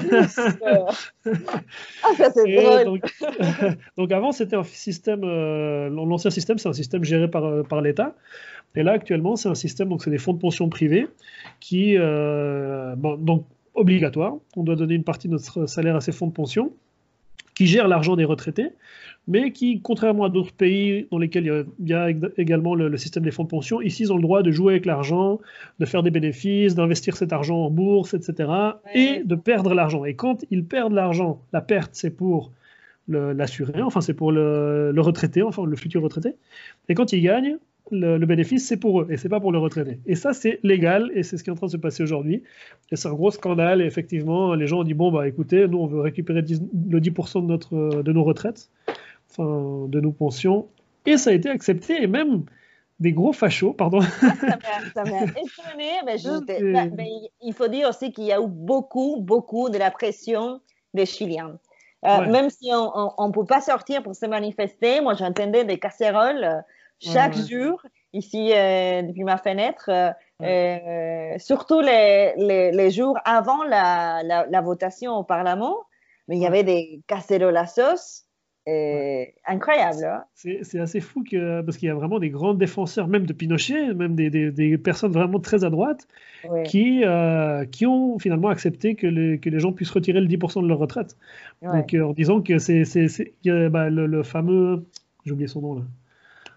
ça 2.18 2.32
c'est 2.34 2.56
drôle. 2.56 3.00
Donc, 3.98 4.12
avant, 4.12 4.32
c'était 4.32 4.56
un 4.56 4.64
système, 4.64 5.22
euh, 5.24 5.90
l'ancien 5.90 6.32
système, 6.32 6.58
c'est 6.58 6.70
un 6.70 6.74
système 6.74 7.04
géré 7.04 7.30
par, 7.30 7.46
euh, 7.46 7.62
par 7.62 7.82
l'État. 7.82 8.16
Et 8.74 8.82
là, 8.82 8.94
actuellement, 8.94 9.36
c'est 9.36 9.48
un 9.48 9.54
système, 9.54 9.90
donc 9.90 10.02
c'est 10.02 10.10
des 10.10 10.18
fonds 10.18 10.34
de 10.34 10.40
pension 10.40 10.70
privés 10.70 11.08
qui, 11.60 11.98
euh, 12.00 12.96
bon, 12.96 13.16
donc 13.16 13.46
obligatoire. 13.76 14.34
On 14.56 14.64
doit 14.64 14.76
donner 14.76 14.96
une 14.96 15.04
partie 15.04 15.28
de 15.28 15.34
notre 15.34 15.68
salaire 15.68 15.96
à 15.96 16.02
ces 16.02 16.12
fonds 16.12 16.28
de 16.28 16.34
pension 16.34 16.72
qui 17.54 17.68
gèrent 17.68 17.88
l'argent 17.88 18.16
des 18.16 18.26
retraités 18.26 18.70
mais 19.28 19.52
qui, 19.52 19.82
contrairement 19.82 20.26
à 20.26 20.30
d'autres 20.30 20.54
pays 20.54 21.08
dans 21.12 21.18
lesquels 21.18 21.66
il 21.80 21.88
y 21.88 21.94
a, 21.94 22.10
également 22.38 22.76
le, 22.76 22.96
système 22.98 23.24
des 23.24 23.32
fonds 23.32 23.44
de 23.44 23.50
pension, 23.50 23.82
ici, 23.82 24.04
ils 24.04 24.14
ont 24.14 24.16
le 24.16 24.22
droit 24.22 24.42
de 24.42 24.52
jouer 24.52 24.74
avec 24.74 24.86
l'argent, 24.86 25.40
de 25.80 25.86
faire 25.86 26.04
des 26.04 26.12
bénéfices, 26.12 26.76
d'investir 26.76 27.16
cet 27.16 27.32
argent 27.32 27.58
en 27.58 27.70
bourse, 27.70 28.14
etc., 28.14 28.50
et 28.94 29.22
de 29.24 29.36
perdre 29.36 29.74
l'argent. 29.74 30.06
Et 30.06 30.16
quand 30.16 30.44
ils 30.50 30.66
perdent 30.66 30.94
l'argent, 30.94 31.42
la 31.54 31.62
perte, 31.62 31.92
c'est 31.94 32.12
pour 32.12 32.52
l'assuré, 33.08 33.82
enfin, 33.82 34.02
c'est 34.02 34.14
pour 34.14 34.32
le, 34.32 34.94
retraité, 34.98 35.42
enfin, 35.44 35.66
le 35.66 35.76
futur 35.76 36.02
retraité. 36.02 36.36
Et 36.90 36.96
quand 36.96 37.14
ils 37.14 37.22
gagnent, 37.22 37.58
le, 37.92 38.26
bénéfice, 38.26 38.66
c'est 38.66 38.78
pour 38.78 39.02
eux 39.02 39.08
et 39.10 39.18
c'est 39.18 39.28
pas 39.28 39.42
pour 39.42 39.52
le 39.52 39.58
retraité. 39.58 40.00
Et 40.06 40.16
ça, 40.16 40.34
c'est 40.34 40.60
légal 40.64 41.12
et 41.14 41.24
c'est 41.24 41.38
ce 41.38 41.44
qui 41.44 41.50
est 41.50 41.54
en 41.54 41.58
train 41.58 41.68
de 41.68 41.72
se 41.72 41.78
passer 41.78 42.04
aujourd'hui. 42.04 42.44
Et 42.92 42.96
c'est 42.96 43.10
un 43.10 43.14
gros 43.14 43.32
scandale. 43.32 43.82
Et 43.82 43.86
effectivement, 43.86 44.56
les 44.56 44.66
gens 44.66 44.80
ont 44.80 44.84
dit 44.84 44.94
bon, 44.94 45.12
bah 45.12 45.28
écoutez, 45.28 45.68
nous, 45.68 45.78
on 45.78 45.88
veut 45.88 46.00
récupérer 46.00 46.42
le 46.42 47.00
10% 47.00 47.42
de, 47.42 47.48
notre, 47.48 48.02
de 48.02 48.12
nos 48.14 48.24
retraites 48.24 48.70
enfin, 49.32 49.88
de 49.88 50.00
nos 50.00 50.12
pensions. 50.12 50.68
Et 51.06 51.18
ça 51.18 51.32
a 51.32 51.34
été 51.34 51.50
accepté, 51.50 52.02
et 52.02 52.08
même 52.08 52.46
des 53.00 53.14
gros 53.14 53.34
fachos, 53.34 53.74
pardon. 53.74 54.02
ça 54.02 55.04
m'a 55.04 55.24
étonné, 55.24 55.92
mais, 56.06 56.18
bah, 56.72 56.86
mais, 56.96 57.10
il 57.42 57.54
faut 57.54 57.68
dire 57.68 57.90
aussi 57.90 58.12
qu'il 58.12 58.26
y 58.26 58.32
a 58.32 58.40
eu 58.40 58.48
beaucoup, 58.48 59.18
beaucoup 59.20 59.70
de 59.70 59.78
la 59.78 59.90
pression 59.90 60.62
des 60.94 61.08
Chiliens. 61.08 61.58
Euh, 62.06 62.26
même 62.28 62.50
si 62.50 62.72
on 62.74 63.28
ne 63.28 63.32
peut 63.32 63.46
pas 63.46 63.62
sortir 63.62 64.02
pour 64.02 64.16
se 64.16 64.26
manifester, 64.26 65.02
moi 65.02 65.14
j'entendais 65.14 65.66
des 65.66 65.78
casseroles 65.78 66.44
euh, 66.44 66.62
chaque 67.00 67.36
jour 67.36 67.80
ici 68.12 68.52
euh, 68.54 69.04
depuis 69.04 69.24
ma 69.24 69.38
fenêtre, 69.38 69.90
surtout 71.40 71.80
les, 71.80 72.34
les, 72.38 72.72
les, 72.72 72.92
jours 72.92 73.18
avant 73.24 73.64
la, 73.64 74.24
la, 74.24 74.48
la, 74.48 74.62
votation 74.62 75.14
au 75.14 75.24
Parlement, 75.24 75.78
mais 76.28 76.38
il 76.38 76.42
y 76.42 76.48
avait 76.48 76.64
des 76.64 77.02
casseroles 77.06 77.58
à 77.58 77.68
sauce 77.68 78.26
incroyable. 78.68 80.06
Hein. 80.06 80.24
C'est 80.34 80.80
assez 80.80 81.00
fou 81.00 81.24
que, 81.24 81.62
parce 81.62 81.78
qu'il 81.78 81.88
y 81.88 81.92
a 81.92 81.96
vraiment 81.96 82.20
des 82.20 82.30
grands 82.30 82.54
défenseurs, 82.54 83.08
même 83.08 83.26
de 83.26 83.34
Pinochet, 83.34 83.94
même 83.94 84.16
des, 84.16 84.30
des, 84.30 84.78
personnes 84.78 85.12
vraiment 85.12 85.40
très 85.40 85.64
à 85.64 85.70
droite, 85.70 86.08
qui, 86.66 87.04
euh, 87.04 87.66
qui 87.66 87.86
ont 87.86 88.20
finalement 88.20 88.50
accepté 88.50 88.96
que 88.96 89.08
les, 89.08 89.40
que 89.40 89.50
les 89.50 89.60
gens 89.60 89.72
puissent 89.72 89.92
retirer 89.92 90.20
le 90.20 90.28
10% 90.28 90.62
de 90.64 90.68
leur 90.68 90.80
retraite. 90.80 91.18
Donc 91.62 91.94
euh, 91.94 92.04
en 92.04 92.14
disant 92.14 92.42
que 92.42 92.60
c'est 92.60 92.84
bah, 93.46 93.90
le, 93.90 94.06
le, 94.06 94.24
fameux, 94.24 94.86
j'ai 95.26 95.32
oublié 95.32 95.48
son 95.48 95.62
nom 95.62 95.76
là. 95.76 95.82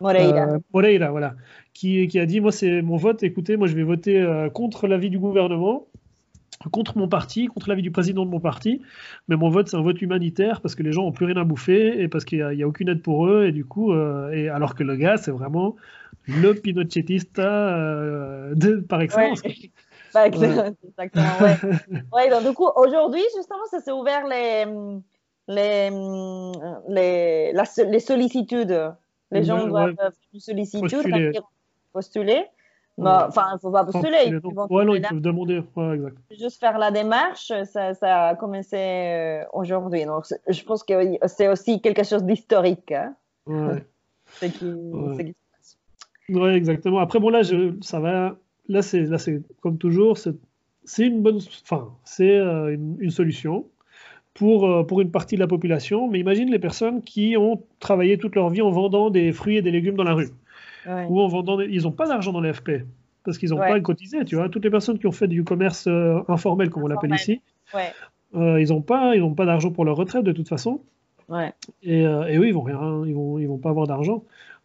Moreira. 0.01 0.49
Euh, 0.49 0.59
Moreira, 0.73 1.11
voilà. 1.11 1.35
Qui, 1.73 2.07
qui, 2.09 2.19
a 2.19 2.27
dit, 2.27 2.41
moi 2.41 2.53
c'est 2.53 2.83
mon 2.83 2.97
vote, 2.97 3.23
écoutez, 3.23 3.57
moi 3.57 3.67
je 3.67 3.75
vais 3.75 3.83
voter 3.83 4.49
contre 4.53 4.87
l'avis 4.87 5.11
du 5.11 5.19
gouvernement 5.19 5.87
contre 6.71 6.99
mon 6.99 7.09
parti, 7.09 7.47
contre 7.47 7.69
l'avis 7.69 7.83
du 7.83 7.91
président 7.91 8.25
de 8.25 8.31
mon 8.31 8.41
parti, 8.41 8.83
mais 9.29 9.37
mon 9.37 9.51
vote 9.51 9.69
c'est 9.69 9.77
un 9.77 9.83
vote 9.83 10.01
humanitaire 10.01 10.61
parce 10.61 10.75
que 10.75 10.83
les 10.83 10.93
gens 10.93 11.05
ont 11.05 11.13
plus 11.13 11.27
rien 11.27 11.37
à 11.37 11.45
bouffer 11.45 12.01
et 12.01 12.09
parce 12.09 12.25
qu'il 12.25 12.47
n'y 12.47 12.63
a, 12.63 12.69
aucune 12.69 12.89
aide 12.89 13.03
pour 13.03 13.27
eux 13.27 13.47
et 13.47 13.53
du 13.53 13.65
coup, 13.65 13.93
euh, 13.93 14.31
et 14.31 14.49
alors 14.49 14.75
que 14.75 14.83
le 14.83 14.97
gars 14.97 15.17
c'est 15.17 15.31
vraiment 15.31 15.77
le 16.27 16.53
pinochetista 16.53 17.43
euh, 17.43 18.55
de, 18.55 18.77
par 18.77 19.01
excellence. 19.03 19.43
Ouais. 19.43 19.71
Exactement, 20.27 21.25
ouais. 22.13 22.31
donc 22.31 22.47
du 22.47 22.55
coup 22.55 22.69
aujourd'hui 22.77 23.23
justement 23.37 23.65
ça 23.69 23.81
s'est 23.81 23.91
ouvert 23.91 24.25
les 24.29 24.65
les 25.49 25.91
les, 26.89 27.53
les 27.53 28.01
sollicitudes, 28.01 28.93
les 29.33 29.43
gens 29.43 29.67
doivent 29.67 29.97
solliciter, 30.39 30.89
postuler. 30.89 31.33
postuler. 31.93 32.45
Bah, 32.97 33.27
enfin, 33.29 33.47
il 33.51 33.55
ne 33.55 33.59
faut 33.59 33.71
pas 33.73 33.85
postuler. 33.85 34.27
Ils 34.27 34.37
ouais, 34.37 34.85
non, 34.85 34.95
ils 34.95 35.03
peuvent 35.03 35.21
demander. 35.21 35.63
Ouais, 35.75 35.95
exact. 35.97 36.17
Juste 36.31 36.61
faire 36.61 36.79
la 36.79 36.91
démarche, 36.91 37.53
ça, 37.65 37.95
ça 37.95 38.29
a 38.29 38.35
commencé 38.37 38.77
euh, 38.77 39.45
aujourd'hui. 39.53 40.05
Donc, 40.05 40.27
je 40.49 40.63
pense 40.63 40.85
que 40.85 41.19
c'est 41.27 41.49
aussi 41.49 41.81
quelque 41.81 42.05
chose 42.05 42.23
d'historique. 42.23 42.93
Hein. 42.93 43.15
Ouais. 43.47 43.85
c'est 44.27 44.51
qui, 44.51 44.65
ouais. 44.67 45.25
qui, 45.25 45.31
se 45.33 45.35
passe. 45.57 45.79
Ouais, 46.29 46.55
exactement. 46.55 47.01
Après, 47.01 47.19
bon, 47.19 47.31
là, 47.31 47.43
je, 47.43 47.75
ça 47.81 47.99
va. 47.99 48.37
Là, 48.69 48.81
c'est 48.81 49.09
comme 49.61 49.77
toujours, 49.77 50.17
c'est 50.17 51.07
une 51.07 51.21
bonne. 51.21 51.41
Enfin, 51.63 51.89
c'est 52.05 52.37
euh, 52.37 52.73
une, 52.73 52.97
une, 53.01 53.11
solution 53.11 53.67
pour, 54.35 54.67
euh, 54.67 54.85
pour 54.85 55.01
une 55.01 55.11
partie 55.11 55.35
de 55.35 55.41
la 55.41 55.49
population. 55.49 56.09
Mais 56.09 56.21
imagine 56.21 56.49
les 56.49 56.61
personnes 56.61 57.03
qui 57.03 57.37
ont 57.37 57.61
travaillé 57.81 58.19
toute 58.19 58.37
leur 58.37 58.51
vie 58.51 58.63
en 58.63 58.71
vendant 58.71 59.11
des 59.11 59.33
fruits 59.33 59.57
et 59.57 59.63
des 59.63 59.73
légumes 59.73 59.97
dans 59.97 60.05
la 60.05 60.15
rue. 60.15 60.31
Ou 60.87 61.21
en 61.21 61.29
vendant. 61.29 61.61
Ils 61.61 61.83
n'ont 61.83 61.93
pas 61.93 62.07
d'argent 62.07 62.33
dans 62.33 62.41
les 62.41 62.53
FP 62.53 62.85
parce 63.25 63.39
qu'ils 63.39 63.51
n'ont 63.51 63.59
pas 63.59 63.81
cotisé, 63.81 64.25
tu 64.25 64.37
vois. 64.37 64.49
Toutes 64.49 64.65
les 64.65 64.71
personnes 64.71 64.99
qui 64.99 65.07
ont 65.07 65.13
fait 65.13 65.29
du 65.29 65.45
commerce 65.45 65.87
euh, 65.87 66.21
informel, 66.29 66.71
comme 66.71 66.85
on 66.85 66.89
l'appelle 66.89 67.15
ici, 67.15 67.41
euh, 68.35 68.61
ils 68.61 68.69
n'ont 68.69 68.83
pas, 68.83 69.17
ils 69.17 69.35
pas 69.35 69.47
d'argent 69.47 69.71
pour 69.71 69.85
leur 69.85 69.97
retraite 69.97 70.25
de 70.25 70.33
toute 70.33 70.49
façon. 70.49 70.81
Et, 71.83 72.07
euh, 72.07 72.27
et, 72.27 72.37
eux, 72.37 72.47
ils 72.47 72.53
vont 72.53 72.63
rien, 72.63 73.03
ils 73.07 73.15
vont, 73.15 73.39
ils 73.39 73.47
vont 73.47 73.59
pas 73.59 73.71
avoir 73.71 73.87
d'argent. 73.87 74.25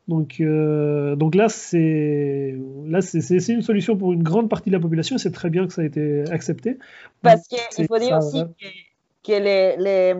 Donc, 0.09 0.41
donc 0.41 1.35
là, 1.35 1.49
c'est 1.49 2.57
là, 2.87 3.01
c'est 3.01 3.53
une 3.53 3.61
solution 3.61 3.95
pour 3.95 4.11
une 4.11 4.23
grande 4.23 4.49
partie 4.49 4.69
de 4.69 4.75
la 4.75 4.81
population. 4.81 5.15
et 5.15 5.19
C'est 5.19 5.31
très 5.31 5.51
bien 5.51 5.67
que 5.67 5.73
ça 5.73 5.83
a 5.83 5.85
été 5.85 6.23
accepté. 6.31 6.77
Parce 7.21 7.47
qu'il 7.47 7.85
faut 7.87 7.99
dire 7.99 8.17
aussi 8.17 8.43
que, 8.59 9.31
que 9.31 9.43
les, 9.43 9.77
les 9.77 10.15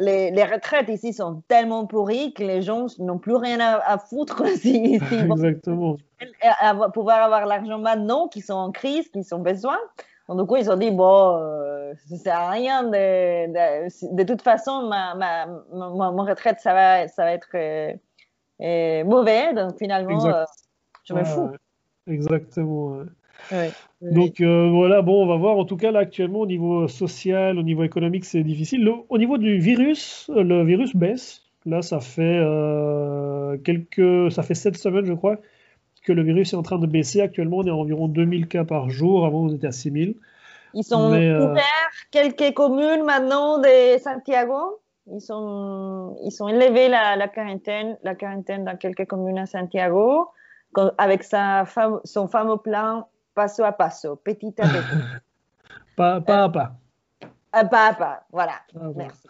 les, 0.00 0.30
les, 0.30 0.44
retraites 0.44 0.88
ici 0.88 1.12
sont 1.12 1.42
tellement 1.48 1.86
pourries 1.86 2.32
que 2.32 2.42
les 2.42 2.62
gens 2.62 2.86
n'ont 2.98 3.18
plus 3.18 3.36
rien 3.36 3.58
à, 3.60 3.98
foutre 3.98 4.46
si, 4.56 4.94
Exactement. 5.12 5.96
Vont 6.74 6.90
pouvoir 6.90 7.22
avoir 7.22 7.46
l'argent 7.46 7.78
maintenant, 7.78 8.28
qui 8.28 8.40
sont 8.40 8.54
en 8.54 8.72
crise, 8.72 9.08
qui 9.08 9.22
ont 9.32 9.38
besoin. 9.38 9.78
Donc, 10.28 10.40
du 10.40 10.46
coup, 10.46 10.56
ils 10.56 10.70
ont 10.70 10.76
dit, 10.76 10.90
bon, 10.90 11.38
euh, 11.38 11.92
ça 12.08 12.16
sert 12.16 12.38
à 12.38 12.50
rien. 12.50 12.82
De, 12.84 14.14
de, 14.14 14.22
toute 14.24 14.42
façon, 14.42 14.88
ma, 14.88 15.14
ma, 15.14 15.46
ma, 15.46 16.22
retraite, 16.22 16.58
ça 16.60 16.74
va, 16.74 17.08
ça 17.08 17.24
va 17.24 17.32
être 17.32 17.48
euh, 17.54 17.92
euh, 18.60 19.04
mauvais. 19.04 19.54
Donc, 19.54 19.78
finalement, 19.78 20.24
euh, 20.26 20.44
je 21.04 21.14
me 21.14 21.24
fous. 21.24 21.50
Exactement. 22.08 23.04
Donc 24.02 24.40
euh, 24.40 24.70
voilà, 24.70 25.02
bon, 25.02 25.22
on 25.22 25.26
va 25.26 25.36
voir. 25.36 25.56
En 25.56 25.64
tout 25.64 25.76
cas, 25.76 25.90
là, 25.90 26.00
actuellement, 26.00 26.40
au 26.40 26.46
niveau 26.46 26.86
social, 26.88 27.58
au 27.58 27.62
niveau 27.62 27.82
économique, 27.84 28.24
c'est 28.24 28.42
difficile. 28.42 28.88
au 29.08 29.18
niveau 29.18 29.38
du 29.38 29.58
virus, 29.58 30.30
euh, 30.34 30.42
le 30.42 30.64
virus 30.64 30.94
baisse. 30.94 31.42
Là, 31.64 31.82
ça 31.82 32.00
fait 32.00 32.38
euh, 32.42 33.56
quelques, 33.58 34.30
ça 34.30 34.42
fait 34.42 34.54
sept 34.54 34.76
semaines, 34.76 35.06
je 35.06 35.14
crois, 35.14 35.38
que 36.04 36.12
le 36.12 36.22
virus 36.22 36.52
est 36.52 36.56
en 36.56 36.62
train 36.62 36.78
de 36.78 36.86
baisser. 36.86 37.20
Actuellement, 37.20 37.58
on 37.58 37.66
est 37.66 37.70
à 37.70 37.74
environ 37.74 38.06
2000 38.06 38.46
cas 38.46 38.64
par 38.64 38.90
jour. 38.90 39.26
Avant, 39.26 39.44
on 39.44 39.54
était 39.54 39.66
à 39.66 39.72
6000. 39.72 40.14
Ils 40.74 40.84
sont 40.84 41.08
ouverts 41.08 41.90
quelques 42.10 42.54
communes 42.54 43.02
maintenant 43.04 43.58
de 43.58 43.98
Santiago. 43.98 44.80
Ils 45.10 45.20
sont, 45.20 46.16
ils 46.24 46.32
sont 46.32 46.48
élevés 46.48 46.88
la, 46.88 47.16
la 47.16 47.28
quarantaine, 47.28 47.96
la 48.02 48.14
quarantaine 48.14 48.64
dans 48.64 48.76
quelques 48.76 49.06
communes 49.06 49.38
à 49.38 49.46
Santiago, 49.46 50.28
avec 50.98 51.22
sa 51.22 51.64
son 52.04 52.28
fameux 52.28 52.58
plan 52.58 53.06
passo 53.36 53.62
à 53.62 53.72
passo, 53.72 54.16
petit 54.16 54.54
à 54.58 54.66
petit. 54.66 55.02
pas, 55.94 56.20
pas 56.20 56.44
à 56.44 56.48
pas. 56.48 56.72
Euh, 57.54 57.64
pas 57.64 57.88
à 57.88 57.94
pas, 57.94 58.22
voilà. 58.32 58.54
Merci. 58.96 59.28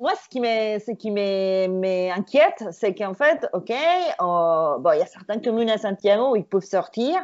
moi, 0.00 0.12
ce 0.16 0.28
qui 0.28 1.10
m'inquiète, 1.10 2.64
c'est 2.72 2.94
qu'en 2.94 3.14
fait, 3.14 3.46
OK, 3.52 3.70
euh, 3.70 4.78
bon, 4.78 4.92
il 4.92 4.98
y 4.98 5.02
a 5.02 5.06
certaines 5.06 5.42
communes 5.42 5.70
à 5.70 5.78
Santiago 5.78 6.32
où 6.32 6.36
ils 6.36 6.44
peuvent 6.44 6.64
sortir, 6.64 7.14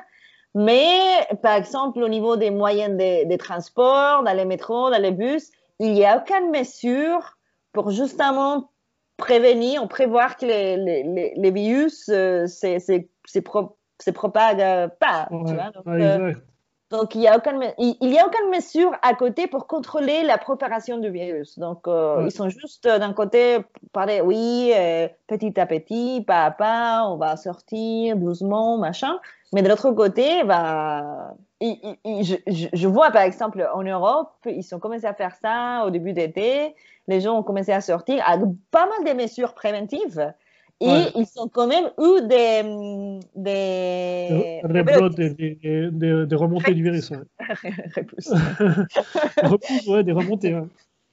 mais 0.55 1.27
par 1.43 1.55
exemple, 1.55 2.03
au 2.03 2.09
niveau 2.09 2.37
des 2.37 2.51
moyens 2.51 2.97
de, 2.97 3.37
transport, 3.37 4.23
dans 4.23 4.37
les 4.37 4.45
métros, 4.45 4.91
dans 4.91 5.03
les 5.03 5.13
bus, 5.13 5.51
il 5.79 5.93
n'y 5.93 6.05
a 6.05 6.19
aucune 6.19 6.51
mesure 6.51 7.39
pour 7.73 7.91
justement 7.91 8.71
prévenir 9.17 9.87
prévoir 9.89 10.37
que 10.37 10.47
les, 10.47 10.77
les, 10.77 11.35
les, 11.37 11.51
virus, 11.51 12.09
euh, 12.09 12.47
c'est 12.47 13.09
propre 13.45 13.75
se 13.75 13.80
pas. 14.99 15.27
tu 15.31 15.55
vois 15.55 15.71
donc, 15.75 15.87
euh, 15.87 16.35
donc, 16.91 17.15
il 17.15 17.21
n'y 17.21 17.29
a, 17.29 17.37
aucune, 17.37 17.63
il, 17.79 18.13
y 18.13 18.19
a 18.19 18.27
aucune 18.27 18.51
mesure 18.51 18.91
à 19.03 19.15
côté 19.15 19.47
pour 19.47 19.69
contrôler 19.69 20.25
la 20.25 20.39
propagation 20.39 20.99
du 20.99 21.09
virus. 21.09 21.57
Donc, 21.59 21.87
euh, 21.87 22.23
ils 22.25 22.33
sont 22.33 22.49
juste 22.49 22.87
euh, 22.87 22.99
d'un 22.99 23.13
côté 23.13 23.59
parler, 23.93 24.21
oui, 24.21 24.73
petit 25.29 25.61
à 25.61 25.67
petit, 25.67 26.25
pas 26.27 26.47
à 26.47 26.51
pas, 26.51 27.05
on 27.07 27.17
va 27.17 27.37
sortir 27.37 28.17
doucement, 28.17 28.77
machin. 28.79 29.21
Mais 29.53 29.63
de 29.63 29.69
l'autre 29.69 29.91
côté, 29.93 30.43
bah, 30.45 31.35
je, 31.61 32.37
je, 32.47 32.89
vois 32.89 33.11
par 33.11 33.23
exemple 33.23 33.69
en 33.73 33.83
Europe, 33.83 34.33
ils 34.47 34.75
ont 34.75 34.79
commencé 34.79 35.05
à 35.05 35.15
faire 35.15 35.35
ça 35.37 35.85
au 35.87 35.91
début 35.91 36.13
d'été. 36.13 36.75
Les 37.07 37.21
gens 37.21 37.39
ont 37.39 37.43
commencé 37.43 37.73
à 37.73 37.81
sortir 37.81 38.23
avec 38.27 38.49
pas 38.71 38.87
mal 38.87 39.05
de 39.05 39.21
mesures 39.21 39.55
préventives. 39.55 40.33
Et 40.81 41.05
ils 41.15 41.27
ont 41.37 41.49
quand 41.49 41.67
même 41.67 41.91
eu 41.99 42.27
des. 42.27 42.63
Des, 43.37 44.63
des, 44.65 45.91
des, 45.91 46.27
des, 46.27 46.37
remontées 46.37 46.75
du 46.75 46.83
virus. 46.83 47.11
Ouais. 47.11 47.19
Repousse, 49.43 49.87
ouais, 49.89 50.05
des 50.05 50.13
remontées. 50.13 50.59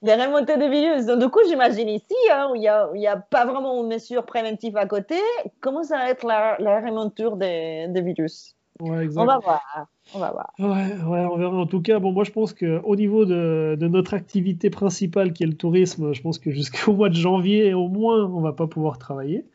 Des 0.01 0.13
remontées 0.13 0.57
de 0.57 0.65
virus. 0.65 1.05
Donc, 1.05 1.19
du 1.19 1.29
coup, 1.29 1.41
j'imagine 1.47 1.89
ici, 1.89 2.15
hein, 2.31 2.49
où 2.51 2.55
il 2.55 2.61
n'y 2.61 2.67
a, 2.67 2.89
a, 3.11 3.17
pas 3.17 3.45
vraiment 3.45 3.83
une 3.83 3.89
mesure 3.89 4.25
préventive 4.25 4.77
à 4.77 4.85
côté, 4.85 5.15
comment 5.59 5.83
ça 5.83 5.97
va 5.97 6.09
être 6.11 6.25
la, 6.25 6.55
la 6.59 6.79
remonture 6.79 7.35
des 7.35 7.89
virus? 7.95 8.56
Ouais, 8.79 9.07
On 9.15 9.25
va 9.25 9.39
voir. 9.39 9.87
On 10.13 10.19
va 10.19 10.31
voir. 10.31 10.53
Ouais, 10.59 10.93
ouais, 10.93 11.25
on 11.25 11.37
verra. 11.37 11.55
En 11.55 11.65
tout 11.65 11.81
cas, 11.81 11.99
bon, 11.99 12.11
moi, 12.11 12.23
je 12.23 12.31
pense 12.31 12.53
qu'au 12.53 12.95
niveau 12.95 13.25
de, 13.25 13.75
de, 13.79 13.87
notre 13.87 14.13
activité 14.13 14.69
principale, 14.69 15.33
qui 15.33 15.43
est 15.43 15.47
le 15.47 15.57
tourisme, 15.57 16.13
je 16.13 16.21
pense 16.21 16.39
que 16.39 16.51
jusqu'au 16.51 16.93
mois 16.93 17.09
de 17.09 17.15
janvier, 17.15 17.73
au 17.73 17.87
moins, 17.87 18.25
on 18.25 18.41
va 18.41 18.53
pas 18.53 18.67
pouvoir 18.67 18.97
travailler. 18.97 19.45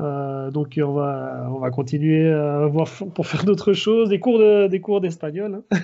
Euh, 0.00 0.50
donc 0.50 0.80
on 0.82 0.92
va, 0.92 1.46
on 1.50 1.58
va 1.58 1.70
continuer 1.70 2.32
à 2.32 2.66
voir 2.66 2.88
pour 3.14 3.26
faire 3.26 3.44
d'autres 3.44 3.72
choses, 3.72 4.08
des 4.08 4.18
cours 4.18 4.38
de, 4.38 4.66
des 4.66 4.80
cours 4.80 5.00
d'espagnol. 5.00 5.62
Hein. 5.72 5.78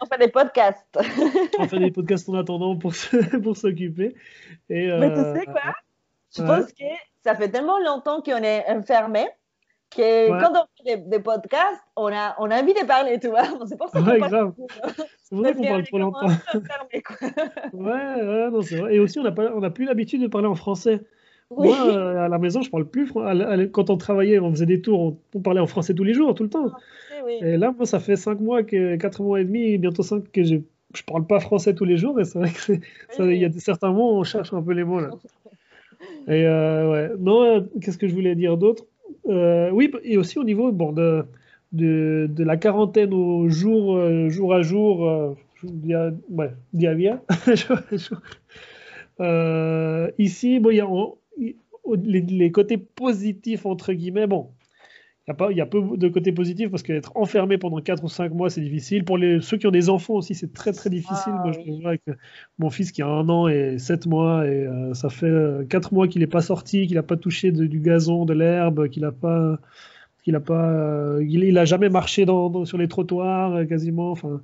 On, 0.00 0.06
fait, 0.06 0.18
des 0.18 0.28
podcasts. 0.28 0.98
on 1.58 1.68
fait 1.68 1.78
des 1.80 1.90
podcasts 1.90 2.28
en 2.28 2.34
attendant 2.34 2.76
pour 2.76 2.92
pour 3.42 3.56
s'occuper. 3.56 4.14
Mais 4.68 4.86
tu 4.86 4.90
euh, 4.90 5.34
sais 5.34 5.44
quoi? 5.46 5.74
Je 6.34 6.42
pense 6.42 6.72
que 6.72 6.84
ça 7.24 7.34
fait 7.34 7.48
tellement 7.48 7.78
longtemps 7.80 8.22
qu'on 8.22 8.42
est 8.42 8.64
enfermé 8.68 9.26
que 9.90 10.28
quand 10.40 10.52
on 10.54 10.84
fait 10.84 10.96
des, 11.08 11.18
podcasts, 11.18 11.82
on 11.96 12.06
a, 12.06 12.34
on 12.38 12.50
a 12.50 12.62
envie 12.62 12.74
de 12.74 12.86
parler, 12.86 13.18
tu 13.20 13.28
vois. 13.28 13.42
C'est 13.66 13.76
pour 13.76 13.88
ça 13.88 14.00
qu'on 14.00 14.18
grave. 14.18 14.52
C'est 15.22 15.34
vrai 15.34 15.54
qu'on 15.54 15.62
parle 15.62 15.82
trop 15.84 15.98
longtemps. 15.98 16.26
ouais, 17.72 17.82
ouais, 17.82 18.50
non, 18.50 18.62
c'est 18.62 18.76
vrai. 18.76 18.94
Et 18.94 18.98
aussi, 19.00 19.18
on 19.18 19.60
n'a 19.60 19.70
plus 19.70 19.84
l'habitude 19.84 20.22
de 20.22 20.26
parler 20.26 20.48
en 20.48 20.54
français. 20.54 21.00
Moi, 21.50 21.76
euh, 21.88 22.24
à 22.24 22.28
la 22.28 22.38
maison, 22.38 22.62
je 22.62 22.70
parle 22.70 22.86
plus. 22.86 23.12
Quand 23.72 23.90
on 23.90 23.96
travaillait, 23.96 24.38
on 24.38 24.50
faisait 24.50 24.66
des 24.66 24.80
tours, 24.80 25.16
on, 25.34 25.40
parlait 25.40 25.60
en 25.60 25.66
français 25.66 25.94
tous 25.94 26.04
les 26.04 26.14
jours, 26.14 26.34
tout 26.34 26.44
le 26.44 26.50
temps. 26.50 26.66
Et 27.28 27.56
là, 27.56 27.72
moi, 27.76 27.86
ça 27.86 27.98
fait 28.00 28.16
5 28.16 28.40
mois, 28.40 28.62
que, 28.62 28.96
4 28.96 29.22
mois 29.22 29.40
et 29.40 29.44
demi, 29.44 29.78
bientôt 29.78 30.02
5 30.02 30.30
que 30.32 30.44
je 30.44 30.56
je 30.94 31.02
parle 31.02 31.26
pas 31.26 31.40
français 31.40 31.74
tous 31.74 31.84
les 31.84 31.96
jours. 31.96 32.18
Et 32.20 32.24
c'est 32.24 32.38
vrai 32.38 32.50
qu'il 32.52 33.36
y 33.36 33.44
a 33.44 33.50
certains 33.52 33.92
mots, 33.92 34.18
on 34.18 34.24
cherche 34.24 34.52
un 34.52 34.62
peu 34.62 34.72
les 34.72 34.84
mots 34.84 35.00
là. 35.00 35.10
Et 36.28 36.46
euh, 36.46 36.90
ouais. 36.90 37.10
Non, 37.18 37.42
euh, 37.42 37.60
qu'est-ce 37.80 37.98
que 37.98 38.08
je 38.08 38.14
voulais 38.14 38.34
dire 38.34 38.56
d'autre? 38.56 38.84
Oui, 39.72 39.90
et 40.04 40.16
aussi 40.16 40.38
au 40.38 40.44
niveau 40.44 40.72
bon, 40.72 40.92
de, 40.92 41.24
de, 41.72 42.44
la 42.44 42.56
quarantaine 42.56 43.14
au 43.14 43.48
jour, 43.48 43.98
jour 44.28 44.54
à 44.54 44.62
jour, 44.62 45.36
dia, 45.62 46.12
ouais, 46.30 46.50
dia, 46.72 46.94
dia. 46.94 47.22
ici, 50.18 50.58
bon, 50.60 50.70
y 50.70 50.80
a, 50.80 50.86
les, 51.96 52.52
côtés 52.52 52.78
positifs, 52.78 53.66
entre 53.66 53.92
guillemets, 53.92 54.26
bon, 54.26 54.50
il 55.50 55.56
y, 55.56 55.60
a 55.60 55.66
peu 55.66 55.82
de 55.96 56.08
côtés 56.08 56.32
positifs 56.32 56.70
parce 56.70 56.82
qu'être 56.82 57.12
enfermé 57.14 57.58
pendant 57.58 57.80
4 57.80 58.04
ou 58.04 58.08
5 58.08 58.32
mois, 58.32 58.50
c'est 58.50 58.60
difficile. 58.60 59.04
Pour 59.04 59.18
les, 59.18 59.40
ceux 59.40 59.56
qui 59.56 59.66
ont 59.66 59.70
des 59.70 59.88
enfants 59.88 60.14
aussi, 60.14 60.34
c'est 60.34 60.52
très 60.52 60.72
très 60.72 60.90
difficile. 60.90 61.32
Ah 61.36 61.42
Moi, 61.44 61.52
je 61.52 61.70
vois 61.80 61.90
avec 61.90 62.02
mon 62.58 62.70
fils 62.70 62.92
qui 62.92 63.02
a 63.02 63.06
un 63.06 63.28
an 63.28 63.48
et 63.48 63.78
7 63.78 64.06
mois, 64.06 64.46
et 64.46 64.66
euh, 64.66 64.94
ça 64.94 65.10
fait 65.10 65.30
4 65.68 65.92
euh, 65.92 65.94
mois 65.94 66.08
qu'il 66.08 66.20
n'est 66.20 66.26
pas 66.26 66.40
sorti, 66.40 66.86
qu'il 66.86 66.96
n'a 66.96 67.02
pas 67.02 67.16
touché 67.16 67.52
du 67.52 67.80
gazon, 67.80 68.24
de 68.24 68.34
l'herbe, 68.34 68.88
qu'il 68.88 69.02
n'a 69.02 69.12
pas. 69.12 69.58
qu'il 70.22 70.34
a 70.36 70.40
pas, 70.40 70.68
euh, 70.68 71.24
il, 71.26 71.58
a 71.58 71.64
jamais 71.64 71.88
marché 71.88 72.24
dans, 72.24 72.64
sur 72.64 72.78
les 72.78 72.88
trottoirs 72.88 73.66
quasiment. 73.68 74.12
Enfin, 74.12 74.40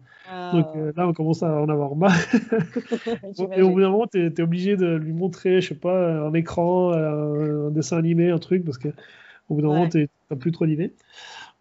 donc 0.53 0.67
là, 0.97 1.09
on 1.09 1.13
commence 1.13 1.43
à 1.43 1.61
en 1.61 1.69
avoir 1.69 1.97
marre. 1.97 2.17
et 3.57 3.63
au 3.63 3.71
bout 3.71 3.81
d'un 3.81 3.91
moment, 3.91 4.07
tu 4.07 4.27
es, 4.27 4.41
obligé 4.41 4.77
de 4.77 4.95
lui 4.95 5.13
montrer, 5.13 5.61
je 5.61 5.69
sais 5.69 5.75
pas, 5.75 6.27
un 6.27 6.35
écran, 6.35 6.93
un, 6.93 7.71
dessin 7.71 7.99
animé, 7.99 8.31
un 8.31 8.39
truc, 8.39 8.65
parce 8.65 8.79
que 8.79 8.89
au 9.49 9.55
bout 9.55 9.63
d'un 9.63 9.69
moment, 9.69 9.89
tu 9.89 10.09
n'as 10.31 10.37
plus 10.37 10.53
trop 10.53 10.67
d'idées. 10.67 10.95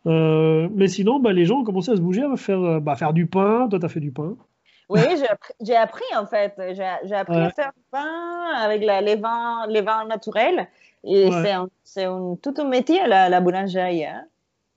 Euh, 0.07 0.67
mais 0.73 0.87
sinon, 0.87 1.19
bah, 1.19 1.33
les 1.33 1.45
gens 1.45 1.59
ont 1.59 1.63
commencé 1.63 1.91
à 1.91 1.95
se 1.95 2.01
bouger, 2.01 2.23
à 2.23 2.35
faire, 2.35 2.61
euh, 2.61 2.79
bah, 2.79 2.95
faire 2.95 3.13
du 3.13 3.25
pain. 3.25 3.67
Toi, 3.69 3.79
tu 3.79 3.85
as 3.85 3.89
fait 3.89 3.99
du 3.99 4.11
pain. 4.11 4.35
Oui, 4.89 5.01
j'ai 5.61 5.75
appris, 5.75 6.03
en 6.15 6.25
fait. 6.25 6.53
J'ai 6.73 7.15
appris 7.15 7.37
à 7.37 7.49
faire 7.49 7.71
du 7.75 7.83
pain 7.91 8.53
avec 8.57 8.81
les, 8.81 9.15
vins, 9.15 9.65
les 9.67 9.81
vins 9.81 10.05
naturels. 10.05 10.67
Et 11.03 11.29
c'est 11.83 12.03
un, 12.03 12.35
tout 12.41 12.53
un 12.57 12.65
métier, 12.65 13.07
la, 13.07 13.29
la 13.29 13.41
boulangerie. 13.41 14.05
Hein. 14.05 14.25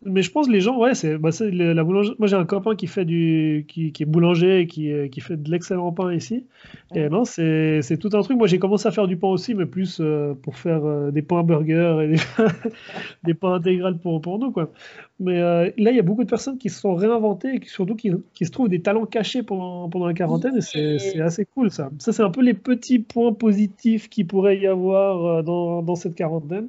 Mais 0.04 0.22
je 0.22 0.30
pense 0.30 0.46
que 0.46 0.52
les 0.52 0.60
gens, 0.60 0.78
ouais, 0.78 0.94
c'est 0.94 1.18
bah, 1.18 1.30
la 1.40 1.82
boulangerie. 1.82 2.14
Moi, 2.20 2.28
j'ai 2.28 2.36
un 2.36 2.44
copain 2.44 2.76
qui 2.76 2.86
fait 2.86 3.04
du, 3.04 3.64
qui, 3.66 3.90
qui 3.90 4.04
est 4.04 4.06
boulanger 4.06 4.60
et 4.60 4.66
qui, 4.68 4.92
euh, 4.92 5.08
qui 5.08 5.20
fait 5.20 5.36
de 5.36 5.50
l'excellent 5.50 5.90
pain 5.90 6.12
ici. 6.12 6.46
Et 6.94 7.08
non, 7.08 7.24
c'est 7.24 7.98
tout 7.98 8.10
un 8.12 8.22
truc. 8.22 8.38
Moi, 8.38 8.46
j'ai 8.46 8.60
commencé 8.60 8.86
à 8.86 8.92
faire 8.92 9.08
du 9.08 9.16
pain 9.16 9.26
aussi, 9.26 9.54
mais 9.54 9.66
plus 9.66 9.98
euh, 10.00 10.34
pour 10.34 10.56
faire 10.56 10.84
euh, 10.84 11.10
des 11.10 11.22
pains 11.22 11.42
burgers 11.42 11.98
et 12.04 12.08
des, 12.08 12.20
des 13.24 13.34
pains 13.34 13.54
intégrales 13.54 13.98
pour, 13.98 14.20
pour 14.20 14.38
nous, 14.38 14.52
quoi. 14.52 14.70
Mais 15.18 15.40
là, 15.40 15.72
il 15.76 15.96
y 15.96 15.98
a 15.98 16.02
beaucoup 16.02 16.22
de 16.22 16.30
personnes 16.30 16.58
qui 16.58 16.70
se 16.70 16.78
sont 16.78 16.94
réinventées 16.94 17.56
et 17.56 17.58
qui, 17.58 17.68
surtout 17.68 17.96
qui, 17.96 18.12
qui 18.34 18.46
se 18.46 18.52
trouvent 18.52 18.68
des 18.68 18.82
talents 18.82 19.04
cachés 19.04 19.42
pendant, 19.42 19.88
pendant 19.88 20.06
la 20.06 20.14
quarantaine. 20.14 20.56
Et 20.56 20.60
c'est 20.60 21.20
assez 21.20 21.44
cool, 21.44 21.72
ça. 21.72 21.90
Ça, 21.98 22.12
c'est 22.12 22.22
un 22.22 22.30
peu 22.30 22.40
les 22.40 22.54
petits 22.54 23.00
points 23.00 23.32
positifs 23.32 24.08
qu'il 24.08 24.28
pourrait 24.28 24.58
y 24.58 24.68
avoir 24.68 25.42
dans, 25.42 25.82
dans 25.82 25.96
cette 25.96 26.14
quarantaine. 26.14 26.68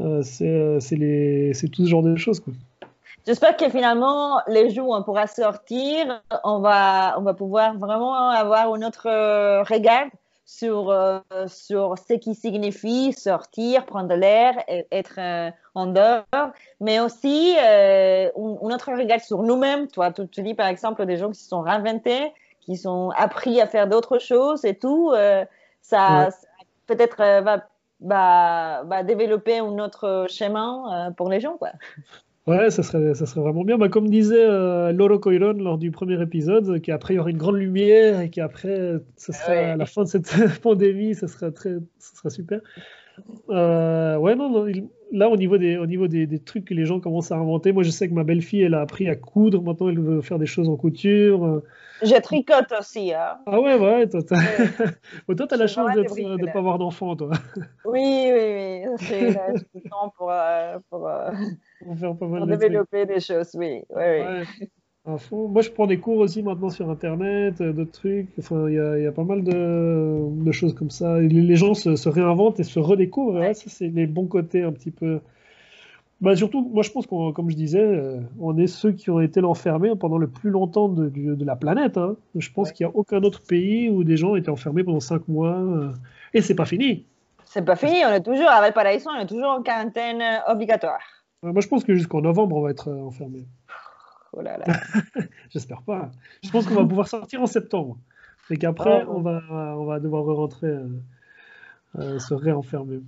Euh, 0.00 0.22
euh, 0.42 0.80
c'est 0.80 1.68
tout 1.68 1.84
ce 1.84 1.90
genre 1.90 2.02
de 2.02 2.16
choses. 2.16 2.42
J'espère 3.26 3.56
que 3.56 3.68
finalement, 3.68 4.40
les 4.46 4.70
jours 4.70 4.88
où 4.88 4.94
on 4.94 5.02
pourra 5.02 5.26
sortir, 5.26 6.22
on 6.44 6.60
va, 6.60 7.16
on 7.18 7.22
va 7.22 7.34
pouvoir 7.34 7.76
vraiment 7.76 8.14
avoir 8.30 8.72
un 8.72 8.82
autre 8.82 9.08
euh, 9.08 9.62
regard 9.64 10.06
sur, 10.46 10.94
sur 11.46 11.96
ce 11.98 12.14
qui 12.14 12.34
signifie 12.34 13.12
sortir, 13.12 13.84
prendre 13.84 14.14
l'air, 14.14 14.54
être 14.90 15.52
en 15.74 15.88
dehors, 15.88 16.52
mais 16.80 17.00
aussi 17.00 17.54
un, 17.58 18.30
autre 18.34 18.92
regard 18.92 19.20
sur 19.20 19.42
nous-mêmes. 19.42 19.88
Toi, 19.88 20.10
tu, 20.10 20.26
tu, 20.28 20.40
dis 20.40 20.54
par 20.54 20.68
exemple 20.68 21.04
des 21.04 21.18
gens 21.18 21.30
qui 21.30 21.38
se 21.38 21.50
sont 21.50 21.60
réinventés, 21.60 22.32
qui 22.62 22.78
sont 22.78 23.10
appris 23.14 23.60
à 23.60 23.66
faire 23.66 23.88
d'autres 23.88 24.18
choses 24.18 24.64
et 24.64 24.74
tout. 24.74 25.12
ça, 25.82 26.30
ça 26.30 26.38
peut-être 26.86 27.18
va 27.42 27.68
bah, 28.00 28.84
bah, 28.84 29.02
développer 29.02 29.58
un 29.58 29.78
autre 29.78 30.26
chemin 30.28 31.08
euh, 31.08 31.10
pour 31.10 31.28
les 31.28 31.40
gens. 31.40 31.56
Quoi. 31.56 31.70
Ouais, 32.46 32.70
ça 32.70 32.82
serait, 32.82 33.14
ça 33.14 33.26
serait 33.26 33.40
vraiment 33.40 33.64
bien. 33.64 33.76
Bah, 33.76 33.88
comme 33.88 34.08
disait 34.08 34.36
euh, 34.38 34.92
Loro 34.92 35.18
Coiron 35.18 35.52
lors 35.52 35.78
du 35.78 35.90
premier 35.90 36.20
épisode, 36.22 36.80
qu'après 36.80 37.14
il 37.14 37.16
y 37.18 37.20
aurait 37.20 37.32
une 37.32 37.38
grande 37.38 37.56
lumière 37.56 38.20
et 38.20 38.30
qu'après, 38.30 38.94
ce 39.16 39.32
serait 39.32 39.72
à 39.72 39.76
la 39.76 39.86
fin 39.86 40.04
de 40.04 40.08
cette 40.08 40.32
pandémie, 40.62 41.14
ça 41.14 41.28
serait, 41.28 41.52
très, 41.52 41.74
ça 41.98 42.16
serait 42.16 42.30
super. 42.30 42.60
Euh, 43.50 44.16
ouais, 44.16 44.34
non, 44.34 44.48
non, 44.48 44.66
là, 45.12 45.28
au 45.28 45.36
niveau, 45.36 45.58
des, 45.58 45.76
au 45.76 45.86
niveau 45.86 46.08
des, 46.08 46.26
des, 46.26 46.38
trucs 46.38 46.64
que 46.64 46.74
les 46.74 46.84
gens 46.84 47.00
commencent 47.00 47.32
à 47.32 47.36
inventer, 47.36 47.72
moi 47.72 47.82
je 47.82 47.90
sais 47.90 48.08
que 48.08 48.14
ma 48.14 48.24
belle-fille, 48.24 48.62
elle 48.62 48.74
a 48.74 48.80
appris 48.80 49.08
à 49.08 49.16
coudre. 49.16 49.62
Maintenant, 49.62 49.88
elle 49.88 50.00
veut 50.00 50.20
faire 50.20 50.38
des 50.38 50.46
choses 50.46 50.68
en 50.68 50.76
couture. 50.76 51.62
Je 52.02 52.20
tricote 52.20 52.72
aussi. 52.78 53.12
Hein. 53.12 53.38
Ah 53.46 53.60
ouais, 53.60 53.74
ouais, 53.74 54.08
toi, 54.08 54.20
t'as 54.22 54.36
as 55.50 55.56
la 55.56 55.66
chance 55.66 55.94
de 55.94 56.00
ne 56.00 56.52
pas 56.52 56.58
avoir 56.58 56.78
d'enfant, 56.78 57.16
toi. 57.16 57.30
Oui, 57.84 58.30
oui, 58.32 58.84
oui. 58.84 58.96
J'ai 59.00 59.30
le 59.30 59.88
temps 59.88 60.12
pour, 60.16 60.30
euh, 60.30 60.78
pour, 60.90 61.08
euh, 61.08 61.30
pour, 62.18 62.46
développer 62.46 63.06
des 63.06 63.20
choses, 63.20 63.50
oui. 63.54 63.82
oui, 63.90 64.04
oui. 64.60 64.68
Moi, 65.32 65.62
je 65.62 65.70
prends 65.70 65.86
des 65.86 65.98
cours 65.98 66.18
aussi 66.18 66.42
maintenant 66.42 66.68
sur 66.68 66.90
Internet, 66.90 67.60
euh, 67.60 67.72
d'autres 67.72 67.92
trucs. 67.92 68.28
Enfin, 68.38 68.68
il 68.68 68.74
y 68.74 68.78
a, 68.78 68.98
y 68.98 69.06
a, 69.06 69.12
pas 69.12 69.24
mal 69.24 69.42
de, 69.42 70.20
de, 70.44 70.52
choses 70.52 70.74
comme 70.74 70.90
ça. 70.90 71.18
Les, 71.18 71.56
gens 71.56 71.74
se, 71.74 71.96
se, 71.96 72.08
réinventent 72.08 72.60
et 72.60 72.64
se 72.64 72.78
redécouvrent. 72.78 73.40
Ouais. 73.40 73.54
ça, 73.54 73.64
c'est 73.68 73.88
les 73.88 74.06
bons 74.06 74.26
côtés 74.26 74.62
un 74.62 74.72
petit 74.72 74.90
peu 74.90 75.20
bah 76.20 76.34
surtout, 76.34 76.68
moi 76.74 76.82
je 76.82 76.90
pense 76.90 77.06
qu'on, 77.06 77.32
comme 77.32 77.48
je 77.48 77.54
disais, 77.54 77.80
euh, 77.80 78.18
on 78.40 78.58
est 78.58 78.66
ceux 78.66 78.90
qui 78.90 79.08
ont 79.08 79.20
été 79.20 79.40
enfermés 79.40 79.94
pendant 79.94 80.18
le 80.18 80.26
plus 80.26 80.50
longtemps 80.50 80.88
de, 80.88 81.08
de, 81.08 81.44
la 81.44 81.54
planète. 81.54 81.96
Hein. 81.96 82.16
Je 82.34 82.50
pense 82.50 82.72
qu'il 82.72 82.84
n'y 82.86 82.92
a 82.92 82.96
aucun 82.96 83.22
autre 83.22 83.40
pays 83.40 83.88
où 83.88 84.02
des 84.02 84.16
gens 84.16 84.34
étaient 84.34 84.50
enfermés 84.50 84.82
pendant 84.82 84.98
cinq 84.98 85.28
mois. 85.28 85.56
Euh, 85.56 85.92
et 86.34 86.42
c'est 86.42 86.56
pas 86.56 86.64
fini. 86.64 87.04
C'est 87.44 87.64
pas 87.64 87.76
fini, 87.76 88.04
on 88.04 88.12
est 88.12 88.22
toujours 88.22 88.48
avec 88.48 88.74
Valparaiso, 88.74 89.08
on 89.16 89.20
est 89.20 89.26
toujours 89.26 89.48
en 89.48 89.62
quarantaine 89.62 90.20
euh, 90.20 90.52
obligatoire. 90.52 91.00
moi 91.42 91.60
je 91.60 91.68
pense 91.68 91.84
que 91.84 91.94
jusqu'en 91.94 92.20
novembre 92.20 92.56
on 92.56 92.62
va 92.62 92.70
être 92.70 92.90
enfermés. 92.90 93.46
Oh 94.38 94.42
là 94.42 94.58
là. 94.58 94.64
J'espère 95.50 95.82
pas. 95.82 96.10
Je 96.44 96.50
pense 96.50 96.66
qu'on 96.66 96.74
va 96.74 96.84
pouvoir 96.84 97.08
sortir 97.08 97.42
en 97.42 97.46
septembre. 97.46 97.98
Et 98.50 98.56
qu'après 98.56 99.04
oh. 99.06 99.14
on, 99.16 99.20
va, 99.20 99.42
on 99.50 99.84
va 99.84 100.00
devoir 100.00 100.24
rentrer, 100.24 100.72
se 101.94 102.34
réenfermer. 102.34 103.00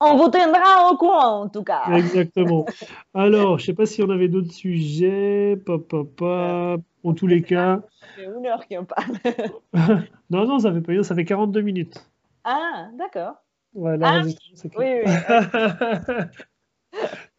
On 0.00 0.16
vous 0.16 0.28
tiendra 0.28 0.90
au 0.90 0.96
courant, 0.96 1.42
en 1.42 1.48
tout 1.48 1.62
cas. 1.62 1.84
Exactement. 1.92 2.66
Alors, 3.14 3.58
je 3.58 3.62
ne 3.62 3.66
sais 3.66 3.74
pas 3.74 3.86
si 3.86 4.02
on 4.02 4.10
avait 4.10 4.28
d'autres 4.28 4.52
sujets. 4.52 5.56
Pop, 5.64 5.88
pop, 5.88 6.08
pop. 6.14 6.82
En 7.02 7.14
tous 7.14 7.26
les 7.26 7.42
cas. 7.42 7.80
Ça 8.00 8.06
fait 8.16 8.24
une 8.24 8.46
heure 8.46 8.66
qu'on 8.68 8.84
parle. 8.84 9.16
non, 10.30 10.46
non, 10.46 10.58
ça 10.58 10.72
fait 10.72 10.80
pas 10.80 11.02
ça 11.02 11.14
fait 11.14 11.24
42 11.24 11.60
minutes. 11.62 12.10
Ah, 12.44 12.88
d'accord. 12.98 13.36
Ouais, 13.74 13.96
ah, 14.02 14.22
oui, 14.24 14.36
oui. 14.78 15.04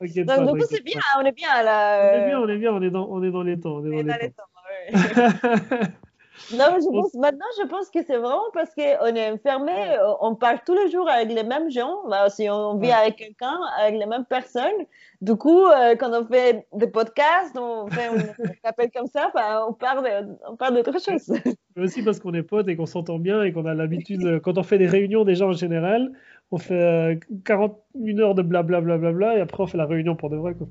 Okay, 0.01 0.23
Donc, 0.23 0.53
du 0.53 0.59
coup, 0.59 0.67
c'est 0.69 0.83
bien, 0.83 0.99
on 1.19 1.25
est 1.25 1.31
bien 1.31 1.63
là. 1.63 2.11
On 2.11 2.17
est 2.17 2.27
bien, 2.27 2.39
on 2.39 2.49
est 2.49 2.57
bien, 2.57 2.73
on 2.73 2.81
est 2.81 2.89
dans, 2.89 3.07
on 3.09 3.23
est 3.23 3.31
dans 3.31 3.43
les 3.43 3.59
temps. 3.59 3.77
On 3.77 3.85
est, 3.85 4.03
dans, 4.03 4.15
les, 4.15 4.31
temps. 4.31 4.43
temps 4.43 4.61
oui. 4.93 5.87
Non, 6.53 6.65
mais 6.73 6.81
je 6.81 6.87
pense, 6.91 7.13
maintenant, 7.15 7.45
je 7.61 7.67
pense 7.67 7.89
que 7.89 7.99
c'est 8.05 8.17
vraiment 8.17 8.49
parce 8.53 8.73
qu'on 8.73 9.15
est 9.15 9.31
enfermé, 9.31 9.71
euh, 9.71 10.13
on 10.21 10.35
parle 10.35 10.59
tous 10.65 10.73
les 10.73 10.89
jours 10.89 11.09
avec 11.09 11.29
les 11.29 11.43
mêmes 11.43 11.69
gens. 11.69 12.07
Bah, 12.09 12.29
si 12.29 12.49
on 12.49 12.77
vit 12.77 12.91
avec 12.91 13.17
quelqu'un, 13.17 13.59
avec 13.79 13.99
les 13.99 14.05
mêmes 14.05 14.25
personnes, 14.25 14.85
du 15.21 15.35
coup, 15.35 15.65
euh, 15.65 15.95
quand 15.95 16.11
on 16.13 16.25
fait 16.25 16.65
des 16.73 16.87
podcasts, 16.87 17.57
on 17.57 17.87
fait 17.87 18.07
un 18.07 18.13
appel 18.63 18.91
comme 18.91 19.07
ça, 19.07 19.31
bah, 19.33 19.65
on 19.67 19.73
parle, 19.73 20.37
on 20.47 20.55
parle 20.55 20.75
d'autre 20.75 20.99
chose. 20.99 21.33
aussi 21.75 22.03
parce 22.03 22.19
qu'on 22.19 22.33
est 22.33 22.43
potes 22.43 22.67
et 22.67 22.75
qu'on 22.75 22.85
s'entend 22.85 23.19
bien 23.19 23.43
et 23.43 23.51
qu'on 23.51 23.65
a 23.65 23.73
l'habitude, 23.73 24.23
euh, 24.25 24.39
quand 24.39 24.57
on 24.57 24.63
fait 24.63 24.77
des 24.77 24.87
réunions 24.87 25.23
déjà 25.23 25.45
en 25.45 25.53
général, 25.53 26.11
on 26.51 26.57
fait 26.57 27.19
41 27.43 28.19
heures 28.19 28.35
de 28.35 28.41
blablabla 28.41 28.97
bla, 28.97 29.11
bla, 29.11 29.11
bla, 29.11 29.37
et 29.37 29.41
après 29.41 29.63
on 29.63 29.67
fait 29.67 29.77
la 29.77 29.85
réunion 29.85 30.15
pour 30.15 30.29
de 30.29 30.37
vrai. 30.37 30.53
Quoi. 30.53 30.67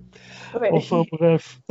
Enfin 0.72 1.02
bref. 1.12 1.60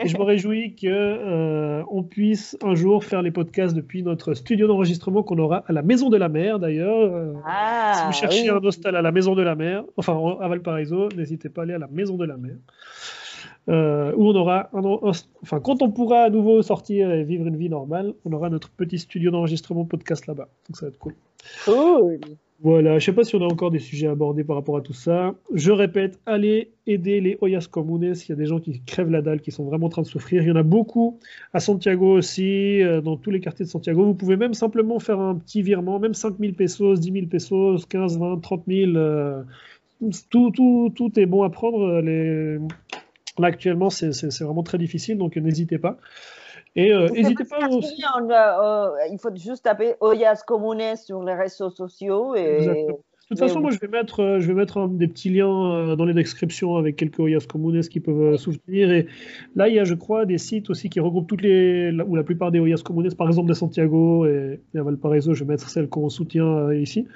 et 0.00 0.08
je 0.08 0.16
me 0.16 0.22
réjouis 0.22 0.74
qu'on 0.74 0.88
euh, 0.88 1.82
on 1.90 2.02
puisse 2.02 2.56
un 2.62 2.74
jour 2.74 3.04
faire 3.04 3.22
les 3.22 3.30
podcasts 3.30 3.74
depuis 3.74 4.02
notre 4.02 4.34
studio 4.34 4.66
d'enregistrement 4.66 5.22
qu'on 5.22 5.38
aura 5.38 5.64
à 5.68 5.72
la 5.72 5.82
Maison 5.82 6.10
de 6.10 6.16
la 6.16 6.28
Mer 6.28 6.58
d'ailleurs. 6.58 7.34
Ah, 7.46 7.94
si 7.94 8.06
vous 8.06 8.12
cherchez 8.12 8.48
un 8.48 8.56
hostel 8.56 8.96
à 8.96 9.02
la 9.02 9.12
Maison 9.12 9.34
de 9.34 9.42
la 9.42 9.54
Mer, 9.54 9.84
enfin 9.96 10.18
à 10.40 10.48
Valparaiso, 10.48 11.08
n'hésitez 11.16 11.48
pas 11.48 11.62
à 11.62 11.64
aller 11.64 11.74
à 11.74 11.78
la 11.78 11.88
Maison 11.88 12.16
de 12.16 12.24
la 12.24 12.36
Mer. 12.36 12.56
Euh, 13.68 14.12
où 14.16 14.26
on 14.26 14.34
aura, 14.34 14.70
un, 14.72 14.82
enfin 14.82 15.60
quand 15.60 15.82
on 15.82 15.90
pourra 15.92 16.22
à 16.24 16.30
nouveau 16.30 16.62
sortir 16.62 17.12
et 17.12 17.22
vivre 17.22 17.46
une 17.46 17.56
vie 17.56 17.68
normale, 17.68 18.12
on 18.24 18.32
aura 18.32 18.50
notre 18.50 18.70
petit 18.70 18.98
studio 18.98 19.30
d'enregistrement 19.30 19.84
podcast 19.84 20.26
là-bas. 20.26 20.48
Donc 20.68 20.76
ça 20.76 20.86
va 20.86 20.90
être 20.90 20.98
cool. 20.98 21.14
Cool. 21.64 22.18
Voilà, 22.62 22.90
je 22.90 22.94
ne 22.94 23.00
sais 23.00 23.12
pas 23.12 23.24
si 23.24 23.34
on 23.34 23.42
a 23.42 23.52
encore 23.52 23.72
des 23.72 23.80
sujets 23.80 24.06
abordés 24.06 24.44
par 24.44 24.54
rapport 24.54 24.76
à 24.76 24.82
tout 24.82 24.92
ça. 24.92 25.34
Je 25.52 25.72
répète, 25.72 26.20
allez 26.26 26.70
aider 26.86 27.20
les 27.20 27.36
Oyas 27.40 27.66
Comunes. 27.68 28.14
Il 28.14 28.28
y 28.28 28.32
a 28.32 28.36
des 28.36 28.46
gens 28.46 28.60
qui 28.60 28.80
crèvent 28.82 29.10
la 29.10 29.20
dalle, 29.20 29.40
qui 29.40 29.50
sont 29.50 29.64
vraiment 29.64 29.86
en 29.86 29.88
train 29.88 30.02
de 30.02 30.06
souffrir. 30.06 30.42
Il 30.42 30.48
y 30.48 30.52
en 30.52 30.56
a 30.56 30.62
beaucoup 30.62 31.18
à 31.52 31.58
Santiago 31.58 32.12
aussi, 32.12 32.80
euh, 32.80 33.00
dans 33.00 33.16
tous 33.16 33.32
les 33.32 33.40
quartiers 33.40 33.64
de 33.64 33.70
Santiago. 33.70 34.04
Vous 34.04 34.14
pouvez 34.14 34.36
même 34.36 34.54
simplement 34.54 35.00
faire 35.00 35.18
un 35.18 35.34
petit 35.34 35.60
virement, 35.60 35.98
même 35.98 36.14
5 36.14 36.38
000 36.38 36.52
pesos, 36.52 37.00
10 37.00 37.12
000 37.12 37.26
pesos, 37.26 37.84
15, 37.86 38.18
20, 38.20 38.40
30 38.40 38.62
000. 38.68 38.92
tout, 40.30 40.52
tout, 40.52 40.92
tout 40.94 41.18
est 41.18 41.26
bon 41.26 41.42
à 41.42 41.50
prendre. 41.50 42.00
Là, 42.00 43.48
actuellement, 43.48 43.90
c'est 43.90 44.12
vraiment 44.40 44.62
très 44.62 44.78
difficile, 44.78 45.18
donc 45.18 45.36
n'hésitez 45.36 45.78
pas. 45.78 45.98
Et 46.74 46.92
euh, 46.92 47.08
n'hésitez 47.08 47.44
pas 47.44 47.68
aussi. 47.68 48.02
Euh, 48.02 48.88
il 49.10 49.18
faut 49.18 49.34
juste 49.34 49.64
taper 49.64 49.94
Oyas 50.00 50.42
Comunes 50.46 50.96
sur 50.96 51.22
les 51.22 51.34
réseaux 51.34 51.70
sociaux. 51.70 52.34
Et... 52.34 52.66
De 52.66 53.36
toute 53.36 53.38
façon, 53.38 53.60
moi, 53.60 53.70
je 53.70 53.78
vais 53.78 53.88
mettre, 53.88 54.20
euh, 54.20 54.40
je 54.40 54.48
vais 54.48 54.54
mettre 54.54 54.88
des 54.88 55.08
petits 55.08 55.30
liens 55.30 55.96
dans 55.96 56.04
les 56.04 56.12
descriptions 56.12 56.76
avec 56.76 56.96
quelques 56.96 57.18
Oyas 57.18 57.46
Comunes 57.48 57.80
qui 57.80 58.00
peuvent 58.00 58.36
soutenir. 58.36 58.90
Et 58.90 59.06
là, 59.54 59.68
il 59.68 59.74
y 59.74 59.78
a, 59.78 59.84
je 59.84 59.94
crois, 59.94 60.26
des 60.26 60.38
sites 60.38 60.68
aussi 60.70 60.90
qui 60.90 61.00
regroupent 61.00 61.28
toutes 61.28 61.42
les, 61.42 61.92
ou 62.06 62.16
la 62.16 62.24
plupart 62.24 62.50
des 62.50 62.58
Oyas 62.58 62.82
Comunes, 62.84 63.14
par 63.14 63.28
exemple 63.28 63.48
de 63.48 63.54
Santiago 63.54 64.26
et, 64.26 64.60
et 64.74 64.78
à 64.78 64.82
Valparaiso. 64.82 65.34
Je 65.34 65.44
vais 65.44 65.52
mettre 65.52 65.68
celles 65.68 65.88
qu'on 65.88 66.08
soutient 66.08 66.72
ici. 66.72 67.06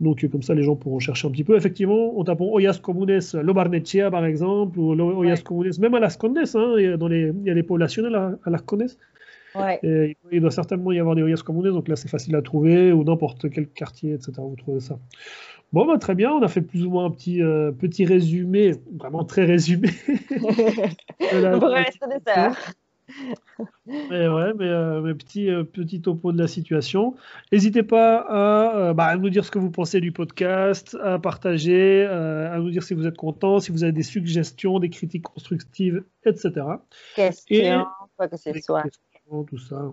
Donc, 0.00 0.26
comme 0.30 0.42
ça, 0.42 0.54
les 0.54 0.62
gens 0.62 0.76
pourront 0.76 0.98
chercher 0.98 1.26
un 1.26 1.30
petit 1.30 1.44
peu. 1.44 1.56
Effectivement, 1.56 2.18
en 2.18 2.24
tapant 2.24 2.46
Oyas 2.46 2.78
Comunes 2.82 3.20
Lobarnechea, 3.34 4.10
par 4.10 4.24
exemple, 4.24 4.78
ou 4.78 4.92
Oyas 4.92 5.42
Comunes, 5.42 5.72
même 5.80 5.94
à 5.94 6.00
Las 6.00 6.16
Condes, 6.16 6.38
hein, 6.38 6.74
il, 6.76 6.84
y 6.84 6.86
a 6.86 6.96
dans 6.96 7.08
les, 7.08 7.32
il 7.44 7.46
y 7.46 7.58
a 7.58 7.62
poblations 7.62 8.04
à, 8.04 8.50
Las 8.50 8.62
Condes. 8.62 8.90
Ouais. 9.54 10.14
il 10.30 10.40
doit 10.42 10.50
certainement 10.50 10.92
y 10.92 11.00
avoir 11.00 11.14
des 11.14 11.22
Oyas 11.22 11.42
Comunes, 11.44 11.72
donc 11.72 11.88
là, 11.88 11.96
c'est 11.96 12.08
facile 12.08 12.36
à 12.36 12.42
trouver, 12.42 12.92
ou 12.92 13.04
n'importe 13.04 13.48
quel 13.50 13.68
quartier, 13.68 14.12
etc. 14.12 14.32
Vous 14.36 14.56
trouvez 14.56 14.80
ça. 14.80 14.98
Bon, 15.72 15.86
bah, 15.86 15.98
très 15.98 16.14
bien, 16.14 16.30
on 16.32 16.42
a 16.42 16.48
fait 16.48 16.60
plus 16.60 16.84
ou 16.84 16.90
moins 16.90 17.06
un 17.06 17.10
petit, 17.10 17.42
euh, 17.42 17.72
petit 17.72 18.04
résumé, 18.04 18.74
vraiment 18.94 19.24
très 19.24 19.44
résumé. 19.44 19.88
de 21.20 22.85
mais 23.86 24.28
ouais, 24.28 24.52
mais, 24.54 24.68
euh, 24.68 25.14
petit, 25.14 25.50
euh, 25.50 25.64
petit 25.64 26.00
topo 26.00 26.32
de 26.32 26.38
la 26.38 26.48
situation. 26.48 27.14
N'hésitez 27.52 27.82
pas 27.82 28.18
à, 28.18 28.76
euh, 28.76 28.94
bah, 28.94 29.06
à, 29.06 29.16
nous 29.16 29.30
dire 29.30 29.44
ce 29.44 29.50
que 29.50 29.58
vous 29.58 29.70
pensez 29.70 30.00
du 30.00 30.12
podcast, 30.12 30.96
à 31.02 31.18
partager, 31.18 32.04
à 32.04 32.58
nous 32.58 32.70
dire 32.70 32.82
si 32.82 32.94
vous 32.94 33.06
êtes 33.06 33.16
content, 33.16 33.60
si 33.60 33.72
vous 33.72 33.84
avez 33.84 33.92
des 33.92 34.02
suggestions, 34.02 34.78
des 34.78 34.90
critiques 34.90 35.22
constructives, 35.22 36.02
etc. 36.24 36.50
Questions, 37.14 37.86
quoi 38.16 38.28
que 38.28 38.36
ce 38.36 38.52
soit. 38.60 38.84
Tout 39.48 39.58
ça. 39.58 39.92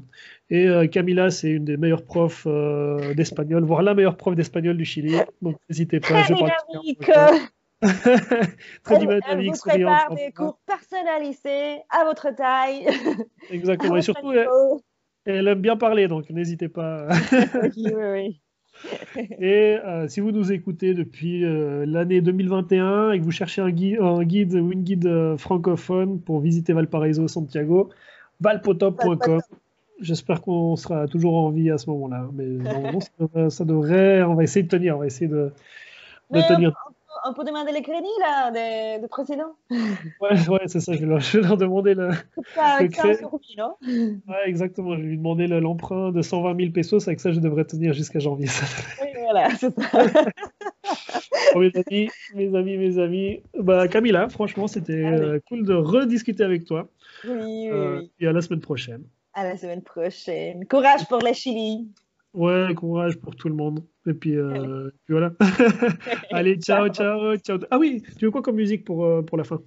Et 0.51 0.67
Camila, 0.89 1.31
c'est 1.31 1.49
une 1.49 1.65
des 1.65 1.75
meilleures 1.75 2.05
profs 2.05 2.47
d'espagnol, 3.15 3.63
voire 3.63 3.81
la 3.81 3.95
meilleure 3.95 4.15
prof 4.15 4.35
d'espagnol 4.35 4.77
du 4.77 4.85
Chili. 4.85 5.15
Donc 5.41 5.57
n'hésitez 5.69 5.99
pas. 5.99 6.23
Je 6.23 6.33
Très 8.83 8.99
elle, 9.29 9.45
vous 9.45 9.53
prépare 9.65 10.15
des 10.15 10.31
cours 10.31 10.59
personnalisés 10.65 11.81
à 11.89 12.03
votre 12.05 12.33
taille. 12.35 12.87
Exactement. 13.51 13.97
Et 13.97 14.01
surtout, 14.01 14.31
elle, 15.25 15.47
aime 15.47 15.61
bien 15.61 15.77
parler, 15.77 16.07
donc 16.07 16.29
n'hésitez 16.29 16.69
pas. 16.69 17.07
oui, 17.63 17.71
oui, 17.75 17.93
oui. 17.95 18.39
Et 19.39 19.77
euh, 19.85 20.07
si 20.07 20.19
vous 20.19 20.31
nous 20.31 20.51
écoutez 20.51 20.93
depuis 20.93 21.45
euh, 21.45 21.85
l'année 21.85 22.21
2021 22.21 23.11
et 23.11 23.19
que 23.19 23.23
vous 23.23 23.31
cherchez 23.31 23.61
un 23.61 23.69
guide, 23.69 23.99
un 24.01 24.23
guide 24.23 24.53
ou 24.55 24.71
une 24.71 24.83
guide 24.83 25.05
euh, 25.05 25.37
francophone 25.37 26.19
pour 26.19 26.39
visiter 26.39 26.73
Valparaiso, 26.73 27.27
Santiago, 27.27 27.89
valpotop.com. 28.41 29.41
J'espère 29.99 30.41
qu'on 30.41 30.75
sera 30.75 31.07
toujours 31.07 31.35
en 31.35 31.49
vie 31.49 31.69
à 31.69 31.77
ce 31.77 31.89
moment-là. 31.91 32.27
Mais 32.33 32.45
normalement, 32.45 32.99
ça, 33.49 33.63
devrait, 33.63 34.23
On 34.23 34.33
va 34.33 34.43
essayer 34.43 34.63
de 34.63 34.67
tenir. 34.67 34.97
On 34.97 34.99
va 34.99 35.05
essayer 35.05 35.27
de, 35.27 35.51
de 36.31 36.41
tenir 36.41 36.73
on 36.89 36.92
peut 37.31 37.45
demander 37.45 37.71
les 37.71 37.81
crédits 37.81 38.07
là, 38.19 38.51
des, 38.51 39.01
des. 39.01 39.07
Ouais, 40.19 40.49
ouais 40.49 40.59
c'est 40.67 40.81
ça, 40.81 40.93
je 40.93 40.99
vais, 40.99 41.05
leur, 41.05 41.21
je 41.21 41.37
vais 41.37 41.47
leur 41.47 41.57
demamer 41.57 41.93
le. 41.93 42.09
Ça, 42.53 42.81
le 42.81 42.89
crédit. 42.89 43.21
non 43.57 43.75
Ouais, 44.27 44.47
exactement, 44.47 44.95
je 44.95 45.01
vais 45.01 45.07
lui 45.07 45.17
demander 45.17 45.47
l'emprunt 45.47 46.11
de 46.11 46.21
120 46.21 46.57
000 46.59 46.71
pesos, 46.71 47.07
avec 47.07 47.19
ça 47.19 47.31
je 47.31 47.39
devrais 47.39 47.65
tenir 47.65 47.93
jusqu'à 47.93 48.19
janvier. 48.19 48.47
Oui, 49.01 49.09
voilà, 49.21 49.49
c'est 49.55 49.73
ça. 49.73 50.05
bon, 51.53 51.59
mes 51.59 51.71
amis, 51.75 52.09
mes 52.35 52.55
amis, 52.55 52.77
mes 52.77 52.97
amis, 52.99 53.41
bah, 53.57 53.87
Camilla, 53.87 54.27
franchement, 54.29 54.67
c'était 54.67 55.03
euh, 55.05 55.39
cool 55.47 55.65
de 55.65 55.73
rediscuter 55.73 56.43
avec 56.43 56.65
toi. 56.65 56.89
Oui, 57.23 57.31
oui, 57.33 57.69
euh, 57.71 57.99
oui. 57.99 58.11
Et 58.19 58.27
à 58.27 58.33
la 58.33 58.41
semaine 58.41 58.59
prochaine. 58.59 59.03
À 59.33 59.43
la 59.43 59.57
semaine 59.57 59.81
prochaine. 59.81 60.65
Courage 60.67 61.07
pour 61.07 61.19
la 61.19 61.33
Chili. 61.33 61.87
Ouais, 62.33 62.73
courage 62.75 63.17
pour 63.17 63.35
tout 63.35 63.47
le 63.47 63.55
monde. 63.55 63.83
Et 64.07 64.13
puis, 64.13 64.35
euh, 64.35 64.89
puis 65.05 65.13
voilà. 65.13 65.31
Allez, 66.31 66.55
ciao, 66.57 66.89
ciao, 66.89 67.37
ciao. 67.37 67.59
Ah 67.69 67.77
oui, 67.77 68.03
tu 68.17 68.25
veux 68.25 68.31
quoi 68.31 68.41
comme 68.41 68.55
musique 68.55 68.83
pour, 68.85 69.05
euh, 69.05 69.21
pour 69.21 69.37
la 69.37 69.43
fin? 69.43 69.61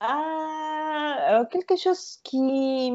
Ah, 0.00 1.44
quelque 1.50 1.76
chose 1.76 2.18
qui. 2.24 2.92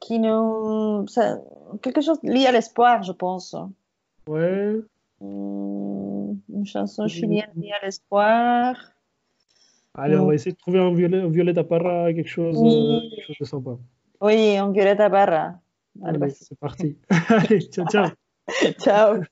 qui 0.00 0.18
nous. 0.18 1.06
Ça, 1.08 1.38
quelque 1.82 2.00
chose 2.00 2.18
lié 2.22 2.46
à 2.46 2.52
l'espoir, 2.52 3.02
je 3.02 3.12
pense. 3.12 3.56
Ouais. 4.28 4.76
Hmm, 5.20 6.34
une 6.52 6.66
chanson 6.66 7.08
chilienne 7.08 7.50
liée 7.56 7.72
à 7.80 7.84
l'espoir. 7.84 8.76
Allez, 9.96 10.16
on 10.16 10.26
va 10.26 10.34
essayer 10.34 10.52
de 10.52 10.56
trouver 10.56 10.80
un 10.80 10.92
violet, 10.92 11.20
un 11.20 11.28
violet 11.28 11.56
à 11.56 11.64
parra, 11.64 12.12
quelque 12.12 12.28
chose, 12.28 12.56
euh, 12.60 13.00
quelque 13.10 13.26
chose 13.26 13.36
de 13.38 13.44
sympa. 13.44 13.70
Oui, 14.20 14.56
un 14.56 14.70
violet 14.72 15.00
à 15.00 15.10
parra. 15.10 15.54
Allez, 16.02 16.30
c'est 16.30 16.58
parti. 16.58 16.98
Allez, 17.28 17.68
ciao, 17.70 17.86
ciao. 17.88 18.10
ciao. 18.78 19.22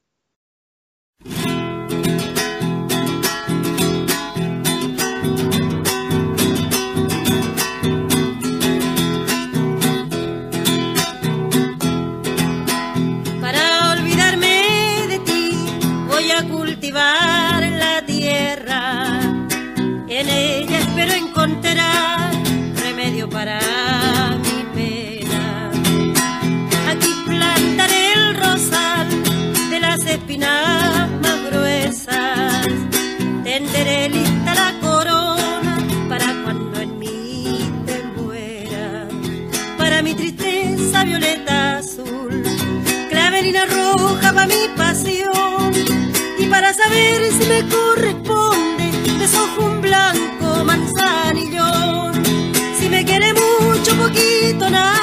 lista 33.84 34.54
la 34.54 34.78
corona 34.80 35.76
para 36.08 36.26
cuando 36.42 36.80
en 36.80 36.98
mí 36.98 37.58
te 37.84 38.02
muera. 38.16 39.08
Para 39.76 40.02
mi 40.02 40.14
tristeza 40.14 41.04
violeta 41.04 41.78
azul, 41.78 42.42
clavelina 43.10 43.64
roja 43.66 44.32
para 44.32 44.46
mi 44.46 44.68
pasión. 44.76 45.72
Y 46.38 46.46
para 46.46 46.72
saber 46.72 47.32
si 47.32 47.46
me 47.48 47.68
corresponde, 47.68 48.90
desojo 49.18 49.66
un 49.66 49.80
blanco 49.80 50.64
manzanillón. 50.64 52.22
Si 52.78 52.88
me 52.88 53.04
quiere 53.04 53.32
mucho, 53.34 53.96
poquito, 53.96 54.70
nada 54.70 55.01